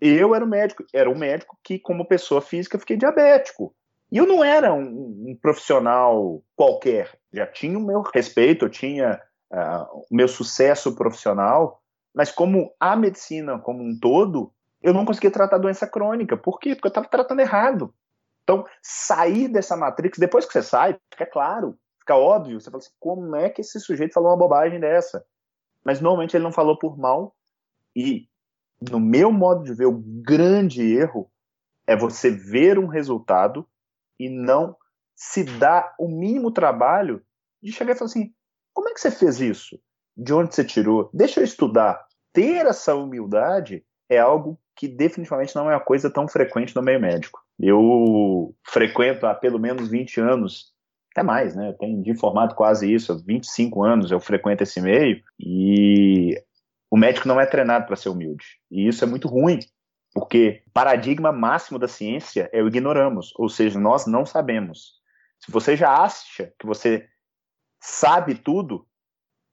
Eu 0.00 0.34
era 0.34 0.44
o 0.44 0.48
médico, 0.48 0.84
era 0.92 1.10
o 1.10 1.18
médico 1.18 1.58
que, 1.62 1.78
como 1.78 2.06
pessoa 2.06 2.40
física, 2.40 2.78
fiquei 2.78 2.96
diabético. 2.96 3.74
E 4.10 4.18
eu 4.18 4.26
não 4.26 4.44
era 4.44 4.72
um, 4.72 5.24
um 5.28 5.38
profissional 5.40 6.42
qualquer. 6.56 7.10
Já 7.32 7.46
tinha 7.46 7.78
o 7.78 7.82
meu 7.84 8.02
respeito, 8.02 8.64
eu 8.64 8.70
tinha 8.70 9.20
uh, 9.52 10.04
o 10.10 10.14
meu 10.14 10.28
sucesso 10.28 10.94
profissional, 10.94 11.80
mas 12.14 12.30
como 12.30 12.72
a 12.78 12.94
medicina 12.96 13.58
como 13.58 13.82
um 13.82 13.98
todo, 13.98 14.52
eu 14.82 14.92
não 14.92 15.04
conseguia 15.04 15.30
tratar 15.30 15.58
doença 15.58 15.86
crônica. 15.86 16.36
Por 16.36 16.60
quê? 16.60 16.74
Porque 16.74 16.86
eu 16.86 16.90
estava 16.90 17.08
tratando 17.08 17.40
errado. 17.40 17.92
Então, 18.44 18.64
sair 18.82 19.48
dessa 19.48 19.76
matrix, 19.76 20.18
depois 20.18 20.44
que 20.46 20.52
você 20.52 20.62
sai, 20.62 20.96
fica 21.10 21.26
claro, 21.26 21.76
fica 21.98 22.14
óbvio, 22.14 22.60
você 22.60 22.70
fala 22.70 22.82
assim, 22.82 22.92
como 23.00 23.34
é 23.34 23.48
que 23.48 23.62
esse 23.62 23.80
sujeito 23.80 24.12
falou 24.12 24.30
uma 24.30 24.36
bobagem 24.36 24.78
dessa? 24.78 25.24
Mas 25.82 26.00
normalmente 26.00 26.36
ele 26.36 26.44
não 26.44 26.52
falou 26.52 26.78
por 26.78 26.98
mal, 26.98 27.34
e 27.96 28.28
no 28.90 29.00
meu 29.00 29.32
modo 29.32 29.64
de 29.64 29.72
ver, 29.72 29.86
o 29.86 30.02
grande 30.22 30.82
erro 30.82 31.30
é 31.86 31.96
você 31.96 32.30
ver 32.30 32.78
um 32.78 32.86
resultado 32.86 33.66
e 34.18 34.28
não 34.28 34.76
se 35.14 35.44
dar 35.44 35.94
o 35.98 36.08
mínimo 36.08 36.50
trabalho 36.50 37.22
de 37.62 37.72
chegar 37.72 37.92
e 37.92 37.94
falar 37.96 38.10
assim: 38.10 38.34
como 38.72 38.88
é 38.88 38.94
que 38.94 39.00
você 39.00 39.10
fez 39.10 39.40
isso? 39.40 39.80
De 40.16 40.32
onde 40.32 40.54
você 40.54 40.64
tirou? 40.64 41.10
Deixa 41.12 41.40
eu 41.40 41.44
estudar. 41.44 42.04
Ter 42.32 42.66
essa 42.66 42.94
humildade 42.94 43.84
é 44.08 44.18
algo 44.18 44.58
que 44.76 44.88
definitivamente 44.88 45.54
não 45.54 45.70
é 45.70 45.74
uma 45.74 45.84
coisa 45.84 46.10
tão 46.10 46.26
frequente 46.26 46.74
no 46.74 46.82
meio 46.82 47.00
médico. 47.00 47.43
Eu 47.58 48.54
frequento 48.64 49.26
há 49.26 49.34
pelo 49.34 49.58
menos 49.58 49.88
20 49.88 50.20
anos, 50.20 50.72
até 51.12 51.22
mais, 51.22 51.54
né? 51.54 51.72
Tenho 51.78 52.02
de 52.02 52.14
formato 52.14 52.54
quase 52.54 52.92
isso, 52.92 53.12
há 53.12 53.16
25 53.16 53.82
anos 53.82 54.10
eu 54.10 54.20
frequento 54.20 54.62
esse 54.62 54.80
meio 54.80 55.22
e 55.38 56.34
o 56.90 56.96
médico 56.96 57.28
não 57.28 57.40
é 57.40 57.46
treinado 57.46 57.86
para 57.86 57.96
ser 57.96 58.08
humilde. 58.08 58.44
E 58.70 58.88
isso 58.88 59.04
é 59.04 59.06
muito 59.06 59.28
ruim, 59.28 59.60
porque 60.12 60.62
o 60.66 60.70
paradigma 60.70 61.32
máximo 61.32 61.78
da 61.78 61.88
ciência 61.88 62.48
é 62.52 62.62
o 62.62 62.68
ignoramos, 62.68 63.32
ou 63.36 63.48
seja, 63.48 63.78
nós 63.78 64.06
não 64.06 64.26
sabemos. 64.26 64.94
Se 65.38 65.50
você 65.50 65.76
já 65.76 65.92
acha 65.92 66.52
que 66.58 66.66
você 66.66 67.08
sabe 67.80 68.34
tudo, 68.34 68.86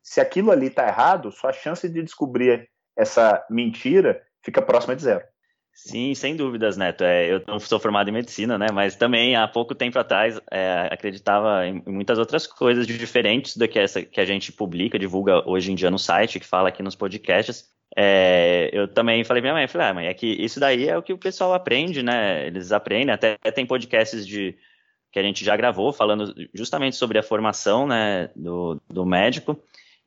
se 0.04 0.22
aquilo 0.22 0.52
ali 0.52 0.68
está 0.68 0.88
errado, 0.88 1.32
sua 1.32 1.52
chance 1.52 1.88
de 1.88 2.02
descobrir 2.02 2.70
essa 2.96 3.46
mentira 3.50 4.22
fica 4.44 4.62
próxima 4.62 4.96
de 4.96 5.04
zero. 5.04 5.24
Sim, 5.84 6.14
sem 6.14 6.36
dúvidas, 6.36 6.78
Neto. 6.78 7.04
É, 7.04 7.34
eu 7.34 7.44
não 7.48 7.60
sou 7.60 7.80
formado 7.80 8.08
em 8.08 8.14
medicina, 8.14 8.56
né? 8.56 8.68
Mas 8.72 8.96
também 8.96 9.36
há 9.36 9.48
pouco 9.48 9.74
tempo 9.74 9.98
atrás 9.98 10.40
é, 10.52 10.88
acreditava 10.92 11.66
em 11.66 11.82
muitas 11.88 12.20
outras 12.20 12.46
coisas 12.46 12.86
diferentes 12.86 13.58
do 13.58 13.68
que 13.68 13.80
essa 13.80 14.04
que 14.04 14.22
a 14.22 14.26
gente 14.26 14.52
publica, 14.52 15.00
divulga 15.00 15.42
hoje 15.50 15.72
em 15.72 15.76
dia 15.76 15.90
no 15.90 15.98
site, 15.98 16.40
que 16.40 16.46
fala 16.46 16.70
aqui 16.70 16.84
nos 16.84 16.96
podcasts. 16.96 17.68
É, 17.98 18.70
eu 18.72 18.88
também 18.88 19.24
falei 19.24 19.42
minha 19.42 19.56
mãe, 19.56 19.68
falei, 19.68 19.88
ah, 19.88 19.94
mãe, 19.96 20.08
é 20.08 20.14
que 20.14 20.28
isso 20.28 20.60
daí 20.60 20.88
é 20.88 20.96
o 20.96 21.02
que 21.02 21.14
o 21.14 21.18
pessoal 21.18 21.52
aprende, 21.52 22.04
né? 22.04 22.46
Eles 22.46 22.72
aprendem, 22.72 23.14
até 23.14 23.36
tem 23.52 23.66
podcasts 23.66 24.26
de 24.26 24.56
que 25.12 25.18
a 25.20 25.24
gente 25.24 25.44
já 25.44 25.58
gravou, 25.58 25.92
falando 25.92 26.32
justamente 26.54 26.96
sobre 26.96 27.18
a 27.18 27.24
formação 27.24 27.88
né, 27.88 28.30
do, 28.36 28.80
do 28.88 29.04
médico. 29.04 29.62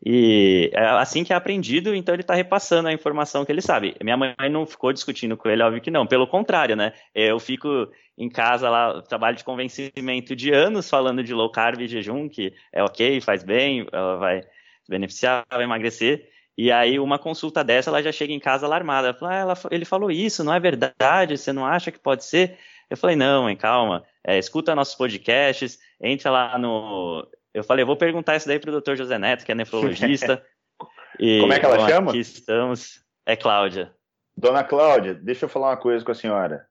E 0.04 0.70
é 0.74 0.84
assim 0.84 1.24
que 1.24 1.32
é 1.32 1.36
aprendido, 1.36 1.94
então 1.94 2.14
ele 2.14 2.22
está 2.22 2.34
repassando 2.34 2.88
a 2.88 2.92
informação 2.92 3.44
que 3.44 3.50
ele 3.50 3.62
sabe. 3.62 3.96
Minha 4.02 4.16
mãe 4.16 4.34
não 4.50 4.66
ficou 4.66 4.92
discutindo 4.92 5.36
com 5.36 5.48
ele, 5.48 5.62
óbvio 5.62 5.80
que 5.80 5.90
não. 5.90 6.06
Pelo 6.06 6.26
contrário, 6.26 6.76
né? 6.76 6.92
Eu 7.14 7.40
fico 7.40 7.88
em 8.16 8.28
casa 8.28 8.68
lá, 8.68 9.00
trabalho 9.02 9.36
de 9.36 9.44
convencimento 9.44 10.36
de 10.36 10.52
anos 10.52 10.90
falando 10.90 11.22
de 11.22 11.32
low 11.32 11.50
carb 11.50 11.80
e 11.80 11.88
jejum, 11.88 12.28
que 12.28 12.52
é 12.72 12.82
ok, 12.82 13.20
faz 13.20 13.42
bem, 13.42 13.86
vai 14.18 14.42
beneficiar, 14.88 15.44
vai 15.50 15.64
emagrecer. 15.64 16.28
E 16.56 16.70
aí, 16.70 17.00
uma 17.00 17.18
consulta 17.18 17.64
dessa, 17.64 17.90
ela 17.90 18.02
já 18.02 18.12
chega 18.12 18.32
em 18.32 18.38
casa 18.38 18.66
alarmada. 18.66 19.08
Ela 19.08 19.16
fala, 19.16 19.32
ah, 19.32 19.38
ela, 19.38 19.54
ele 19.70 19.84
falou 19.84 20.10
isso, 20.10 20.44
não 20.44 20.54
é 20.54 20.60
verdade? 20.60 21.36
Você 21.36 21.52
não 21.52 21.66
acha 21.66 21.90
que 21.90 21.98
pode 21.98 22.24
ser? 22.24 22.58
Eu 22.90 22.96
falei, 22.96 23.16
não, 23.16 23.48
hein, 23.48 23.56
calma 23.56 24.04
é, 24.24 24.38
escuta 24.38 24.74
nossos 24.74 24.94
podcasts, 24.94 25.78
entra 26.00 26.30
lá 26.30 26.58
no. 26.58 27.28
Eu 27.54 27.62
falei, 27.62 27.84
vou 27.84 27.96
perguntar 27.96 28.34
isso 28.34 28.48
daí 28.48 28.58
para 28.58 28.72
o 28.72 28.80
Dr. 28.80 28.96
José 28.96 29.16
Neto, 29.16 29.44
que 29.44 29.52
é 29.52 29.54
nefrologista. 29.54 30.44
e, 31.20 31.38
Como 31.40 31.52
é 31.52 31.60
que 31.60 31.64
ela 31.64 31.76
bom, 31.76 31.88
chama? 31.88 32.10
Aqui 32.10 32.18
estamos. 32.18 33.04
É 33.24 33.36
Cláudia. 33.36 33.94
Dona 34.36 34.64
Cláudia, 34.64 35.14
deixa 35.14 35.44
eu 35.44 35.48
falar 35.48 35.68
uma 35.70 35.76
coisa 35.76 36.04
com 36.04 36.10
a 36.10 36.14
senhora. 36.16 36.66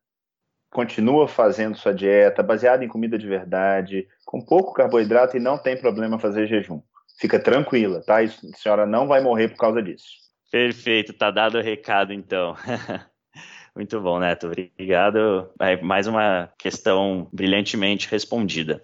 Continua 0.70 1.28
fazendo 1.28 1.78
sua 1.78 1.94
dieta 1.94 2.44
baseada 2.44 2.84
em 2.84 2.90
comida 2.90 3.18
de 3.18 3.26
verdade, 3.26 4.08
com 4.26 4.44
pouco 4.44 4.74
carboidrato 4.74 5.38
e 5.38 5.40
não 5.40 5.58
tem 5.58 5.80
problema 5.80 6.20
fazer 6.20 6.48
jejum. 6.48 6.82
Fica 7.18 7.40
tranquila, 7.40 8.02
tá? 8.04 8.20
a 8.20 8.28
senhora 8.28 8.86
não 8.86 9.08
vai 9.08 9.22
morrer 9.22 9.48
por 9.48 9.58
causa 9.58 9.82
disso. 9.82 10.08
Perfeito, 10.52 11.14
tá 11.14 11.32
dado 11.32 11.58
o 11.58 11.62
recado 11.62 12.12
então. 12.12 12.56
Muito 13.76 14.00
bom, 14.02 14.20
Neto. 14.20 14.48
Obrigado. 14.48 15.50
É 15.60 15.82
mais 15.82 16.06
uma 16.06 16.52
questão 16.60 17.30
brilhantemente 17.32 18.10
respondida. 18.10 18.82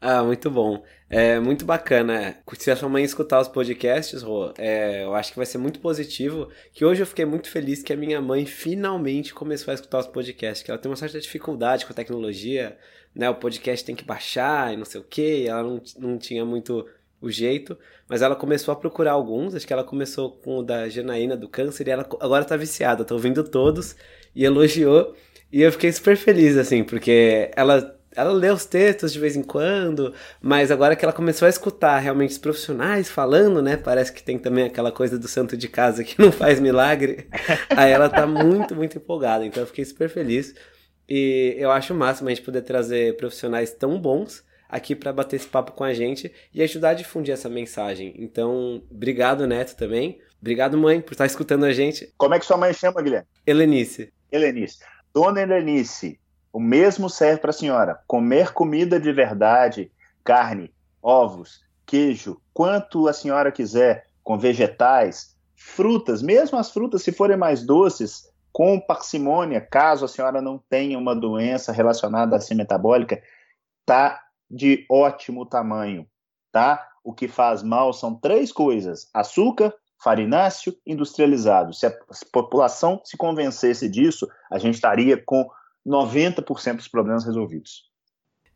Ah, 0.00 0.24
muito 0.24 0.50
bom. 0.50 0.82
É 1.10 1.38
muito 1.38 1.64
bacana. 1.66 2.38
Se 2.56 2.70
a 2.70 2.76
sua 2.76 2.88
mãe 2.88 3.04
escutar 3.04 3.38
os 3.40 3.48
podcasts, 3.48 4.22
Rô, 4.22 4.50
é, 4.56 5.04
eu 5.04 5.14
acho 5.14 5.30
que 5.32 5.36
vai 5.36 5.44
ser 5.44 5.58
muito 5.58 5.78
positivo. 5.78 6.48
Que 6.72 6.84
hoje 6.86 7.02
eu 7.02 7.06
fiquei 7.06 7.26
muito 7.26 7.50
feliz 7.50 7.82
que 7.82 7.92
a 7.92 7.96
minha 7.96 8.20
mãe 8.20 8.46
finalmente 8.46 9.34
começou 9.34 9.72
a 9.72 9.74
escutar 9.74 9.98
os 9.98 10.06
podcasts. 10.06 10.62
Que 10.62 10.70
ela 10.70 10.80
tem 10.80 10.90
uma 10.90 10.96
certa 10.96 11.20
dificuldade 11.20 11.84
com 11.84 11.92
a 11.92 11.96
tecnologia, 11.96 12.78
né? 13.14 13.28
O 13.28 13.34
podcast 13.34 13.84
tem 13.84 13.94
que 13.94 14.04
baixar 14.04 14.72
e 14.72 14.76
não 14.78 14.86
sei 14.86 15.00
o 15.02 15.04
que. 15.04 15.46
Ela 15.46 15.62
não, 15.62 15.82
não 15.98 16.18
tinha 16.18 16.44
muito 16.46 16.86
o 17.20 17.30
jeito, 17.30 17.78
mas 18.08 18.22
ela 18.22 18.34
começou 18.34 18.72
a 18.72 18.76
procurar 18.76 19.12
alguns. 19.12 19.54
Acho 19.54 19.66
que 19.66 19.72
ela 19.72 19.84
começou 19.84 20.32
com 20.38 20.58
o 20.58 20.62
da 20.62 20.88
Janaína 20.88 21.36
do 21.36 21.48
câncer 21.48 21.86
e 21.86 21.90
ela 21.90 22.08
agora 22.20 22.44
tá 22.44 22.56
viciada. 22.56 23.04
Tô 23.04 23.14
ouvindo 23.14 23.44
todos 23.44 23.94
e 24.34 24.44
elogiou. 24.44 25.14
E 25.52 25.60
eu 25.62 25.72
fiquei 25.72 25.92
super 25.92 26.16
feliz, 26.16 26.56
assim, 26.56 26.84
porque 26.84 27.50
ela, 27.56 27.99
ela 28.14 28.32
lê 28.32 28.50
os 28.50 28.64
textos 28.64 29.12
de 29.12 29.20
vez 29.20 29.36
em 29.36 29.42
quando, 29.42 30.12
mas 30.40 30.70
agora 30.70 30.96
que 30.96 31.04
ela 31.04 31.12
começou 31.12 31.46
a 31.46 31.48
escutar 31.48 31.98
realmente 31.98 32.30
os 32.30 32.38
profissionais 32.38 33.08
falando, 33.08 33.62
né? 33.62 33.76
Parece 33.76 34.12
que 34.12 34.22
tem 34.22 34.38
também 34.38 34.64
aquela 34.64 34.90
coisa 34.90 35.18
do 35.18 35.28
santo 35.28 35.56
de 35.56 35.68
casa 35.68 36.02
que 36.02 36.18
não 36.20 36.32
faz 36.32 36.58
milagre. 36.58 37.28
Aí 37.70 37.90
ela 37.90 38.08
tá 38.08 38.26
muito, 38.26 38.74
muito 38.74 38.98
empolgada. 38.98 39.44
Então 39.46 39.62
eu 39.62 39.66
fiquei 39.66 39.84
super 39.84 40.08
feliz. 40.08 40.54
E 41.08 41.54
eu 41.58 41.70
acho 41.70 41.92
o 41.92 41.96
máximo 41.96 42.28
a 42.28 42.34
gente 42.34 42.44
poder 42.44 42.62
trazer 42.62 43.16
profissionais 43.16 43.72
tão 43.72 44.00
bons 44.00 44.44
aqui 44.68 44.94
para 44.94 45.12
bater 45.12 45.36
esse 45.36 45.48
papo 45.48 45.72
com 45.72 45.82
a 45.82 45.92
gente 45.92 46.32
e 46.54 46.62
ajudar 46.62 46.90
a 46.90 46.94
difundir 46.94 47.34
essa 47.34 47.48
mensagem. 47.48 48.14
Então, 48.16 48.82
obrigado, 48.90 49.46
Neto, 49.46 49.76
também. 49.76 50.20
Obrigado, 50.40 50.78
mãe, 50.78 51.00
por 51.00 51.12
estar 51.12 51.26
escutando 51.26 51.64
a 51.64 51.72
gente. 51.72 52.12
Como 52.16 52.34
é 52.34 52.38
que 52.38 52.46
sua 52.46 52.56
mãe 52.56 52.72
chama, 52.72 53.02
Guilherme? 53.02 53.26
Helenice. 53.46 54.12
Helenice. 54.32 54.78
Dona 55.12 55.42
Helenice, 55.42 56.20
o 56.52 56.60
mesmo 56.60 57.08
serve 57.08 57.40
para 57.40 57.50
a 57.50 57.54
senhora. 57.54 58.00
Comer 58.06 58.52
comida 58.52 58.98
de 58.98 59.12
verdade, 59.12 59.90
carne, 60.24 60.72
ovos, 61.02 61.62
queijo, 61.86 62.40
quanto 62.52 63.08
a 63.08 63.12
senhora 63.12 63.52
quiser, 63.52 64.06
com 64.22 64.38
vegetais, 64.38 65.36
frutas, 65.54 66.22
mesmo 66.22 66.58
as 66.58 66.70
frutas, 66.70 67.02
se 67.02 67.12
forem 67.12 67.36
mais 67.36 67.64
doces, 67.64 68.28
com 68.52 68.80
parcimônia, 68.80 69.60
caso 69.60 70.04
a 70.04 70.08
senhora 70.08 70.42
não 70.42 70.58
tenha 70.58 70.98
uma 70.98 71.14
doença 71.14 71.72
relacionada 71.72 72.36
à 72.36 72.54
metabólica, 72.54 73.22
tá 73.86 74.20
de 74.50 74.84
ótimo 74.90 75.46
tamanho, 75.46 76.06
tá? 76.50 76.88
O 77.04 77.12
que 77.12 77.28
faz 77.28 77.62
mal 77.62 77.92
são 77.92 78.14
três 78.14 78.52
coisas: 78.52 79.08
açúcar, 79.14 79.72
farináceo, 80.02 80.76
industrializado. 80.84 81.72
Se 81.72 81.86
a 81.86 81.96
população 82.32 83.00
se 83.04 83.16
convencesse 83.16 83.88
disso, 83.88 84.28
a 84.50 84.58
gente 84.58 84.74
estaria 84.74 85.16
com 85.16 85.48
90% 85.86 86.76
dos 86.76 86.88
problemas 86.88 87.24
resolvidos. 87.24 87.90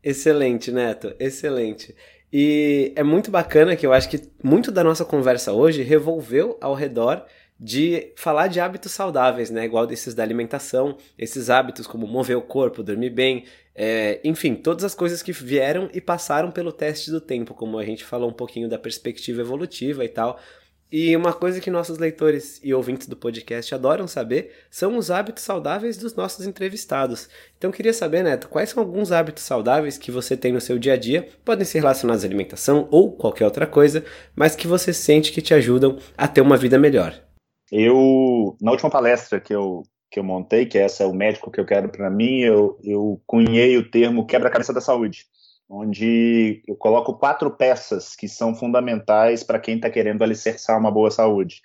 Excelente, 0.03 0.70
Neto, 0.70 1.14
excelente. 1.18 1.95
E 2.33 2.93
é 2.97 3.03
muito 3.03 3.31
bacana 3.31 3.77
que 3.77 3.87
eu 3.87 3.93
acho 3.93 4.09
que 4.09 4.20
muito 4.43 4.70
da 4.70 4.85
nossa 4.85 5.05
conversa 5.05 5.53
hoje 5.53 5.83
revolveu 5.83 6.59
ao 6.61 6.75
redor 6.75 7.25
de 7.59 8.12
falar 8.16 8.49
de 8.49 8.61
hábitos 8.61 8.93
saudáveis, 8.93 9.51
né? 9.51 9.64
Igual 9.64 9.87
desses 9.87 10.14
da 10.14 10.22
alimentação, 10.22 10.97
esses 11.16 11.49
hábitos 11.49 11.87
como 11.87 12.07
mover 12.07 12.37
o 12.37 12.43
corpo, 12.43 12.83
dormir 12.83 13.11
bem, 13.11 13.45
é, 13.75 14.20
enfim, 14.25 14.55
todas 14.55 14.85
as 14.85 14.95
coisas 14.95 15.22
que 15.22 15.33
vieram 15.33 15.89
e 15.93 16.01
passaram 16.01 16.51
pelo 16.51 16.72
teste 16.72 17.11
do 17.11 17.20
tempo, 17.20 17.55
como 17.55 17.79
a 17.79 17.85
gente 17.85 18.05
falou 18.05 18.29
um 18.29 18.35
pouquinho 18.35 18.68
da 18.68 18.79
perspectiva 18.79 19.41
evolutiva 19.41 20.05
e 20.05 20.09
tal. 20.09 20.39
E 20.93 21.16
uma 21.16 21.32
coisa 21.32 21.61
que 21.61 21.70
nossos 21.70 21.99
leitores 21.99 22.61
e 22.62 22.72
ouvintes 22.72 23.09
do 23.09 23.16
podcast 23.16 23.74
adoram 23.74 24.07
saber 24.07 24.53
são 24.70 24.97
os 24.97 25.11
hábitos 25.11 25.43
saudáveis 25.43 25.97
dos 25.97 26.14
nossos 26.14 26.47
entrevistados. 26.47 27.28
Então 27.59 27.72
queria 27.72 27.93
saber, 27.93 28.22
Neto, 28.22 28.49
quais 28.49 28.70
são 28.70 28.82
alguns 28.82 29.11
hábitos 29.11 29.43
saudáveis 29.43 29.99
que 29.99 30.11
você 30.11 30.37
tem 30.37 30.53
no 30.53 30.61
seu 30.61 30.78
dia 30.78 30.93
a 30.93 30.97
dia, 30.97 31.28
podem 31.45 31.64
ser 31.64 31.80
relacionados 31.80 32.22
à 32.22 32.26
alimentação 32.26 32.87
ou 32.91 33.11
qualquer 33.11 33.45
outra 33.45 33.66
coisa, 33.66 34.05
mas 34.37 34.55
que 34.55 34.68
você 34.68 34.93
sente 34.93 35.32
que 35.32 35.43
te 35.43 35.53
ajudam 35.55 35.99
a 36.16 36.28
ter 36.28 36.41
uma 36.41 36.57
vida 36.57 36.78
melhor. 36.78 37.20
Eu, 37.72 38.57
na 38.61 38.70
última 38.70 38.91
palestra 38.91 39.41
que 39.41 39.53
eu, 39.53 39.82
que 40.11 40.20
eu 40.20 40.24
montei, 40.24 40.64
que 40.66 40.78
essa 40.78 41.03
é 41.03 41.07
o 41.07 41.14
médico 41.14 41.51
que 41.51 41.61
eu 41.61 41.66
quero 41.66 41.89
para 41.89 42.09
mim, 42.09 42.41
eu, 42.41 42.78
eu 42.85 43.20
cunhei 43.26 43.76
o 43.76 43.91
termo 43.91 44.26
quebra-cabeça 44.26 44.72
da 44.72 44.80
saúde 44.80 45.26
onde 45.69 46.62
eu 46.67 46.77
coloco 46.77 47.15
quatro 47.15 47.51
peças 47.51 48.15
que 48.15 48.29
são 48.29 48.55
fundamentais 48.55 49.43
para 49.43 49.59
quem 49.59 49.77
está 49.77 49.91
querendo 49.91 50.23
alicerçar 50.23 50.79
uma 50.79 50.91
boa 50.91 51.11
saúde. 51.11 51.61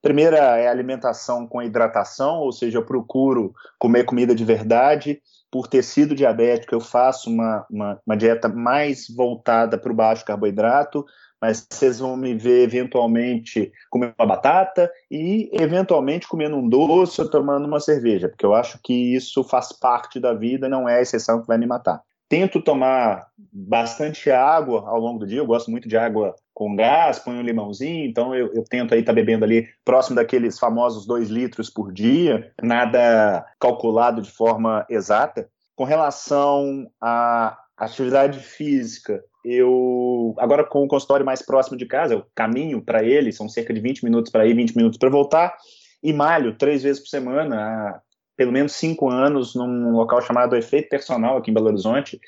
Primeira 0.00 0.38
é 0.58 0.68
alimentação 0.68 1.46
com 1.46 1.62
hidratação, 1.62 2.36
ou 2.38 2.52
seja, 2.52 2.78
eu 2.78 2.84
procuro 2.84 3.52
comer 3.78 4.04
comida 4.04 4.34
de 4.34 4.44
verdade. 4.44 5.20
Por 5.50 5.66
ter 5.66 5.82
sido 5.82 6.14
diabético, 6.14 6.74
eu 6.74 6.80
faço 6.80 7.30
uma, 7.30 7.66
uma, 7.70 8.00
uma 8.06 8.16
dieta 8.16 8.48
mais 8.48 9.08
voltada 9.08 9.76
para 9.76 9.90
o 9.90 9.94
baixo 9.94 10.24
carboidrato, 10.24 11.04
mas 11.40 11.66
vocês 11.68 11.98
vão 11.98 12.16
me 12.16 12.34
ver 12.34 12.62
eventualmente 12.62 13.72
comendo 13.90 14.14
uma 14.18 14.26
batata 14.26 14.90
e 15.10 15.50
eventualmente 15.52 16.28
comendo 16.28 16.56
um 16.56 16.68
doce 16.68 17.20
ou 17.20 17.28
tomando 17.28 17.66
uma 17.66 17.80
cerveja, 17.80 18.28
porque 18.28 18.46
eu 18.46 18.54
acho 18.54 18.78
que 18.82 19.14
isso 19.14 19.42
faz 19.42 19.72
parte 19.72 20.20
da 20.20 20.34
vida, 20.34 20.68
não 20.68 20.88
é 20.88 20.98
a 20.98 21.00
exceção 21.00 21.40
que 21.40 21.46
vai 21.46 21.58
me 21.58 21.66
matar. 21.66 22.02
Tento 22.28 22.60
tomar 22.60 23.26
bastante 23.52 24.30
água 24.30 24.86
ao 24.86 25.00
longo 25.00 25.20
do 25.20 25.26
dia. 25.26 25.38
Eu 25.38 25.46
gosto 25.46 25.70
muito 25.70 25.88
de 25.88 25.96
água 25.96 26.34
com 26.52 26.74
gás, 26.76 27.18
ponho 27.18 27.38
um 27.38 27.42
limãozinho, 27.42 28.04
então 28.04 28.34
eu, 28.34 28.52
eu 28.52 28.64
tento 28.64 28.92
aí 28.92 29.00
estar 29.00 29.12
tá 29.12 29.14
bebendo 29.14 29.44
ali 29.44 29.68
próximo 29.84 30.16
daqueles 30.16 30.58
famosos 30.58 31.06
2 31.06 31.28
litros 31.28 31.70
por 31.70 31.92
dia, 31.92 32.52
nada 32.60 33.46
calculado 33.60 34.20
de 34.20 34.30
forma 34.30 34.84
exata. 34.90 35.48
Com 35.76 35.84
relação 35.84 36.90
à 37.00 37.56
atividade 37.76 38.40
física, 38.40 39.22
eu 39.44 40.34
agora 40.36 40.64
com 40.64 40.82
o 40.82 40.88
consultório 40.88 41.24
mais 41.24 41.40
próximo 41.40 41.76
de 41.76 41.86
casa, 41.86 42.14
eu 42.14 42.26
caminho 42.34 42.82
para 42.82 43.04
ele, 43.04 43.32
são 43.32 43.48
cerca 43.48 43.72
de 43.72 43.80
20 43.80 44.04
minutos 44.04 44.32
para 44.32 44.44
ir, 44.44 44.54
20 44.54 44.76
minutos 44.76 44.98
para 44.98 45.08
voltar, 45.08 45.56
e 46.02 46.12
malho 46.12 46.58
três 46.58 46.82
vezes 46.82 47.00
por 47.00 47.08
semana 47.08 48.02
pelo 48.38 48.52
menos 48.52 48.72
cinco 48.72 49.10
anos 49.10 49.56
num 49.56 49.90
local 49.90 50.22
chamado 50.22 50.54
Efeito 50.54 50.88
Personal, 50.88 51.36
aqui 51.36 51.50
em 51.50 51.54
Belo 51.54 51.66
Horizonte, 51.66 52.20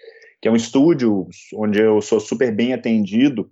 que 0.43 0.49
é 0.49 0.51
um 0.51 0.57
estúdio 0.57 1.29
onde 1.55 1.81
eu 1.81 2.03
sou 2.03 2.19
super 2.19 2.53
bem 2.53 2.73
atendido 2.73 3.49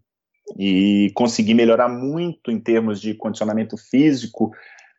e 0.59 1.13
consegui 1.15 1.55
melhorar 1.55 1.89
muito 1.89 2.51
em 2.51 2.59
termos 2.59 3.01
de 3.01 3.15
condicionamento 3.15 3.77
físico, 3.77 4.51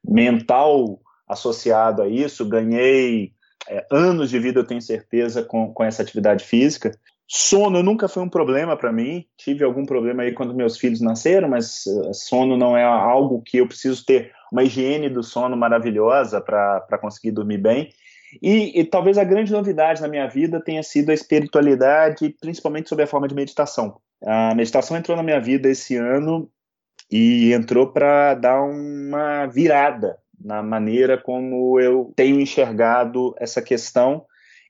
mental 0.01 1.01
associado 1.27 2.01
a 2.01 2.07
isso. 2.07 2.47
Ganhei 2.47 3.33
é, 3.67 3.85
anos 3.91 4.29
de 4.29 4.39
vida, 4.39 4.61
eu 4.61 4.65
tenho 4.65 4.81
certeza, 4.81 5.43
com, 5.43 5.73
com 5.73 5.83
essa 5.83 6.01
atividade 6.01 6.45
física. 6.45 6.91
Sono 7.31 7.83
nunca 7.83 8.07
foi 8.07 8.23
um 8.23 8.29
problema 8.29 8.75
para 8.75 8.91
mim. 8.91 9.23
Tive 9.37 9.63
algum 9.63 9.85
problema 9.85 10.23
aí 10.23 10.33
quando 10.33 10.51
meus 10.51 10.79
filhos 10.79 10.99
nasceram, 10.99 11.47
mas 11.47 11.85
uh, 11.85 12.11
sono 12.11 12.57
não 12.57 12.75
é 12.75 12.83
algo 12.83 13.43
que 13.43 13.57
eu 13.57 13.67
preciso 13.67 14.03
ter 14.03 14.31
uma 14.51 14.63
higiene 14.63 15.09
do 15.09 15.21
sono 15.21 15.55
maravilhosa 15.55 16.41
para 16.41 16.97
conseguir 16.99 17.29
dormir 17.29 17.59
bem. 17.59 17.89
E, 18.41 18.79
e, 18.79 18.83
talvez 18.83 19.17
a 19.19 19.23
grande 19.23 19.51
novidade 19.51 20.01
na 20.01 20.07
minha 20.07 20.27
vida 20.27 20.59
tenha 20.59 20.81
sido 20.81 21.11
a 21.11 21.13
espiritualidade, 21.13 22.35
principalmente 22.41 22.89
sob 22.89 23.03
a 23.03 23.07
forma 23.07 23.27
de 23.27 23.35
meditação. 23.35 23.97
A 24.23 24.55
meditação 24.55 24.97
entrou 24.97 25.15
na 25.15 25.23
minha 25.23 25.39
vida 25.39 25.69
esse 25.69 25.95
ano 25.95 26.49
e 27.11 27.53
entrou 27.53 27.91
para 27.91 28.33
dar 28.33 28.61
uma 28.63 29.45
virada 29.45 30.17
na 30.39 30.63
maneira 30.63 31.15
como 31.15 31.79
eu 31.79 32.11
tenho 32.15 32.39
enxergado 32.39 33.35
essa 33.37 33.61
questão. 33.61 34.25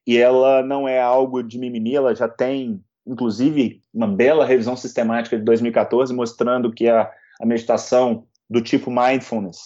E 0.09 0.17
ela 0.17 0.63
não 0.63 0.87
é 0.87 0.99
algo 0.99 1.43
de 1.43 1.59
mimimi, 1.59 1.95
ela 1.95 2.15
já 2.15 2.27
tem, 2.27 2.83
inclusive, 3.05 3.79
uma 3.93 4.07
bela 4.07 4.43
revisão 4.43 4.75
sistemática 4.75 5.37
de 5.37 5.43
2014 5.43 6.11
mostrando 6.15 6.73
que 6.73 6.89
a, 6.89 7.11
a 7.39 7.45
meditação 7.45 8.25
do 8.49 8.59
tipo 8.59 8.89
mindfulness. 8.89 9.59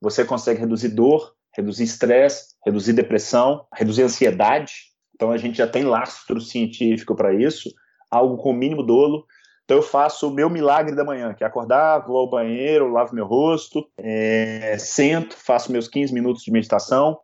Você 0.00 0.24
consegue 0.24 0.60
reduzir 0.60 0.88
dor, 0.88 1.34
reduzir 1.54 1.84
estresse, 1.84 2.54
reduzir 2.64 2.94
depressão, 2.94 3.66
reduzir 3.74 4.04
ansiedade. 4.04 4.72
Então 5.14 5.30
a 5.30 5.36
gente 5.36 5.58
já 5.58 5.66
tem 5.66 5.84
lastro 5.84 6.40
científico 6.40 7.14
para 7.14 7.34
isso, 7.34 7.70
algo 8.10 8.38
com 8.38 8.54
mínimo 8.54 8.82
dolo. 8.82 9.26
Então 9.66 9.76
eu 9.76 9.82
faço 9.82 10.28
o 10.28 10.32
meu 10.32 10.48
milagre 10.48 10.96
da 10.96 11.04
manhã, 11.04 11.34
que 11.34 11.44
é 11.44 11.46
acordar, 11.46 12.06
vou 12.06 12.16
ao 12.16 12.30
banheiro, 12.30 12.90
lavo 12.90 13.14
meu 13.14 13.26
rosto, 13.26 13.86
é, 13.98 14.78
sento, 14.78 15.36
faço 15.36 15.70
meus 15.70 15.88
15 15.88 16.14
minutos 16.14 16.42
de 16.42 16.50
meditação, 16.50 17.18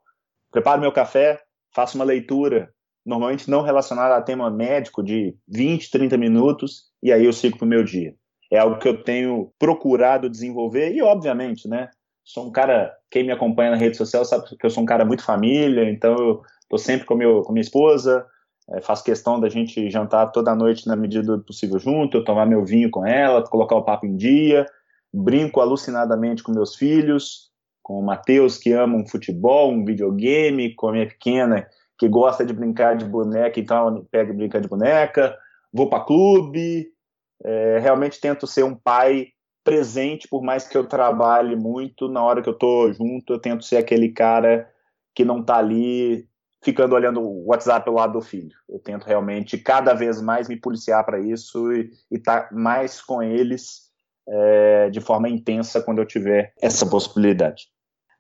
preparo 0.53 0.83
meu 0.83 0.93
café, 0.93 1.41
faço 1.77 1.99
uma 1.99 2.05
leitura, 2.07 2.71
normalmente 3.05 3.51
não 3.51 3.61
relacionada 3.61 4.17
a 4.17 4.23
tema 4.23 4.51
médico, 4.51 5.03
de 5.03 5.37
20, 5.47 5.91
30 5.91 6.17
minutos, 6.17 6.85
e 7.03 7.13
aí 7.13 7.27
eu 7.27 7.35
sigo 7.35 7.59
para 7.59 7.67
o 7.67 7.69
meu 7.69 7.85
dia. 7.85 8.15
É 8.51 8.59
algo 8.59 8.79
que 8.79 8.89
eu 8.89 9.05
tenho 9.05 9.53
procurado 9.59 10.31
desenvolver 10.31 10.95
e, 10.95 11.03
obviamente, 11.03 11.69
né, 11.69 11.91
sou 12.25 12.47
um 12.47 12.51
cara, 12.51 12.97
quem 13.11 13.25
me 13.25 13.31
acompanha 13.31 13.73
na 13.73 13.77
rede 13.77 13.99
social 13.99 14.25
sabe 14.25 14.57
que 14.57 14.65
eu 14.65 14.71
sou 14.71 14.83
um 14.83 14.87
cara 14.87 15.05
muito 15.05 15.23
família, 15.23 15.91
então 15.91 16.17
eu 16.17 16.43
tô 16.67 16.79
sempre 16.79 17.05
com, 17.05 17.15
meu, 17.15 17.43
com 17.43 17.53
minha 17.53 17.61
esposa, 17.61 18.25
é, 18.71 18.81
faço 18.81 19.05
questão 19.05 19.39
da 19.39 19.51
gente 19.51 19.91
jantar 19.91 20.33
toda 20.33 20.55
noite 20.55 20.87
na 20.87 20.97
medida 20.97 21.37
do 21.37 21.45
possível 21.45 21.79
junto, 21.79 22.17
eu 22.17 22.25
tomar 22.25 22.47
meu 22.47 22.65
vinho 22.65 22.91
com 22.91 23.05
ela, 23.05 23.45
colocar 23.45 23.77
o 23.77 23.85
papo 23.85 24.07
em 24.07 24.17
dia, 24.17 24.65
brinco 25.13 25.61
alucinadamente 25.61 26.43
com 26.43 26.53
meus 26.53 26.75
filhos, 26.75 27.51
com 27.87 28.01
o 28.01 28.03
Matheus 28.05 28.59
que 28.59 28.73
ama 28.73 28.97
um 28.97 29.07
futebol, 29.07 29.71
um 29.71 29.85
videogame, 29.85 30.75
com 30.75 30.89
a 30.89 30.93
minha 30.93 31.07
pequena 31.07 31.69
que 31.97 32.09
gosta 32.09 32.45
de 32.45 32.53
brincar 32.53 32.97
de 32.97 33.05
boneca, 33.05 33.61
então 33.61 34.05
pega 34.11 34.33
e 34.33 34.37
brinca 34.37 34.61
de 34.61 34.67
boneca, 34.67 35.39
vou 35.73 35.89
para 35.89 36.03
clube, 36.03 36.89
é, 37.45 37.79
realmente 37.79 38.21
tento 38.21 38.45
ser 38.45 38.65
um 38.65 38.75
pai 38.75 39.29
presente, 39.63 40.27
por 40.27 40.43
mais 40.43 40.67
que 40.67 40.77
eu 40.77 40.85
trabalhe 40.85 41.55
muito, 41.55 42.09
na 42.09 42.25
hora 42.25 42.43
que 42.43 42.49
eu 42.49 42.55
estou 42.55 42.93
junto, 42.93 43.33
eu 43.33 43.39
tento 43.39 43.65
ser 43.65 43.77
aquele 43.77 44.09
cara 44.09 44.69
que 45.15 45.25
não 45.25 45.39
está 45.39 45.59
ali 45.59 46.29
ficando 46.65 46.93
olhando 46.93 47.21
o 47.21 47.47
WhatsApp 47.47 47.85
pelo 47.85 47.99
lado 47.99 48.15
do 48.15 48.21
filho. 48.21 48.57
Eu 48.69 48.81
tento 48.81 49.05
realmente 49.05 49.57
cada 49.59 49.95
vez 49.95 50.21
mais 50.21 50.49
me 50.49 50.57
policiar 50.57 51.07
para 51.07 51.21
isso 51.21 51.73
e 51.73 51.93
estar 52.11 52.49
tá 52.49 52.55
mais 52.55 53.01
com 53.01 53.23
eles 53.23 53.93
é, 54.29 54.91
de 54.91 55.01
forma 55.01 55.29
intensa 55.29 55.81
quando 55.81 56.01
eu 56.01 56.07
tiver 56.07 56.53
essa 56.61 56.85
possibilidade. 56.85 57.76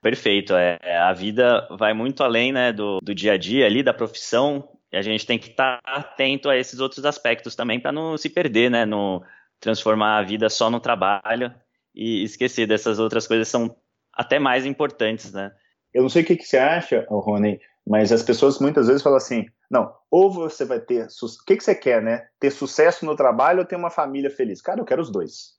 Perfeito. 0.06 0.54
É, 0.54 0.78
a 0.98 1.12
vida 1.12 1.66
vai 1.68 1.92
muito 1.92 2.22
além 2.22 2.52
né, 2.52 2.72
do, 2.72 3.00
do 3.02 3.12
dia 3.12 3.32
a 3.32 3.36
dia 3.36 3.66
ali, 3.66 3.82
da 3.82 3.92
profissão. 3.92 4.68
E 4.92 4.96
a 4.96 5.02
gente 5.02 5.26
tem 5.26 5.36
que 5.36 5.50
estar 5.50 5.82
tá 5.82 5.94
atento 5.94 6.48
a 6.48 6.56
esses 6.56 6.78
outros 6.78 7.04
aspectos 7.04 7.56
também 7.56 7.80
para 7.80 7.90
não 7.90 8.16
se 8.16 8.30
perder, 8.30 8.70
né? 8.70 8.84
No 8.84 9.20
transformar 9.58 10.18
a 10.18 10.22
vida 10.22 10.48
só 10.48 10.70
no 10.70 10.78
trabalho 10.78 11.52
e 11.92 12.22
esquecer 12.22 12.68
dessas 12.68 13.00
outras 13.00 13.26
coisas 13.26 13.48
são 13.48 13.74
até 14.12 14.38
mais 14.38 14.64
importantes, 14.64 15.32
né? 15.32 15.50
Eu 15.92 16.02
não 16.02 16.08
sei 16.08 16.22
o 16.22 16.24
que, 16.24 16.36
que 16.36 16.46
você 16.46 16.58
acha, 16.58 17.04
Rony, 17.10 17.58
mas 17.84 18.12
as 18.12 18.22
pessoas 18.22 18.60
muitas 18.60 18.86
vezes 18.86 19.02
falam 19.02 19.16
assim: 19.16 19.46
não, 19.68 19.92
ou 20.08 20.30
você 20.30 20.64
vai 20.64 20.78
ter. 20.78 21.08
O 21.08 21.44
que, 21.44 21.56
que 21.56 21.64
você 21.64 21.74
quer, 21.74 22.00
né? 22.00 22.28
Ter 22.38 22.52
sucesso 22.52 23.04
no 23.04 23.16
trabalho 23.16 23.58
ou 23.58 23.64
ter 23.64 23.74
uma 23.74 23.90
família 23.90 24.30
feliz? 24.30 24.62
Cara, 24.62 24.78
eu 24.78 24.84
quero 24.84 25.02
os 25.02 25.10
dois. 25.10 25.56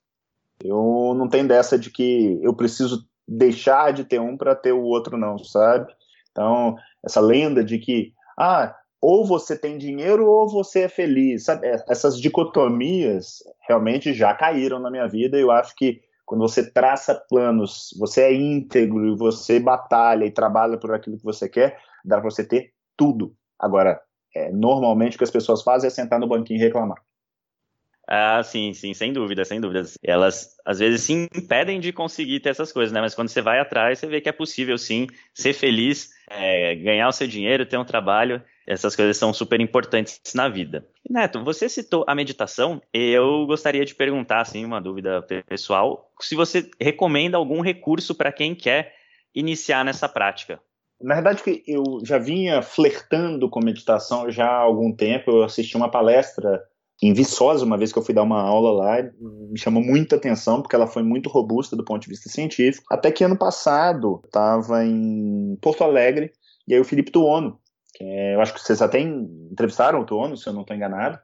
Eu 0.64 1.14
não 1.18 1.28
tenho 1.28 1.50
dessa 1.50 1.78
de 1.78 1.91
que 1.91 2.39
eu 2.41 2.56
preciso 2.56 3.06
deixar 3.28 3.92
de 3.92 4.04
ter 4.04 4.20
um 4.20 4.38
para 4.38 4.56
ter 4.56 4.72
o 4.72 4.84
outro, 4.84 5.18
não, 5.18 5.38
sabe? 5.38 5.92
Então, 6.32 6.76
essa 7.04 7.20
lenda 7.20 7.64
de 7.64 7.78
que, 7.80 8.14
ah, 8.40 8.76
ou 9.02 9.26
você 9.26 9.58
tem 9.58 9.78
dinheiro 9.78 10.28
ou 10.28 10.50
você 10.50 10.82
é 10.82 10.90
feliz. 10.90 11.46
Sabe? 11.46 11.68
É, 11.68 11.84
essas 11.90 12.20
dicotomias 12.20 13.40
realmente 13.68 14.14
já 14.14 14.34
caíram 14.34 14.80
na 14.80 14.90
minha 14.90 15.08
vida 15.08 15.38
e 15.38 15.42
eu 15.42 15.52
acho 15.52 15.76
que 15.76 16.02
quando 16.26 16.42
você 16.42 16.70
traça 16.70 17.16
planos, 17.30 17.96
você 17.98 18.24
é 18.24 18.34
íntegro, 18.34 19.16
você 19.16 19.60
batalha 19.60 20.26
e 20.26 20.32
trabalha 20.32 20.78
por 20.78 20.94
aquilo 20.94 21.18
que 21.18 21.24
você 21.24 21.48
quer, 21.48 21.80
dá 22.04 22.20
para 22.20 22.30
você 22.30 22.44
ter 22.44 22.74
tudo. 22.98 23.34
Agora, 23.58 24.02
é, 24.36 24.52
normalmente 24.52 25.16
o 25.16 25.18
que 25.18 25.24
as 25.24 25.32
pessoas 25.32 25.64
fazem 25.64 25.88
é 25.88 25.92
sentar 25.92 26.20
no 26.20 26.28
banquinho 26.28 26.60
e 26.60 26.64
reclamar. 26.64 26.98
Ah, 28.08 28.41
sim, 28.41 28.74
sim, 28.74 28.93
sem 28.93 29.12
dúvida, 29.12 29.43
sem 29.43 29.60
dúvidas. 29.60 29.97
Elas 30.01 30.55
às 30.66 30.80
vezes 30.80 31.01
se 31.01 31.12
impedem 31.14 31.80
de 31.80 31.91
conseguir 31.91 32.39
ter 32.39 32.49
essas 32.49 32.72
coisas, 32.72 32.93
né? 32.93 33.01
Mas 33.01 33.14
quando 33.14 33.28
você 33.28 33.41
vai 33.41 33.60
atrás, 33.60 33.99
você 33.99 34.08
vê 34.08 34.22
que 34.22 34.30
é 34.30 34.32
possível 34.32 34.78
sim 34.78 35.08
ser 35.34 35.51
feliz, 35.51 36.10
é, 36.30 36.74
ganhar 36.76 37.10
o 37.10 37.12
seu 37.12 37.28
dinheiro, 37.28 37.66
ter 37.66 37.78
um 37.78 37.84
trabalho. 37.84 38.41
Essas 38.66 38.95
coisas 38.95 39.18
são 39.18 39.34
super 39.34 39.60
importantes 39.60 40.22
na 40.34 40.47
vida. 40.47 40.88
Neto, 41.10 41.43
você 41.43 41.68
citou 41.68 42.05
a 42.08 42.16
meditação. 42.16 42.82
Eu 42.93 43.45
gostaria 43.45 43.84
de 43.84 43.93
perguntar, 43.93 44.41
assim, 44.41 44.64
uma 44.64 44.80
dúvida 44.80 45.22
pessoal, 45.47 46.10
se 46.22 46.36
você 46.36 46.70
recomenda 46.80 47.38
algum 47.38 47.62
recurso 47.62 48.16
para 48.16 48.32
quem 48.32 48.55
quer 48.55 48.93
iniciar 49.36 49.84
nessa 49.84 50.08
prática. 50.08 50.60
Na 50.99 51.16
verdade, 51.16 51.41
eu 51.68 51.84
já 52.03 52.18
vinha 52.18 52.62
flertando 52.62 53.49
com 53.49 53.64
meditação 53.64 54.32
já 54.32 54.47
há 54.47 54.62
algum 54.62 54.91
tempo. 54.91 55.30
Eu 55.30 55.43
assisti 55.43 55.78
uma 55.78 55.91
palestra 55.91 56.64
em 57.02 57.14
Viçosa, 57.14 57.64
uma 57.64 57.78
vez 57.78 57.93
que 57.93 58.00
eu 58.00 58.04
fui 58.04 58.14
dar 58.14 58.24
uma 58.24 58.41
aula 58.41 58.72
lá, 58.72 58.98
me 59.20 59.60
chamou 59.60 59.84
muita 59.84 60.16
atenção, 60.16 60.62
porque 60.62 60.76
ela 60.76 60.88
foi 60.88 61.04
muito 61.04 61.30
robusta 61.30 61.76
do 61.76 61.86
ponto 61.86 62.02
de 62.02 62.10
vista 62.10 62.30
científico. 62.30 62.86
Até 62.89 63.12
que 63.12 63.24
ano 63.24 63.38
passado, 63.38 64.22
estava 64.26 64.84
em 64.84 65.58
Porto 65.62 65.84
Alegre, 65.84 66.32
e 66.68 66.74
aí 66.74 66.80
o 66.80 66.86
Felipe 66.86 67.12
Tuono, 67.12 67.60
que 67.93 68.04
é, 68.04 68.36
eu 68.36 68.41
acho 68.41 68.54
que 68.54 68.60
vocês 68.60 68.82
até 68.82 69.00
entrevistaram 69.00 70.02
o 70.02 70.06
Tuono, 70.06 70.36
se 70.36 70.48
eu 70.48 70.54
não 70.54 70.62
estou 70.62 70.76
enganado, 70.76 71.20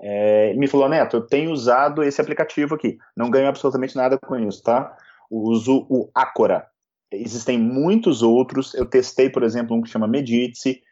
é, 0.00 0.54
me 0.54 0.68
falou, 0.68 0.88
Neto, 0.88 1.16
eu 1.16 1.26
tenho 1.26 1.50
usado 1.50 2.02
esse 2.02 2.20
aplicativo 2.20 2.74
aqui, 2.74 2.96
não 3.16 3.30
ganho 3.30 3.48
absolutamente 3.48 3.96
nada 3.96 4.18
com 4.18 4.36
isso, 4.38 4.62
tá? 4.62 4.96
uso 5.30 5.86
o 5.88 6.10
Acora. 6.14 6.66
Existem 7.10 7.58
muitos 7.58 8.22
outros, 8.22 8.74
eu 8.74 8.86
testei, 8.86 9.30
por 9.30 9.42
exemplo, 9.42 9.76
um 9.76 9.82
que 9.82 9.90
chama 9.90 10.06
Medite, 10.06 10.82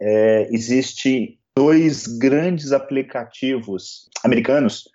é, 0.00 0.48
existe 0.50 1.38
dois 1.56 2.06
grandes 2.06 2.72
aplicativos 2.72 4.08
americanos. 4.24 4.88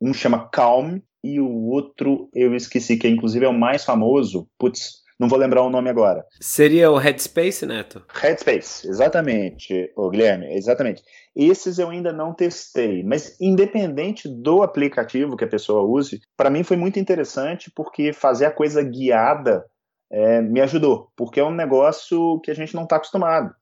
Um 0.00 0.12
chama 0.12 0.48
Calm 0.50 0.98
e 1.22 1.40
o 1.40 1.50
outro 1.68 2.28
eu 2.34 2.54
esqueci, 2.54 2.96
que 2.96 3.08
inclusive 3.08 3.44
é 3.44 3.48
o 3.48 3.58
mais 3.58 3.84
famoso. 3.84 4.48
Putz, 4.58 5.02
não 5.18 5.28
vou 5.28 5.38
lembrar 5.38 5.62
o 5.62 5.70
nome 5.70 5.88
agora. 5.88 6.24
Seria 6.40 6.90
o 6.90 6.98
Headspace, 6.98 7.64
Neto? 7.64 8.04
Headspace, 8.12 8.86
exatamente, 8.86 9.90
o 9.96 10.10
Guilherme, 10.10 10.54
exatamente. 10.54 11.02
Esses 11.34 11.78
eu 11.78 11.88
ainda 11.88 12.12
não 12.12 12.34
testei, 12.34 13.02
mas 13.02 13.36
independente 13.40 14.28
do 14.28 14.62
aplicativo 14.62 15.36
que 15.36 15.44
a 15.44 15.48
pessoa 15.48 15.82
use, 15.82 16.20
para 16.36 16.50
mim 16.50 16.62
foi 16.62 16.76
muito 16.76 16.98
interessante 16.98 17.70
porque 17.74 18.12
fazer 18.12 18.44
a 18.44 18.50
coisa 18.50 18.82
guiada 18.82 19.64
é, 20.10 20.40
me 20.40 20.60
ajudou, 20.60 21.10
porque 21.16 21.40
é 21.40 21.44
um 21.44 21.54
negócio 21.54 22.38
que 22.40 22.50
a 22.50 22.54
gente 22.54 22.74
não 22.74 22.84
está 22.84 22.96
acostumado 22.96 23.54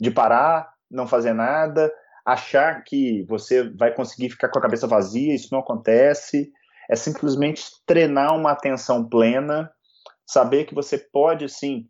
de 0.00 0.10
parar, 0.10 0.71
não 0.92 1.06
fazer 1.06 1.32
nada, 1.32 1.92
achar 2.24 2.84
que 2.84 3.24
você 3.28 3.68
vai 3.70 3.92
conseguir 3.92 4.30
ficar 4.30 4.48
com 4.48 4.58
a 4.58 4.62
cabeça 4.62 4.86
vazia, 4.86 5.34
isso 5.34 5.48
não 5.50 5.60
acontece. 5.60 6.52
É 6.90 6.94
simplesmente 6.94 7.64
treinar 7.86 8.36
uma 8.36 8.52
atenção 8.52 9.08
plena, 9.08 9.70
saber 10.26 10.64
que 10.64 10.74
você 10.74 10.98
pode, 10.98 11.48
sim, 11.48 11.88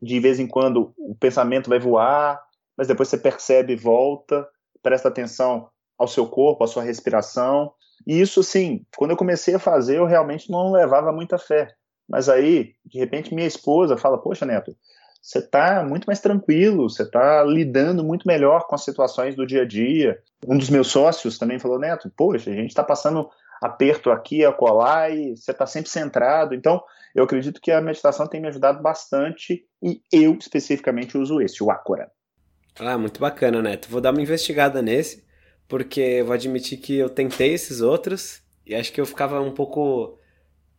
de 0.00 0.20
vez 0.20 0.38
em 0.38 0.46
quando 0.46 0.94
o 0.96 1.14
pensamento 1.14 1.68
vai 1.68 1.78
voar, 1.78 2.40
mas 2.76 2.88
depois 2.88 3.08
você 3.08 3.18
percebe 3.18 3.72
e 3.72 3.76
volta, 3.76 4.46
presta 4.82 5.08
atenção 5.08 5.68
ao 5.98 6.06
seu 6.06 6.26
corpo, 6.26 6.64
à 6.64 6.66
sua 6.66 6.82
respiração. 6.82 7.72
E 8.06 8.20
isso, 8.20 8.42
sim, 8.42 8.84
quando 8.96 9.12
eu 9.12 9.16
comecei 9.16 9.54
a 9.54 9.58
fazer, 9.58 9.98
eu 9.98 10.06
realmente 10.06 10.50
não 10.50 10.72
levava 10.72 11.12
muita 11.12 11.38
fé. 11.38 11.74
Mas 12.08 12.28
aí, 12.28 12.74
de 12.84 12.98
repente, 12.98 13.34
minha 13.34 13.46
esposa 13.46 13.96
fala: 13.96 14.20
Poxa, 14.20 14.44
Neto, 14.44 14.76
você 15.24 15.38
está 15.38 15.82
muito 15.82 16.04
mais 16.04 16.20
tranquilo, 16.20 16.90
você 16.90 17.02
está 17.02 17.42
lidando 17.44 18.04
muito 18.04 18.28
melhor 18.28 18.66
com 18.66 18.74
as 18.74 18.84
situações 18.84 19.34
do 19.34 19.46
dia 19.46 19.62
a 19.62 19.64
dia. 19.64 20.18
Um 20.46 20.58
dos 20.58 20.68
meus 20.68 20.88
sócios 20.88 21.38
também 21.38 21.58
falou, 21.58 21.78
Neto, 21.78 22.12
poxa, 22.14 22.50
a 22.50 22.54
gente 22.54 22.68
está 22.68 22.84
passando 22.84 23.30
aperto 23.58 24.10
aqui, 24.10 24.44
acolá, 24.44 25.08
e 25.08 25.34
você 25.34 25.52
está 25.52 25.64
sempre 25.64 25.88
centrado. 25.88 26.54
Então, 26.54 26.82
eu 27.14 27.24
acredito 27.24 27.58
que 27.58 27.70
a 27.70 27.80
meditação 27.80 28.26
tem 28.26 28.38
me 28.38 28.48
ajudado 28.48 28.82
bastante 28.82 29.64
e 29.82 30.02
eu 30.12 30.34
especificamente 30.34 31.16
uso 31.16 31.40
esse, 31.40 31.64
o 31.64 31.70
Acora. 31.70 32.10
Ah, 32.78 32.98
muito 32.98 33.18
bacana, 33.18 33.62
Neto. 33.62 33.88
Vou 33.88 34.02
dar 34.02 34.10
uma 34.10 34.20
investigada 34.20 34.82
nesse, 34.82 35.24
porque 35.66 36.22
vou 36.22 36.34
admitir 36.34 36.76
que 36.76 36.98
eu 36.98 37.08
tentei 37.08 37.54
esses 37.54 37.80
outros 37.80 38.42
e 38.66 38.74
acho 38.74 38.92
que 38.92 39.00
eu 39.00 39.06
ficava 39.06 39.40
um 39.40 39.54
pouco 39.54 40.18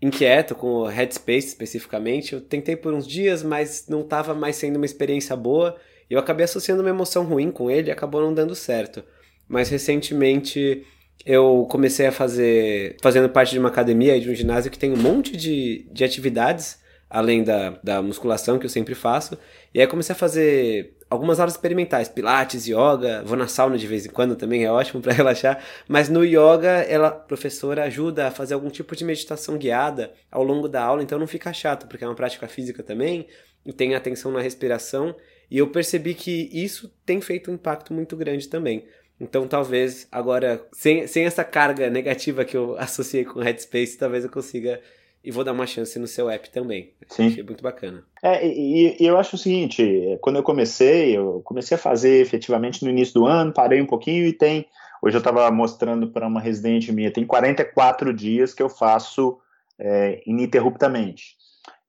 inquieto 0.06 0.56
com 0.56 0.68
o 0.68 0.86
Headspace 0.86 1.48
especificamente. 1.48 2.34
Eu 2.34 2.42
tentei 2.42 2.76
por 2.76 2.94
uns 2.94 3.08
dias, 3.08 3.44
mas 3.44 3.86
não 3.88 4.02
estava 4.02 4.34
mais 4.34 4.56
sendo 4.56 4.78
uma 4.78 4.86
experiência 4.86 5.36
boa. 5.36 5.76
E 6.10 6.14
eu 6.14 6.20
acabei 6.20 6.46
associando 6.46 6.82
uma 6.82 6.90
emoção 6.90 7.24
ruim 7.24 7.52
com 7.52 7.70
ele 7.70 7.90
e 7.90 7.92
acabou 7.92 8.22
não 8.22 8.34
dando 8.34 8.54
certo. 8.56 9.04
Mas 9.48 9.70
recentemente 9.70 10.86
eu 11.26 11.68
comecei 11.70 12.06
a 12.06 12.12
fazer, 12.12 12.98
fazendo 13.02 13.30
parte 13.30 13.52
de 13.52 13.60
uma 13.60 13.70
academia, 13.70 14.20
de 14.20 14.30
um 14.30 14.36
ginásio 14.36 14.70
que 14.70 14.78
tem 14.78 14.92
um 14.92 14.98
monte 14.98 15.36
de, 15.36 15.88
de 15.92 16.04
atividades, 16.04 16.80
além 17.10 17.44
da, 17.44 17.80
da 17.84 18.02
musculação 18.02 18.58
que 18.58 18.66
eu 18.66 18.70
sempre 18.70 18.96
faço. 18.96 19.38
E 19.74 19.80
aí 19.80 19.88
comecei 19.88 20.14
a 20.14 20.18
fazer 20.18 20.96
algumas 21.10 21.40
aulas 21.40 21.54
experimentais, 21.54 22.10
pilates, 22.10 22.68
yoga, 22.68 23.24
vou 23.24 23.38
na 23.38 23.48
sauna 23.48 23.78
de 23.78 23.88
vez 23.88 24.06
em 24.06 24.10
quando 24.10 24.36
também, 24.36 24.66
é 24.66 24.72
ótimo 24.72 25.02
para 25.04 25.14
relaxar, 25.14 25.64
mas 25.88 26.10
no 26.10 26.24
yoga 26.24 26.84
ela, 26.88 27.12
professora 27.12 27.84
ajuda 27.84 28.28
a 28.28 28.32
fazer 28.32 28.54
algum 28.54 28.70
tipo 28.70 28.96
de 28.96 29.06
meditação 29.06 29.58
guiada 29.58 30.14
ao 30.32 30.44
longo 30.44 30.68
da 30.68 30.84
aula, 30.84 31.04
então 31.04 31.20
não 31.20 31.28
fica 31.28 31.54
chato, 31.54 31.88
porque 31.88 32.04
é 32.04 32.08
uma 32.08 32.16
prática 32.16 32.48
física 32.48 32.82
também, 32.82 33.28
e 33.66 33.72
tem 33.72 33.96
atenção 33.96 34.32
na 34.32 34.42
respiração, 34.42 35.16
e 35.50 35.58
eu 35.58 35.68
percebi 35.68 36.14
que 36.14 36.50
isso 36.52 36.92
tem 37.06 37.22
feito 37.22 37.52
um 37.52 37.54
impacto 37.54 37.94
muito 37.94 38.16
grande 38.16 38.48
também. 38.48 38.86
Então 39.20 39.48
talvez 39.48 40.08
agora, 40.12 40.66
sem, 40.74 41.08
sem 41.08 41.26
essa 41.26 41.44
carga 41.44 41.90
negativa 41.90 42.44
que 42.44 42.58
eu 42.58 42.76
associei 42.80 43.24
com 43.24 43.40
o 43.40 43.44
Headspace, 43.44 43.98
talvez 43.98 44.24
eu 44.24 44.30
consiga 44.30 44.82
e 45.26 45.32
vou 45.32 45.44
dar 45.44 45.54
uma 45.54 45.66
chance 45.66 45.98
no 45.98 46.06
seu 46.06 46.30
app 46.30 46.52
também. 46.52 46.94
Sim. 47.08 47.28
Achei 47.28 47.44
muito 47.44 47.64
bacana. 47.64 48.04
É, 48.22 48.48
e, 48.48 48.96
e, 49.00 49.06
eu 49.06 49.18
acho 49.18 49.36
o 49.36 49.40
seguinte, 49.40 50.18
quando 50.22 50.36
eu 50.36 50.44
comecei, 50.44 51.18
eu 51.18 51.42
comecei 51.44 51.76
a 51.76 51.80
fazer 51.80 52.22
efetivamente 52.22 52.84
no 52.84 52.92
início 52.92 53.16
do 53.16 53.26
ano, 53.26 53.52
parei 53.52 53.82
um 53.82 53.88
pouquinho 53.88 54.28
e 54.28 54.32
tem, 54.32 54.68
hoje 55.02 55.18
eu 55.18 55.20
estava 55.20 55.50
mostrando 55.50 56.12
para 56.12 56.28
uma 56.28 56.40
residente 56.40 56.92
minha, 56.92 57.12
tem 57.12 57.26
44 57.26 58.14
dias 58.14 58.54
que 58.54 58.62
eu 58.62 58.70
faço 58.70 59.40
é, 59.80 60.22
ininterruptamente. 60.28 61.36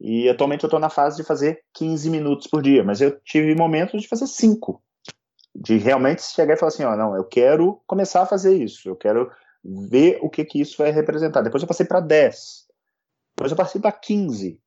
E 0.00 0.28
atualmente 0.30 0.64
eu 0.64 0.68
estou 0.68 0.80
na 0.80 0.88
fase 0.88 1.18
de 1.18 1.24
fazer 1.24 1.60
15 1.74 2.08
minutos 2.08 2.46
por 2.46 2.62
dia, 2.62 2.82
mas 2.82 3.02
eu 3.02 3.20
tive 3.20 3.54
momentos 3.54 4.00
de 4.00 4.08
fazer 4.08 4.26
5. 4.26 4.82
De 5.54 5.76
realmente 5.76 6.22
chegar 6.22 6.54
e 6.54 6.56
falar 6.56 6.68
assim, 6.68 6.84
ó, 6.84 6.96
não, 6.96 7.14
eu 7.14 7.24
quero 7.24 7.80
começar 7.86 8.22
a 8.22 8.26
fazer 8.26 8.56
isso, 8.56 8.88
eu 8.88 8.96
quero 8.96 9.30
ver 9.62 10.18
o 10.22 10.30
que 10.30 10.44
que 10.44 10.60
isso 10.60 10.76
vai 10.78 10.90
representar. 10.90 11.42
Depois 11.42 11.62
eu 11.62 11.66
passei 11.66 11.84
para 11.84 12.00
10 12.00 12.65
depois 13.36 13.50
eu 13.50 13.56
passei 13.56 13.80
para 13.80 13.92
15. 13.92 14.58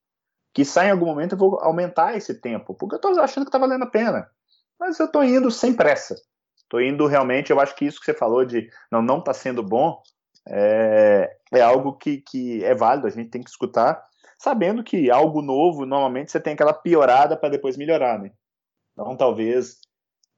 Que 0.54 0.64
sai 0.64 0.88
em 0.88 0.90
algum 0.90 1.06
momento 1.06 1.32
eu 1.32 1.38
vou 1.38 1.60
aumentar 1.60 2.16
esse 2.16 2.34
tempo, 2.34 2.74
porque 2.74 2.94
eu 2.94 2.96
estou 2.96 3.20
achando 3.20 3.44
que 3.44 3.48
está 3.48 3.58
valendo 3.58 3.84
a 3.84 3.90
pena. 3.90 4.28
Mas 4.78 4.98
eu 4.98 5.06
estou 5.06 5.22
indo 5.22 5.50
sem 5.50 5.74
pressa. 5.74 6.16
Estou 6.56 6.80
indo 6.80 7.06
realmente, 7.06 7.50
eu 7.50 7.60
acho 7.60 7.74
que 7.74 7.84
isso 7.84 7.98
que 7.98 8.06
você 8.06 8.14
falou 8.14 8.44
de 8.44 8.70
não 8.90 9.02
não 9.02 9.18
está 9.18 9.34
sendo 9.34 9.62
bom 9.62 10.00
é, 10.48 11.36
é 11.52 11.60
algo 11.60 11.94
que, 11.94 12.18
que 12.18 12.64
é 12.64 12.74
válido, 12.74 13.06
a 13.06 13.10
gente 13.10 13.30
tem 13.30 13.42
que 13.42 13.50
escutar, 13.50 14.02
sabendo 14.38 14.82
que 14.82 15.10
algo 15.10 15.42
novo, 15.42 15.84
normalmente 15.84 16.30
você 16.30 16.40
tem 16.40 16.54
aquela 16.54 16.72
piorada 16.72 17.36
para 17.36 17.48
depois 17.48 17.76
melhorar, 17.76 18.18
né? 18.20 18.30
Então 18.92 19.16
talvez 19.16 19.78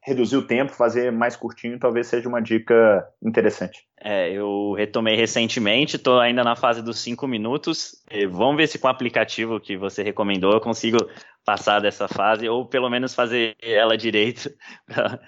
reduzir 0.02 0.36
o 0.36 0.42
tempo, 0.42 0.72
fazer 0.72 1.12
mais 1.12 1.36
curtinho, 1.36 1.78
talvez 1.78 2.08
seja 2.08 2.28
uma 2.28 2.42
dica 2.42 3.06
interessante. 3.22 3.84
É, 4.00 4.30
eu 4.32 4.72
retomei 4.76 5.14
recentemente, 5.14 5.96
estou 5.96 6.18
ainda 6.18 6.42
na 6.42 6.56
fase 6.56 6.82
dos 6.82 6.98
5 6.98 7.26
minutos. 7.28 7.94
Vamos 8.30 8.56
ver 8.56 8.66
se 8.66 8.78
com 8.78 8.88
o 8.88 8.90
aplicativo 8.90 9.60
que 9.60 9.76
você 9.76 10.02
recomendou 10.02 10.52
eu 10.52 10.60
consigo 10.60 10.98
passar 11.44 11.80
dessa 11.80 12.08
fase, 12.08 12.48
ou 12.48 12.66
pelo 12.66 12.90
menos 12.90 13.14
fazer 13.14 13.54
ela 13.62 13.96
direito, 13.96 14.50
para 14.86 15.20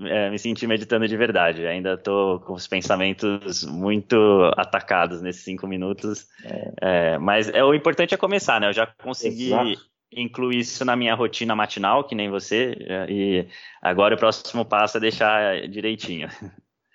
é, 0.00 0.28
me 0.28 0.38
sentir 0.38 0.66
meditando 0.66 1.08
de 1.08 1.16
verdade. 1.16 1.66
Ainda 1.66 1.94
estou 1.94 2.38
com 2.40 2.52
os 2.52 2.66
pensamentos 2.66 3.64
muito 3.64 4.16
atacados 4.58 5.22
nesses 5.22 5.42
5 5.44 5.66
minutos. 5.66 6.26
É. 6.44 6.72
É, 6.82 7.18
mas 7.18 7.48
é, 7.48 7.64
o 7.64 7.72
importante 7.72 8.12
é 8.12 8.18
começar, 8.18 8.60
né? 8.60 8.68
Eu 8.68 8.74
já 8.74 8.86
consegui. 8.86 9.46
Exato 9.46 9.97
incluir 10.12 10.60
isso 10.60 10.84
na 10.84 10.96
minha 10.96 11.14
rotina 11.14 11.54
matinal, 11.54 12.04
que 12.04 12.14
nem 12.14 12.30
você, 12.30 12.76
e 13.08 13.46
agora 13.82 14.14
o 14.14 14.18
próximo 14.18 14.64
passo 14.64 14.96
é 14.96 15.00
deixar 15.00 15.68
direitinho. 15.68 16.28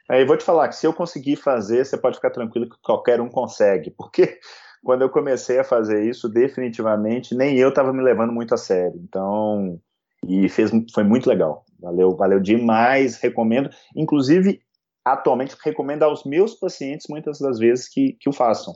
Aí 0.09 0.25
vou 0.25 0.37
te 0.37 0.43
falar 0.43 0.67
que 0.67 0.75
se 0.75 0.85
eu 0.85 0.93
conseguir 0.93 1.37
fazer, 1.37 1.85
você 1.85 1.97
pode 1.97 2.17
ficar 2.17 2.29
tranquilo 2.29 2.69
que 2.69 2.75
qualquer 2.81 3.21
um 3.21 3.29
consegue, 3.29 3.91
porque 3.91 4.39
quando 4.83 5.01
eu 5.01 5.09
comecei 5.09 5.59
a 5.59 5.63
fazer 5.63 6.07
isso, 6.07 6.27
definitivamente 6.27 7.33
nem 7.33 7.57
eu 7.57 7.69
estava 7.69 7.93
me 7.93 8.03
levando 8.03 8.33
muito 8.33 8.53
a 8.53 8.57
sério. 8.57 8.99
Então, 9.01 9.79
e 10.27 10.49
fez, 10.49 10.71
foi 10.93 11.03
muito 11.03 11.27
legal. 11.27 11.65
Valeu, 11.79 12.15
valeu 12.15 12.39
demais, 12.39 13.17
recomendo. 13.17 13.69
Inclusive, 13.95 14.61
atualmente 15.05 15.55
recomendo 15.63 16.03
aos 16.03 16.23
meus 16.23 16.53
pacientes 16.53 17.07
muitas 17.09 17.39
das 17.39 17.59
vezes 17.59 17.87
que, 17.87 18.13
que 18.19 18.29
o 18.29 18.33
façam. 18.33 18.73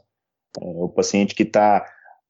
É, 0.62 0.66
o 0.66 0.90
paciente 0.90 1.36
que 1.36 1.44
está 1.44 1.86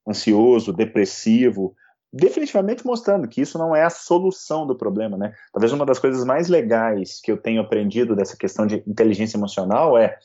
ansioso, 0.08 0.72
depressivo, 0.72 1.74
definitivamente 2.12 2.86
mostrando 2.86 3.28
que 3.28 3.40
isso 3.40 3.58
não 3.58 3.74
é 3.74 3.84
a 3.84 3.90
solução 3.90 4.66
do 4.66 4.76
problema, 4.76 5.16
né? 5.16 5.34
Talvez 5.52 5.72
uma 5.72 5.84
das 5.84 5.98
coisas 5.98 6.24
mais 6.24 6.48
legais 6.48 7.20
que 7.20 7.30
eu 7.30 7.36
tenho 7.36 7.60
aprendido 7.60 8.16
dessa 8.16 8.36
questão 8.36 8.66
de 8.66 8.82
inteligência 8.86 9.36
emocional 9.36 9.96
é 9.96 10.18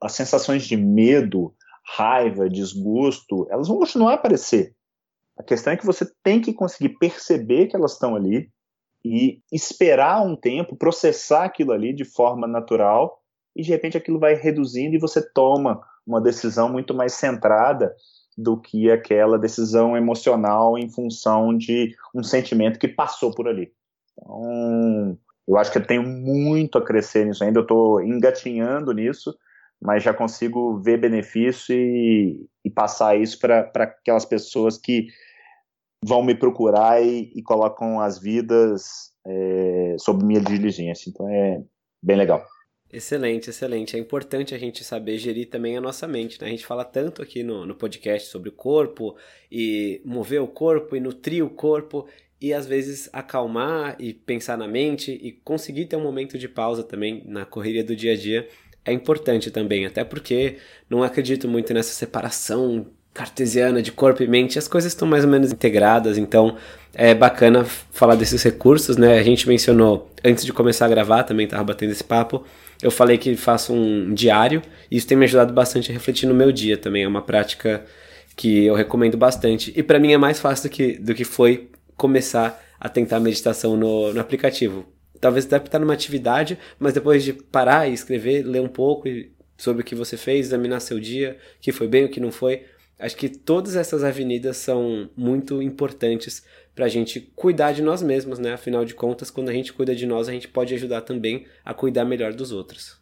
as 0.00 0.12
sensações 0.12 0.64
de 0.64 0.76
medo, 0.76 1.54
raiva, 1.96 2.48
desgosto, 2.48 3.46
elas 3.50 3.68
vão 3.68 3.78
continuar 3.78 4.12
a 4.12 4.14
aparecer. 4.14 4.74
A 5.38 5.42
questão 5.42 5.72
é 5.72 5.76
que 5.76 5.86
você 5.86 6.06
tem 6.22 6.40
que 6.40 6.52
conseguir 6.52 6.98
perceber 6.98 7.66
que 7.66 7.76
elas 7.76 7.92
estão 7.92 8.14
ali 8.14 8.50
e 9.04 9.42
esperar 9.50 10.22
um 10.22 10.36
tempo, 10.36 10.76
processar 10.76 11.44
aquilo 11.44 11.72
ali 11.72 11.94
de 11.94 12.04
forma 12.04 12.46
natural 12.46 13.18
e 13.56 13.62
de 13.62 13.70
repente 13.70 13.96
aquilo 13.96 14.18
vai 14.18 14.34
reduzindo 14.34 14.94
e 14.94 15.00
você 15.00 15.22
toma 15.32 15.80
uma 16.06 16.20
decisão 16.20 16.70
muito 16.70 16.94
mais 16.94 17.14
centrada 17.14 17.94
do 18.42 18.56
que 18.56 18.90
aquela 18.90 19.38
decisão 19.38 19.96
emocional 19.96 20.78
em 20.78 20.88
função 20.88 21.56
de 21.56 21.94
um 22.14 22.22
sentimento 22.22 22.78
que 22.78 22.88
passou 22.88 23.34
por 23.34 23.48
ali. 23.48 23.72
Então, 24.12 25.18
eu 25.46 25.56
acho 25.56 25.72
que 25.72 25.78
eu 25.78 25.86
tenho 25.86 26.02
muito 26.02 26.78
a 26.78 26.84
crescer 26.84 27.26
nisso 27.26 27.42
ainda, 27.44 27.58
eu 27.58 27.62
estou 27.62 28.02
engatinhando 28.02 28.92
nisso, 28.92 29.36
mas 29.80 30.02
já 30.02 30.12
consigo 30.12 30.78
ver 30.78 31.00
benefício 31.00 31.74
e, 31.74 32.46
e 32.64 32.70
passar 32.70 33.18
isso 33.18 33.38
para 33.38 33.70
aquelas 33.74 34.24
pessoas 34.24 34.76
que 34.78 35.08
vão 36.04 36.22
me 36.22 36.34
procurar 36.34 37.02
e, 37.02 37.32
e 37.34 37.42
colocam 37.42 38.00
as 38.00 38.18
vidas 38.18 39.12
é, 39.26 39.96
sob 39.98 40.24
minha 40.24 40.40
diligência. 40.40 41.10
Então 41.10 41.28
é 41.28 41.62
bem 42.02 42.16
legal. 42.16 42.44
Excelente, 42.92 43.50
excelente. 43.50 43.96
É 43.96 43.98
importante 43.98 44.54
a 44.54 44.58
gente 44.58 44.82
saber 44.82 45.16
gerir 45.16 45.48
também 45.48 45.76
a 45.76 45.80
nossa 45.80 46.08
mente. 46.08 46.40
Né? 46.40 46.48
A 46.48 46.50
gente 46.50 46.66
fala 46.66 46.84
tanto 46.84 47.22
aqui 47.22 47.42
no, 47.42 47.64
no 47.64 47.74
podcast 47.74 48.28
sobre 48.28 48.48
o 48.48 48.52
corpo 48.52 49.16
e 49.50 50.00
mover 50.04 50.42
o 50.42 50.48
corpo 50.48 50.96
e 50.96 51.00
nutrir 51.00 51.44
o 51.44 51.50
corpo 51.50 52.06
e 52.40 52.52
às 52.52 52.66
vezes 52.66 53.08
acalmar 53.12 53.96
e 54.00 54.12
pensar 54.12 54.56
na 54.56 54.66
mente 54.66 55.12
e 55.12 55.30
conseguir 55.30 55.84
ter 55.86 55.96
um 55.96 56.02
momento 56.02 56.36
de 56.36 56.48
pausa 56.48 56.82
também 56.82 57.22
na 57.26 57.44
correria 57.44 57.84
do 57.84 57.94
dia 57.94 58.14
a 58.14 58.16
dia 58.16 58.48
é 58.84 58.92
importante 58.92 59.50
também, 59.50 59.86
até 59.86 60.04
porque 60.04 60.56
não 60.88 61.02
acredito 61.02 61.46
muito 61.48 61.72
nessa 61.74 61.92
separação 61.92 62.86
cartesiana 63.12 63.82
de 63.82 63.90
corpo 63.90 64.22
e 64.22 64.28
mente, 64.28 64.58
as 64.58 64.68
coisas 64.68 64.92
estão 64.92 65.06
mais 65.06 65.24
ou 65.24 65.30
menos 65.30 65.52
integradas, 65.52 66.16
então 66.16 66.56
é 66.94 67.12
bacana 67.12 67.64
falar 67.64 68.14
desses 68.14 68.42
recursos, 68.42 68.96
né? 68.96 69.18
A 69.18 69.22
gente 69.22 69.48
mencionou 69.48 70.08
antes 70.24 70.44
de 70.44 70.52
começar 70.52 70.86
a 70.86 70.88
gravar, 70.88 71.24
também 71.24 71.44
estava 71.44 71.64
batendo 71.64 71.90
esse 71.90 72.04
papo, 72.04 72.44
eu 72.82 72.90
falei 72.90 73.18
que 73.18 73.36
faço 73.36 73.72
um 73.72 74.14
diário, 74.14 74.62
e 74.90 74.96
isso 74.96 75.06
tem 75.06 75.16
me 75.16 75.24
ajudado 75.24 75.52
bastante 75.52 75.90
a 75.90 75.94
refletir 75.94 76.26
no 76.26 76.34
meu 76.34 76.50
dia 76.50 76.76
também, 76.76 77.04
é 77.04 77.08
uma 77.08 77.22
prática 77.22 77.84
que 78.36 78.64
eu 78.64 78.74
recomendo 78.74 79.16
bastante, 79.16 79.72
e 79.76 79.82
para 79.82 79.98
mim 79.98 80.12
é 80.12 80.18
mais 80.18 80.40
fácil 80.40 80.68
do 80.68 80.72
que, 80.72 80.98
do 80.98 81.14
que 81.14 81.24
foi 81.24 81.70
começar 81.96 82.62
a 82.78 82.88
tentar 82.88 83.20
meditação 83.20 83.76
no, 83.76 84.12
no 84.12 84.20
aplicativo. 84.20 84.86
Talvez 85.20 85.44
deve 85.44 85.66
estar 85.66 85.78
numa 85.78 85.92
atividade, 85.92 86.58
mas 86.78 86.94
depois 86.94 87.22
de 87.22 87.34
parar 87.34 87.88
e 87.88 87.92
escrever, 87.92 88.42
ler 88.42 88.62
um 88.62 88.68
pouco 88.68 89.04
sobre 89.58 89.82
o 89.82 89.84
que 89.84 89.94
você 89.94 90.16
fez, 90.16 90.46
examinar 90.46 90.80
seu 90.80 90.98
dia, 90.98 91.36
o 91.58 91.60
que 91.60 91.72
foi 91.72 91.86
bem, 91.86 92.06
o 92.06 92.08
que 92.08 92.18
não 92.18 92.32
foi, 92.32 92.64
Acho 93.00 93.16
que 93.16 93.30
todas 93.30 93.76
essas 93.76 94.04
avenidas 94.04 94.58
são 94.58 95.08
muito 95.16 95.62
importantes 95.62 96.44
para 96.80 96.86
a 96.86 96.88
gente 96.88 97.20
cuidar 97.36 97.72
de 97.72 97.82
nós 97.82 98.00
mesmos, 98.00 98.38
né? 98.38 98.54
Afinal 98.54 98.86
de 98.86 98.94
contas, 98.94 99.30
quando 99.30 99.50
a 99.50 99.52
gente 99.52 99.70
cuida 99.70 99.94
de 99.94 100.06
nós, 100.06 100.30
a 100.30 100.32
gente 100.32 100.48
pode 100.48 100.72
ajudar 100.72 101.02
também 101.02 101.44
a 101.62 101.74
cuidar 101.74 102.06
melhor 102.06 102.32
dos 102.32 102.52
outros. 102.52 102.98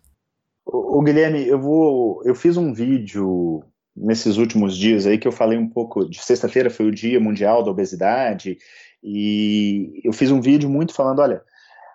O, 0.66 1.00
Guilherme, 1.00 1.46
eu 1.46 1.60
vou, 1.60 2.20
eu 2.24 2.34
fiz 2.34 2.56
um 2.56 2.72
vídeo 2.72 3.62
nesses 3.96 4.36
últimos 4.36 4.76
dias 4.76 5.06
aí 5.06 5.16
que 5.16 5.28
eu 5.28 5.30
falei 5.30 5.56
um 5.56 5.68
pouco 5.68 6.10
de 6.10 6.20
sexta-feira 6.20 6.70
foi 6.70 6.86
o 6.86 6.90
Dia 6.90 7.20
Mundial 7.20 7.62
da 7.62 7.70
Obesidade 7.70 8.58
e 9.00 10.00
eu 10.02 10.12
fiz 10.12 10.32
um 10.32 10.40
vídeo 10.40 10.68
muito 10.68 10.92
falando, 10.92 11.20
olha, 11.20 11.40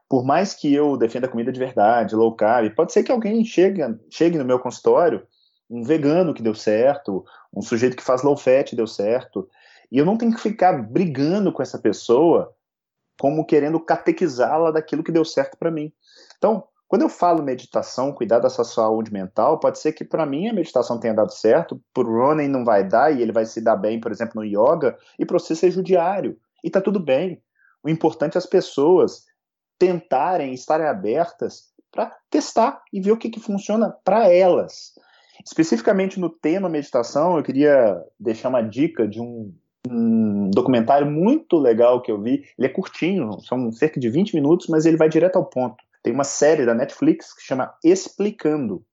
por 0.08 0.24
mais 0.24 0.54
que 0.54 0.74
eu 0.74 0.96
defenda 0.96 1.28
comida 1.28 1.52
de 1.52 1.60
verdade, 1.60 2.16
low 2.16 2.34
carb, 2.34 2.74
pode 2.74 2.94
ser 2.94 3.04
que 3.04 3.12
alguém 3.12 3.44
chegue, 3.44 3.82
chegue 4.10 4.38
no 4.38 4.46
meu 4.46 4.58
consultório 4.58 5.22
um 5.70 5.84
vegano 5.84 6.34
que 6.34 6.42
deu 6.42 6.56
certo, 6.56 7.26
um 7.54 7.62
sujeito 7.62 7.98
que 7.98 8.04
faz 8.04 8.24
low 8.24 8.38
fat 8.38 8.74
deu 8.74 8.88
certo, 8.88 9.50
e 9.92 9.98
eu 9.98 10.06
não 10.06 10.18
tenho 10.18 10.34
que 10.34 10.42
ficar 10.42 10.74
brigando 10.74 11.52
com 11.52 11.62
essa 11.62 11.78
pessoa 11.78 12.54
como 13.20 13.46
querendo 13.46 13.80
catequizá-la 13.80 14.72
daquilo 14.72 15.04
que 15.04 15.12
deu 15.12 15.24
certo 15.24 15.58
para 15.58 15.72
mim. 15.72 15.92
Então, 16.38 16.68
quando 16.88 17.04
eu 17.04 17.10
falo 17.10 17.42
meditação, 17.42 18.12
cuidar 18.12 18.40
da 18.40 18.50
sua 18.50 18.66
saúde 18.66 19.12
mental, 19.12 19.60
pode 19.60 19.80
ser 19.80 19.94
que 19.94 20.04
para 20.04 20.26
mim 20.26 20.48
a 20.48 20.54
meditação 20.54 21.00
tenha 21.00 21.14
dado 21.14 21.34
certo, 21.34 21.82
para 21.94 22.04
o 22.04 22.12
Ronan 22.12 22.48
não 22.48 22.64
vai 22.64 22.88
dar 22.88 23.12
e 23.12 23.22
ele 23.22 23.32
vai 23.32 23.46
se 23.46 23.62
dar 23.62 23.76
bem, 23.76 24.00
por 24.00 24.12
exemplo, 24.12 24.34
no 24.36 24.46
yoga, 24.46 24.98
e 25.18 25.26
para 25.26 25.40
você 25.40 25.56
seja 25.56 25.80
o 25.80 25.84
diário. 25.84 26.38
E 26.64 26.70
tá 26.70 26.80
tudo 26.80 27.00
bem. 27.00 27.42
O 27.84 27.90
importante 27.90 28.36
é 28.36 28.38
as 28.38 28.46
pessoas 28.46 29.26
tentarem, 29.80 30.54
estarem 30.54 30.86
abertas 30.86 31.72
para 31.92 32.16
testar 32.30 32.82
e 32.92 33.02
ver 33.02 33.12
o 33.12 33.18
que, 33.18 33.30
que 33.30 33.40
funciona 33.40 33.90
para 34.04 34.32
elas. 34.32 34.94
Especificamente 35.46 36.20
no 36.20 36.30
tema 36.30 36.70
meditação, 36.70 37.38
eu 37.38 37.44
queria 37.44 38.02
deixar 38.20 38.50
uma 38.50 38.62
dica 38.62 39.08
de 39.08 39.20
um, 39.20 39.54
um, 39.90 40.50
documentário 40.50 41.10
muito 41.10 41.58
legal 41.58 42.02
que 42.02 42.12
eu 42.12 42.22
vi. 42.22 42.46
Ele 42.58 42.68
é 42.68 42.70
curtinho, 42.70 43.40
são 43.42 43.72
cerca 43.72 44.00
de 44.00 44.10
20 44.10 44.34
minutos, 44.34 44.68
mas 44.68 44.86
ele 44.86 44.98
vai 44.98 45.10
direto 45.10 45.36
ao 45.36 45.46
ponto. 45.46 45.84
Tem 46.02 46.14
uma 46.14 46.24
série 46.24 46.66
da 46.66 46.74
Netflix 46.74 47.34
que 47.34 47.42
chama 47.42 47.74
Explicando. 47.84 48.84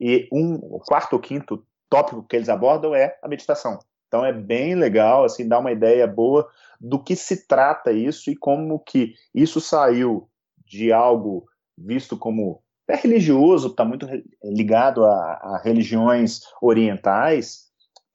E 0.00 0.28
um, 0.32 0.54
o 0.54 0.80
quarto 0.80 1.14
ou 1.14 1.20
quinto 1.20 1.64
tópico 1.88 2.24
que 2.24 2.36
eles 2.36 2.48
abordam 2.48 2.94
é 2.94 3.16
a 3.22 3.28
meditação. 3.28 3.78
Então 4.08 4.24
é 4.24 4.32
bem 4.32 4.74
legal, 4.74 5.24
assim, 5.24 5.48
dá 5.48 5.58
uma 5.58 5.72
ideia 5.72 6.06
boa 6.06 6.48
do 6.80 7.02
que 7.02 7.16
se 7.16 7.46
trata 7.46 7.92
isso 7.92 8.30
e 8.30 8.36
como 8.36 8.78
que 8.78 9.14
isso 9.34 9.60
saiu 9.60 10.28
de 10.64 10.92
algo 10.92 11.46
visto 11.76 12.16
como 12.16 12.62
é 12.88 12.96
religioso, 12.96 13.68
está 13.68 13.84
muito 13.84 14.06
ligado 14.44 15.04
a, 15.04 15.10
a 15.10 15.60
religiões 15.64 16.42
orientais, 16.62 17.65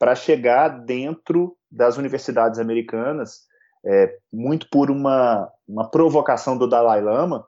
para 0.01 0.15
chegar 0.15 0.67
dentro 0.83 1.55
das 1.71 1.95
universidades 1.95 2.57
americanas, 2.57 3.41
é, 3.85 4.17
muito 4.33 4.67
por 4.71 4.89
uma, 4.89 5.47
uma 5.67 5.91
provocação 5.91 6.57
do 6.57 6.67
Dalai 6.67 6.99
Lama, 6.99 7.45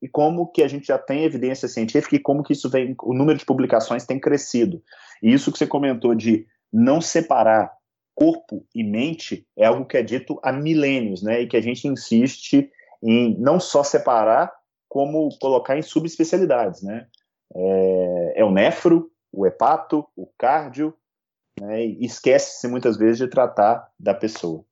e 0.00 0.08
como 0.08 0.46
que 0.46 0.62
a 0.62 0.68
gente 0.68 0.86
já 0.86 0.98
tem 0.98 1.24
evidência 1.24 1.66
científica 1.66 2.14
e 2.14 2.20
como 2.20 2.44
que 2.44 2.52
isso 2.52 2.70
vem, 2.70 2.94
o 3.02 3.12
número 3.12 3.36
de 3.36 3.44
publicações 3.44 4.06
tem 4.06 4.20
crescido. 4.20 4.80
E 5.20 5.32
isso 5.32 5.50
que 5.50 5.58
você 5.58 5.66
comentou 5.66 6.14
de 6.14 6.46
não 6.72 7.00
separar 7.00 7.72
corpo 8.14 8.64
e 8.72 8.84
mente 8.84 9.44
é 9.58 9.66
algo 9.66 9.84
que 9.84 9.96
é 9.96 10.02
dito 10.04 10.38
há 10.44 10.52
milênios, 10.52 11.24
né? 11.24 11.40
E 11.40 11.48
que 11.48 11.56
a 11.56 11.60
gente 11.60 11.88
insiste 11.88 12.70
em 13.02 13.36
não 13.36 13.58
só 13.58 13.82
separar, 13.82 14.52
como 14.88 15.28
colocar 15.40 15.76
em 15.76 15.82
subespecialidades, 15.82 16.82
né? 16.82 17.08
É, 17.52 18.34
é 18.36 18.44
o 18.44 18.52
nefro, 18.52 19.10
o 19.32 19.44
hepato, 19.44 20.06
o 20.14 20.28
cardio, 20.38 20.94
né? 21.60 21.84
E 21.84 22.04
esquece-se 22.04 22.68
muitas 22.68 22.96
vezes 22.96 23.18
de 23.18 23.28
tratar 23.28 23.90
da 23.98 24.14
pessoa. 24.14 24.64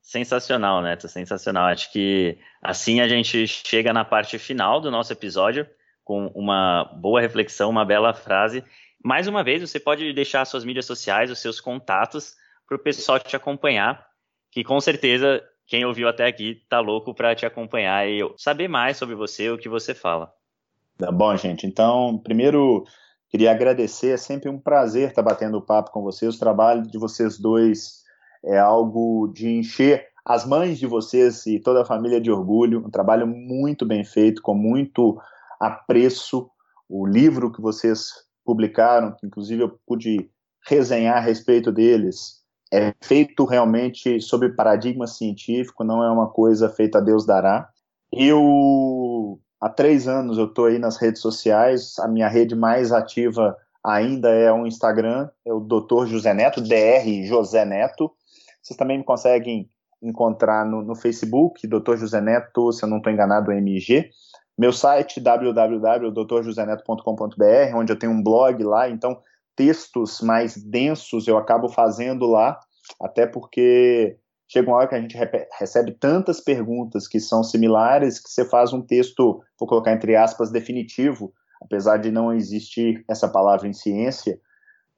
Sensacional, 0.00 0.82
Neto, 0.82 1.08
sensacional. 1.08 1.66
Acho 1.66 1.92
que 1.92 2.38
assim 2.60 3.00
a 3.00 3.08
gente 3.08 3.46
chega 3.46 3.92
na 3.92 4.04
parte 4.04 4.38
final 4.38 4.80
do 4.80 4.90
nosso 4.90 5.12
episódio 5.12 5.66
com 6.04 6.26
uma 6.34 6.84
boa 6.96 7.20
reflexão, 7.20 7.70
uma 7.70 7.84
bela 7.84 8.12
frase. 8.12 8.64
Mais 9.02 9.26
uma 9.26 9.42
vez, 9.42 9.60
você 9.60 9.78
pode 9.78 10.12
deixar 10.12 10.44
suas 10.44 10.64
mídias 10.64 10.86
sociais, 10.86 11.30
os 11.30 11.38
seus 11.38 11.60
contatos, 11.60 12.36
para 12.66 12.76
o 12.76 12.78
pessoal 12.78 13.18
te 13.18 13.36
acompanhar, 13.36 14.06
que 14.50 14.64
com 14.64 14.80
certeza 14.80 15.42
quem 15.66 15.84
ouviu 15.84 16.08
até 16.08 16.26
aqui 16.26 16.62
tá 16.68 16.80
louco 16.80 17.14
para 17.14 17.34
te 17.34 17.46
acompanhar 17.46 18.06
e 18.08 18.20
saber 18.36 18.68
mais 18.68 18.96
sobre 18.96 19.14
você, 19.14 19.50
o 19.50 19.58
que 19.58 19.68
você 19.68 19.94
fala. 19.94 20.32
Tá 20.98 21.10
bom, 21.10 21.34
gente. 21.36 21.66
Então, 21.66 22.18
primeiro, 22.18 22.84
queria 23.32 23.50
agradecer. 23.50 24.10
É 24.10 24.16
sempre 24.18 24.50
um 24.50 24.58
prazer 24.58 25.08
estar 25.08 25.22
batendo 25.22 25.62
papo 25.62 25.90
com 25.90 26.02
vocês. 26.02 26.36
O 26.36 26.38
trabalho 26.38 26.82
de 26.82 26.98
vocês 26.98 27.38
dois 27.38 28.02
é 28.44 28.58
algo 28.58 29.32
de 29.34 29.48
encher 29.48 30.06
as 30.24 30.46
mães 30.46 30.78
de 30.78 30.86
vocês 30.86 31.46
e 31.46 31.58
toda 31.58 31.82
a 31.82 31.86
família 31.86 32.20
de 32.20 32.30
orgulho. 32.30 32.84
Um 32.86 32.90
trabalho 32.90 33.26
muito 33.26 33.86
bem 33.86 34.04
feito, 34.04 34.42
com 34.42 34.54
muito 34.54 35.18
apreço. 35.58 36.48
O 36.88 37.06
livro 37.06 37.50
que 37.50 37.60
vocês 37.60 38.10
publicaram, 38.44 39.12
que 39.12 39.26
inclusive 39.26 39.62
eu 39.62 39.78
pude 39.86 40.30
resenhar 40.68 41.16
a 41.16 41.20
respeito 41.20 41.72
deles, 41.72 42.42
é 42.72 42.94
feito 43.02 43.44
realmente 43.44 44.20
sob 44.20 44.48
paradigma 44.54 45.06
científico, 45.06 45.84
não 45.84 46.02
é 46.04 46.10
uma 46.10 46.28
coisa 46.28 46.68
feita 46.68 46.98
a 46.98 47.00
Deus 47.00 47.26
dará. 47.26 47.68
Eu, 48.12 49.40
há 49.62 49.68
três 49.68 50.08
anos, 50.08 50.36
eu 50.36 50.46
estou 50.46 50.64
aí 50.66 50.80
nas 50.80 50.96
redes 50.96 51.22
sociais, 51.22 51.96
a 52.00 52.08
minha 52.08 52.26
rede 52.26 52.56
mais 52.56 52.90
ativa 52.90 53.56
ainda 53.84 54.28
é 54.28 54.52
o 54.52 54.66
Instagram, 54.66 55.30
é 55.46 55.52
o 55.52 55.60
Dr. 55.60 56.06
José 56.06 56.34
Neto, 56.34 56.60
DR 56.60 57.24
José 57.24 57.64
Neto. 57.64 58.10
Vocês 58.60 58.76
também 58.76 58.98
me 58.98 59.04
conseguem 59.04 59.70
encontrar 60.02 60.66
no, 60.66 60.82
no 60.82 60.96
Facebook, 60.96 61.68
Dr. 61.68 61.94
José 61.96 62.20
Neto, 62.20 62.72
se 62.72 62.84
eu 62.84 62.88
não 62.88 62.96
estou 62.96 63.12
enganado, 63.12 63.52
MG. 63.52 64.10
Meu 64.58 64.72
site, 64.72 65.20
www.drjoseneto.com.br, 65.20 67.76
onde 67.76 67.92
eu 67.92 67.98
tenho 67.98 68.10
um 68.12 68.22
blog 68.22 68.62
lá, 68.64 68.90
então 68.90 69.20
textos 69.54 70.20
mais 70.20 70.56
densos 70.56 71.28
eu 71.28 71.38
acabo 71.38 71.68
fazendo 71.68 72.26
lá, 72.26 72.58
até 73.00 73.26
porque 73.26 74.18
chega 74.52 74.68
uma 74.68 74.76
hora 74.76 74.88
que 74.88 74.94
a 74.94 75.00
gente 75.00 75.16
recebe 75.58 75.92
tantas 75.92 76.38
perguntas 76.38 77.08
que 77.08 77.18
são 77.18 77.42
similares 77.42 78.20
que 78.20 78.28
você 78.28 78.44
faz 78.44 78.70
um 78.74 78.82
texto, 78.82 79.42
vou 79.58 79.66
colocar 79.66 79.92
entre 79.92 80.14
aspas, 80.14 80.50
definitivo, 80.50 81.32
apesar 81.62 81.96
de 81.96 82.10
não 82.10 82.30
existir 82.34 83.02
essa 83.08 83.26
palavra 83.26 83.66
em 83.66 83.72
ciência, 83.72 84.38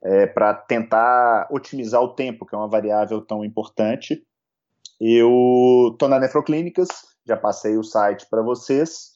é, 0.02 0.26
para 0.26 0.54
tentar 0.54 1.46
otimizar 1.52 2.02
o 2.02 2.14
tempo, 2.16 2.44
que 2.44 2.54
é 2.54 2.58
uma 2.58 2.68
variável 2.68 3.20
tão 3.20 3.44
importante. 3.44 4.26
Eu 5.00 5.90
estou 5.92 6.08
na 6.08 6.18
Nefroclínicas, 6.18 6.88
já 7.24 7.36
passei 7.36 7.78
o 7.78 7.84
site 7.84 8.26
para 8.28 8.42
vocês, 8.42 9.12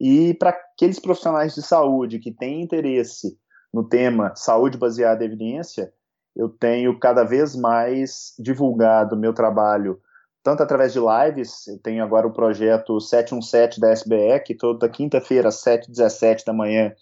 e 0.00 0.34
para 0.34 0.50
aqueles 0.50 0.98
profissionais 0.98 1.54
de 1.54 1.62
saúde 1.62 2.18
que 2.18 2.32
têm 2.32 2.60
interesse 2.60 3.38
no 3.72 3.88
tema 3.88 4.34
saúde 4.34 4.76
baseada 4.76 5.22
em 5.22 5.28
evidência, 5.28 5.92
eu 6.36 6.48
tenho 6.48 6.98
cada 6.98 7.24
vez 7.24 7.56
mais 7.56 8.34
divulgado 8.38 9.16
meu 9.16 9.32
trabalho, 9.32 10.00
tanto 10.42 10.62
através 10.62 10.92
de 10.92 11.00
lives, 11.00 11.66
eu 11.66 11.78
tenho 11.78 12.04
agora 12.04 12.26
o 12.26 12.32
projeto 12.32 13.00
717 13.00 13.80
da 13.80 13.92
SBE, 13.92 14.40
que 14.44 14.54
toda 14.54 14.88
quinta-feira, 14.88 15.48
às 15.48 15.56
7h17 15.56 16.44
da 16.44 16.52
manhã, 16.52 16.92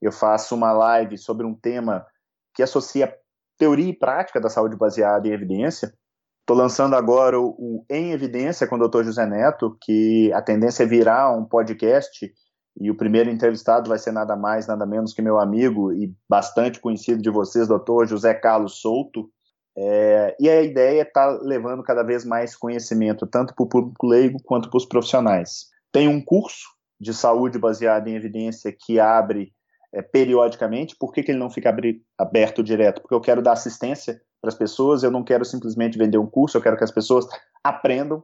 eu 0.00 0.10
faço 0.10 0.54
uma 0.54 0.72
live 0.72 1.18
sobre 1.18 1.44
um 1.44 1.54
tema 1.54 2.06
que 2.54 2.62
associa 2.62 3.14
teoria 3.58 3.90
e 3.90 3.92
prática 3.92 4.40
da 4.40 4.48
saúde 4.48 4.76
baseada 4.76 5.28
em 5.28 5.32
evidência. 5.32 5.92
Estou 6.40 6.56
lançando 6.56 6.94
agora 6.94 7.40
o, 7.40 7.48
o, 7.58 7.84
Em 7.90 8.12
Evidência 8.12 8.66
com 8.66 8.76
o 8.76 8.88
Dr. 8.88 9.02
José 9.02 9.26
Neto, 9.26 9.76
que 9.80 10.32
a 10.32 10.40
tendência 10.40 10.84
é 10.84 10.86
virar 10.86 11.36
um 11.36 11.44
podcast, 11.44 12.32
e 12.78 12.90
o 12.90 12.96
primeiro 12.96 13.30
entrevistado 13.30 13.88
vai 13.88 13.98
ser 13.98 14.12
nada 14.12 14.36
mais, 14.36 14.66
nada 14.66 14.84
menos 14.84 15.14
que 15.14 15.22
meu 15.22 15.38
amigo 15.38 15.92
e 15.92 16.14
bastante 16.28 16.78
conhecido 16.78 17.22
de 17.22 17.30
vocês, 17.30 17.68
Dr. 17.68 18.06
José 18.06 18.34
Carlos 18.34 18.80
Souto. 18.80 19.30
É, 19.78 20.36
e 20.38 20.48
a 20.48 20.62
ideia 20.62 21.00
é 21.00 21.02
estar 21.02 21.38
tá 21.38 21.40
levando 21.42 21.82
cada 21.82 22.02
vez 22.02 22.24
mais 22.24 22.56
conhecimento, 22.56 23.26
tanto 23.26 23.54
para 23.54 23.64
o 23.64 23.68
público 23.68 24.06
leigo 24.06 24.38
quanto 24.42 24.70
para 24.70 24.78
os 24.78 24.86
profissionais. 24.86 25.66
Tem 25.92 26.08
um 26.08 26.22
curso 26.22 26.66
de 27.00 27.12
saúde 27.12 27.58
baseado 27.58 28.08
em 28.08 28.14
evidência 28.14 28.74
que 28.78 28.98
abre 28.98 29.52
é, 29.92 30.02
periodicamente. 30.02 30.96
Por 30.98 31.12
que, 31.12 31.22
que 31.22 31.30
ele 31.30 31.38
não 31.38 31.50
fica 31.50 31.70
abri, 31.70 32.02
aberto 32.18 32.62
direto? 32.62 33.00
Porque 33.00 33.14
eu 33.14 33.20
quero 33.20 33.42
dar 33.42 33.52
assistência 33.52 34.20
para 34.40 34.48
as 34.48 34.54
pessoas, 34.54 35.02
eu 35.02 35.10
não 35.10 35.24
quero 35.24 35.44
simplesmente 35.44 35.98
vender 35.98 36.18
um 36.18 36.26
curso, 36.26 36.56
eu 36.56 36.62
quero 36.62 36.76
que 36.76 36.84
as 36.84 36.90
pessoas 36.90 37.26
aprendam, 37.64 38.22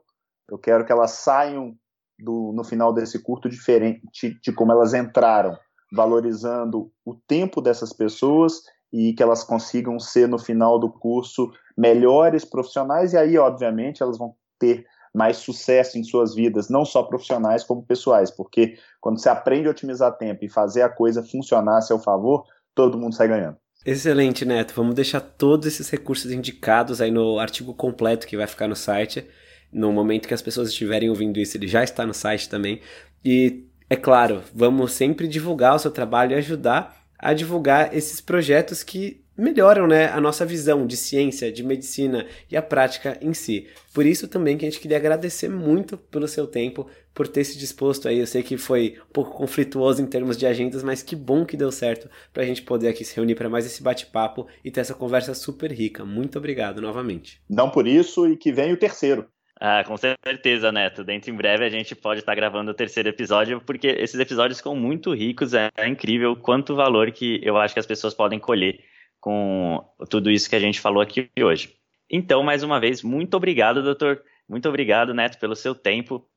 eu 0.51 0.59
quero 0.59 0.85
que 0.85 0.93
elas 0.93 1.13
saiam 1.13 1.75
do, 2.19 2.53
no 2.55 2.65
final 2.65 2.93
desse 2.93 3.23
curso 3.23 3.49
diferente 3.49 4.03
de 4.43 4.53
como 4.53 4.73
elas 4.73 4.95
entraram, 4.95 5.57
valorizando 5.93 6.91
o 7.05 7.15
tempo 7.15 7.61
dessas 7.61 7.93
pessoas 7.93 8.63
e 8.93 9.13
que 9.15 9.23
elas 9.23 9.43
consigam 9.43 9.99
ser 9.99 10.29
no 10.29 10.39
final 10.39 10.79
do 10.79 10.91
curso 10.91 11.51
melhores 11.77 12.45
profissionais 12.45 13.13
e 13.13 13.17
aí 13.17 13.39
obviamente 13.39 14.03
elas 14.03 14.19
vão 14.19 14.35
ter 14.59 14.85
mais 15.15 15.39
sucesso 15.39 15.99
em 15.99 16.05
suas 16.05 16.35
vidas, 16.35 16.71
não 16.71 16.85
só 16.85 17.03
profissionais 17.03 17.63
como 17.63 17.85
pessoais, 17.85 18.31
porque 18.31 18.77
quando 19.01 19.21
você 19.21 19.29
aprende 19.29 19.69
a 19.69 19.71
otimizar 19.71 20.17
tempo 20.17 20.45
e 20.45 20.49
fazer 20.49 20.83
a 20.83 20.89
coisa 20.89 21.23
funcionar 21.23 21.79
a 21.79 21.83
seu 21.83 21.99
favor, 21.99 22.45
todo 22.75 22.99
mundo 22.99 23.15
sai 23.15 23.29
ganhando. 23.29 23.57
Excelente, 23.85 24.45
Neto. 24.45 24.73
Vamos 24.75 24.95
deixar 24.95 25.21
todos 25.21 25.67
esses 25.67 25.91
recursos 25.91 26.31
indicados 26.31 27.01
aí 27.01 27.11
no 27.11 27.39
artigo 27.39 27.75
completo 27.75 28.27
que 28.27 28.37
vai 28.37 28.47
ficar 28.47 28.69
no 28.69 28.77
site. 28.77 29.29
No 29.73 29.93
momento 29.93 30.29
que 30.29 30.35
as 30.35 30.43
pessoas 30.43 30.69
estiverem 30.69 31.09
ouvindo 31.09 31.41
isso, 31.41 31.57
ele 31.57 31.67
já 31.67 31.83
está 31.83 32.07
no 32.07 32.13
site 32.13 32.49
também. 32.49 32.81
E, 33.25 33.65
é 33.89 33.97
claro, 33.97 34.43
vamos 34.55 34.93
sempre 34.93 35.27
divulgar 35.27 35.75
o 35.77 35.79
seu 35.79 35.91
trabalho 35.91 36.33
e 36.33 36.35
ajudar 36.35 37.03
a 37.19 37.33
divulgar 37.33 37.97
esses 37.97 38.21
projetos 38.21 38.83
que 38.83 39.23
melhoram 39.37 39.87
né, 39.87 40.09
a 40.09 40.21
nossa 40.21 40.45
visão 40.45 40.87
de 40.87 40.97
ciência, 40.97 41.51
de 41.51 41.63
medicina 41.63 42.27
e 42.51 42.57
a 42.57 42.63
prática 42.63 43.17
em 43.21 43.33
si. 43.33 43.67
Por 43.95 44.05
isso 44.05 44.29
também 44.29 44.59
que 44.59 44.65
a 44.65 44.71
gente 44.71 44.81
queria 44.81 44.97
agradecer 44.97 45.49
muito 45.49 45.97
pelo 45.97 46.29
seu 46.29 46.47
tempo, 46.47 46.87
por 47.15 47.29
ter 47.29 47.45
se 47.45 47.59
disposto 47.59 48.09
aí. 48.09 48.19
Eu 48.19 48.27
sei 48.27 48.43
que 48.43 48.57
foi 48.57 48.97
um 49.09 49.13
pouco 49.13 49.37
conflituoso 49.37 50.03
em 50.03 50.07
termos 50.07 50.37
de 50.37 50.47
agendas, 50.47 50.83
mas 50.83 51.03
que 51.03 51.17
bom 51.17 51.45
que 51.45 51.57
deu 51.57 51.71
certo 51.71 52.11
para 52.33 52.43
a 52.43 52.47
gente 52.47 52.63
poder 52.63 52.89
aqui 52.89 53.05
se 53.05 53.17
reunir 53.17 53.35
para 53.35 53.49
mais 53.49 53.67
esse 53.67 53.83
bate-papo 53.83 54.47
e 54.65 54.71
ter 54.71 54.81
essa 54.81 54.95
conversa 54.95 55.35
super 55.35 55.71
rica. 55.73 56.05
Muito 56.05 56.39
obrigado 56.39 56.81
novamente. 56.81 57.41
Não 57.49 57.71
por 57.71 57.87
isso 57.87 58.29
e 58.29 58.37
que 58.37 58.53
vem 58.53 58.73
o 58.73 58.79
terceiro. 58.79 59.27
Ah, 59.65 59.85
com 59.85 59.97
certeza, 59.97 60.73
Neto. 60.73 61.05
Dentro 61.05 61.31
em 61.31 61.37
breve 61.37 61.65
a 61.65 61.69
gente 61.69 61.95
pode 61.95 62.19
estar 62.19 62.35
gravando 62.35 62.73
o 62.73 62.75
terceiro 62.75 63.09
episódio, 63.09 63.61
porque 63.61 63.87
esses 63.87 64.19
episódios 64.19 64.59
ficam 64.59 64.75
muito 64.75 65.15
ricos. 65.15 65.55
É, 65.55 65.71
incrível 65.87 66.35
quanto 66.35 66.75
valor 66.75 67.13
que 67.13 67.41
eu 67.45 67.57
acho 67.57 67.73
que 67.73 67.79
as 67.79 67.87
pessoas 67.87 68.13
podem 68.13 68.41
colher 68.41 68.81
com 69.21 69.81
tudo 70.11 70.33
isso 70.33 70.51
que 70.51 70.57
a 70.57 70.59
gente 70.59 70.81
falou 70.81 71.01
aqui 71.01 71.31
hoje. 71.39 71.77
Então, 72.11 72.43
mais 72.43 72.65
uma 72.65 72.81
vez, 72.81 73.05
muito 73.05 73.37
obrigado, 73.37 73.85
doutor. 73.85 74.21
Muito 74.49 74.69
obrigado, 74.69 75.15
Neto, 75.15 75.39
pelo 75.39 75.55
seu 75.55 75.77
tempo. 75.77 76.29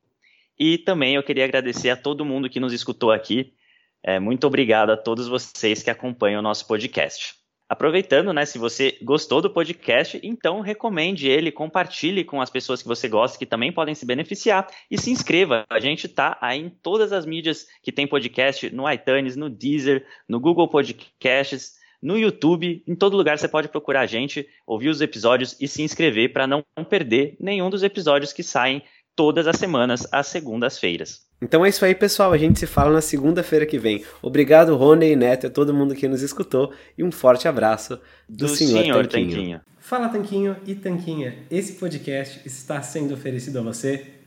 E 0.60 0.78
também 0.78 1.16
eu 1.16 1.24
queria 1.24 1.46
agradecer 1.46 1.90
a 1.90 1.98
todo 1.98 2.24
mundo 2.24 2.48
que 2.48 2.60
nos 2.60 2.74
escutou 2.74 3.12
aqui. 3.12 3.56
É, 4.04 4.20
muito 4.20 4.46
obrigado 4.46 4.92
a 4.92 4.98
todos 4.98 5.28
vocês 5.28 5.82
que 5.82 5.90
acompanham 5.90 6.42
o 6.42 6.44
nosso 6.44 6.68
podcast. 6.68 7.34
Aproveitando, 7.68 8.32
né, 8.32 8.46
se 8.46 8.60
você 8.60 8.96
gostou 9.02 9.42
do 9.42 9.50
podcast, 9.50 10.20
então 10.22 10.62
recomende 10.62 11.28
ele, 11.28 11.52
compartilhe 11.52 12.24
com 12.24 12.40
as 12.40 12.50
pessoas 12.50 12.84
que 12.84 12.88
você 12.88 13.10
gosta, 13.10 13.40
que 13.40 13.46
também 13.46 13.72
podem 13.72 13.96
se 13.96 14.06
beneficiar, 14.06 14.68
e 14.90 15.00
se 15.00 15.10
inscreva. 15.10 15.66
A 15.68 15.80
gente 15.80 16.06
está 16.06 16.38
aí 16.40 16.60
em 16.60 16.70
todas 16.70 17.12
as 17.12 17.26
mídias 17.26 17.66
que 17.82 17.92
tem 17.92 18.08
podcast, 18.08 18.70
no 18.70 18.90
iTunes, 18.92 19.36
no 19.36 19.50
Deezer, 19.50 20.06
no 20.30 20.40
Google 20.40 20.68
Podcasts, 20.68 21.74
no 22.00 22.20
YouTube, 22.20 22.84
em 22.88 22.96
todo 22.96 23.18
lugar 23.18 23.40
você 23.40 23.48
pode 23.48 23.68
procurar 23.68 24.02
a 24.02 24.06
gente, 24.06 24.48
ouvir 24.68 24.90
os 24.90 25.02
episódios 25.02 25.60
e 25.60 25.68
se 25.68 25.82
inscrever 25.82 26.32
para 26.32 26.46
não 26.46 26.64
perder 26.88 27.36
nenhum 27.40 27.68
dos 27.72 27.82
episódios 27.82 28.32
que 28.32 28.44
saem 28.44 28.84
todas 29.16 29.48
as 29.48 29.56
semanas, 29.56 30.08
às 30.12 30.28
segundas-feiras. 30.28 31.25
Então 31.46 31.64
é 31.64 31.70
isso 31.70 31.86
aí, 31.86 31.94
pessoal. 31.94 32.34
A 32.34 32.38
gente 32.40 32.58
se 32.58 32.66
fala 32.66 32.92
na 32.92 33.02
segunda-feira 33.02 33.68
que 33.68 33.78
vem. 33.78 34.04
Obrigado, 34.20 34.76
Rony 34.76 35.12
e 35.12 35.16
Neto, 35.16 35.46
a 35.46 35.50
todo 35.50 35.76
mundo 35.76 35.94
que 35.94 36.08
nos 36.08 36.24
escutou 36.24 36.74
e 36.98 37.04
um 37.04 37.12
forte 37.12 37.48
abraço 37.48 38.00
do, 38.28 38.48
do 38.48 38.48
senhor, 38.48 38.82
senhor 38.82 39.06
Tanquinho. 39.06 39.30
Tanquinho. 39.30 39.62
Fala, 39.80 40.10
Tanquinho 40.10 40.56
e 40.66 40.74
Tanquinha. 40.74 41.36
Esse 41.52 41.74
podcast 41.74 42.42
está 42.44 42.82
sendo 42.82 43.14
oferecido 43.14 43.60
a 43.60 43.62
você 43.62 44.08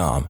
com. 0.00 0.26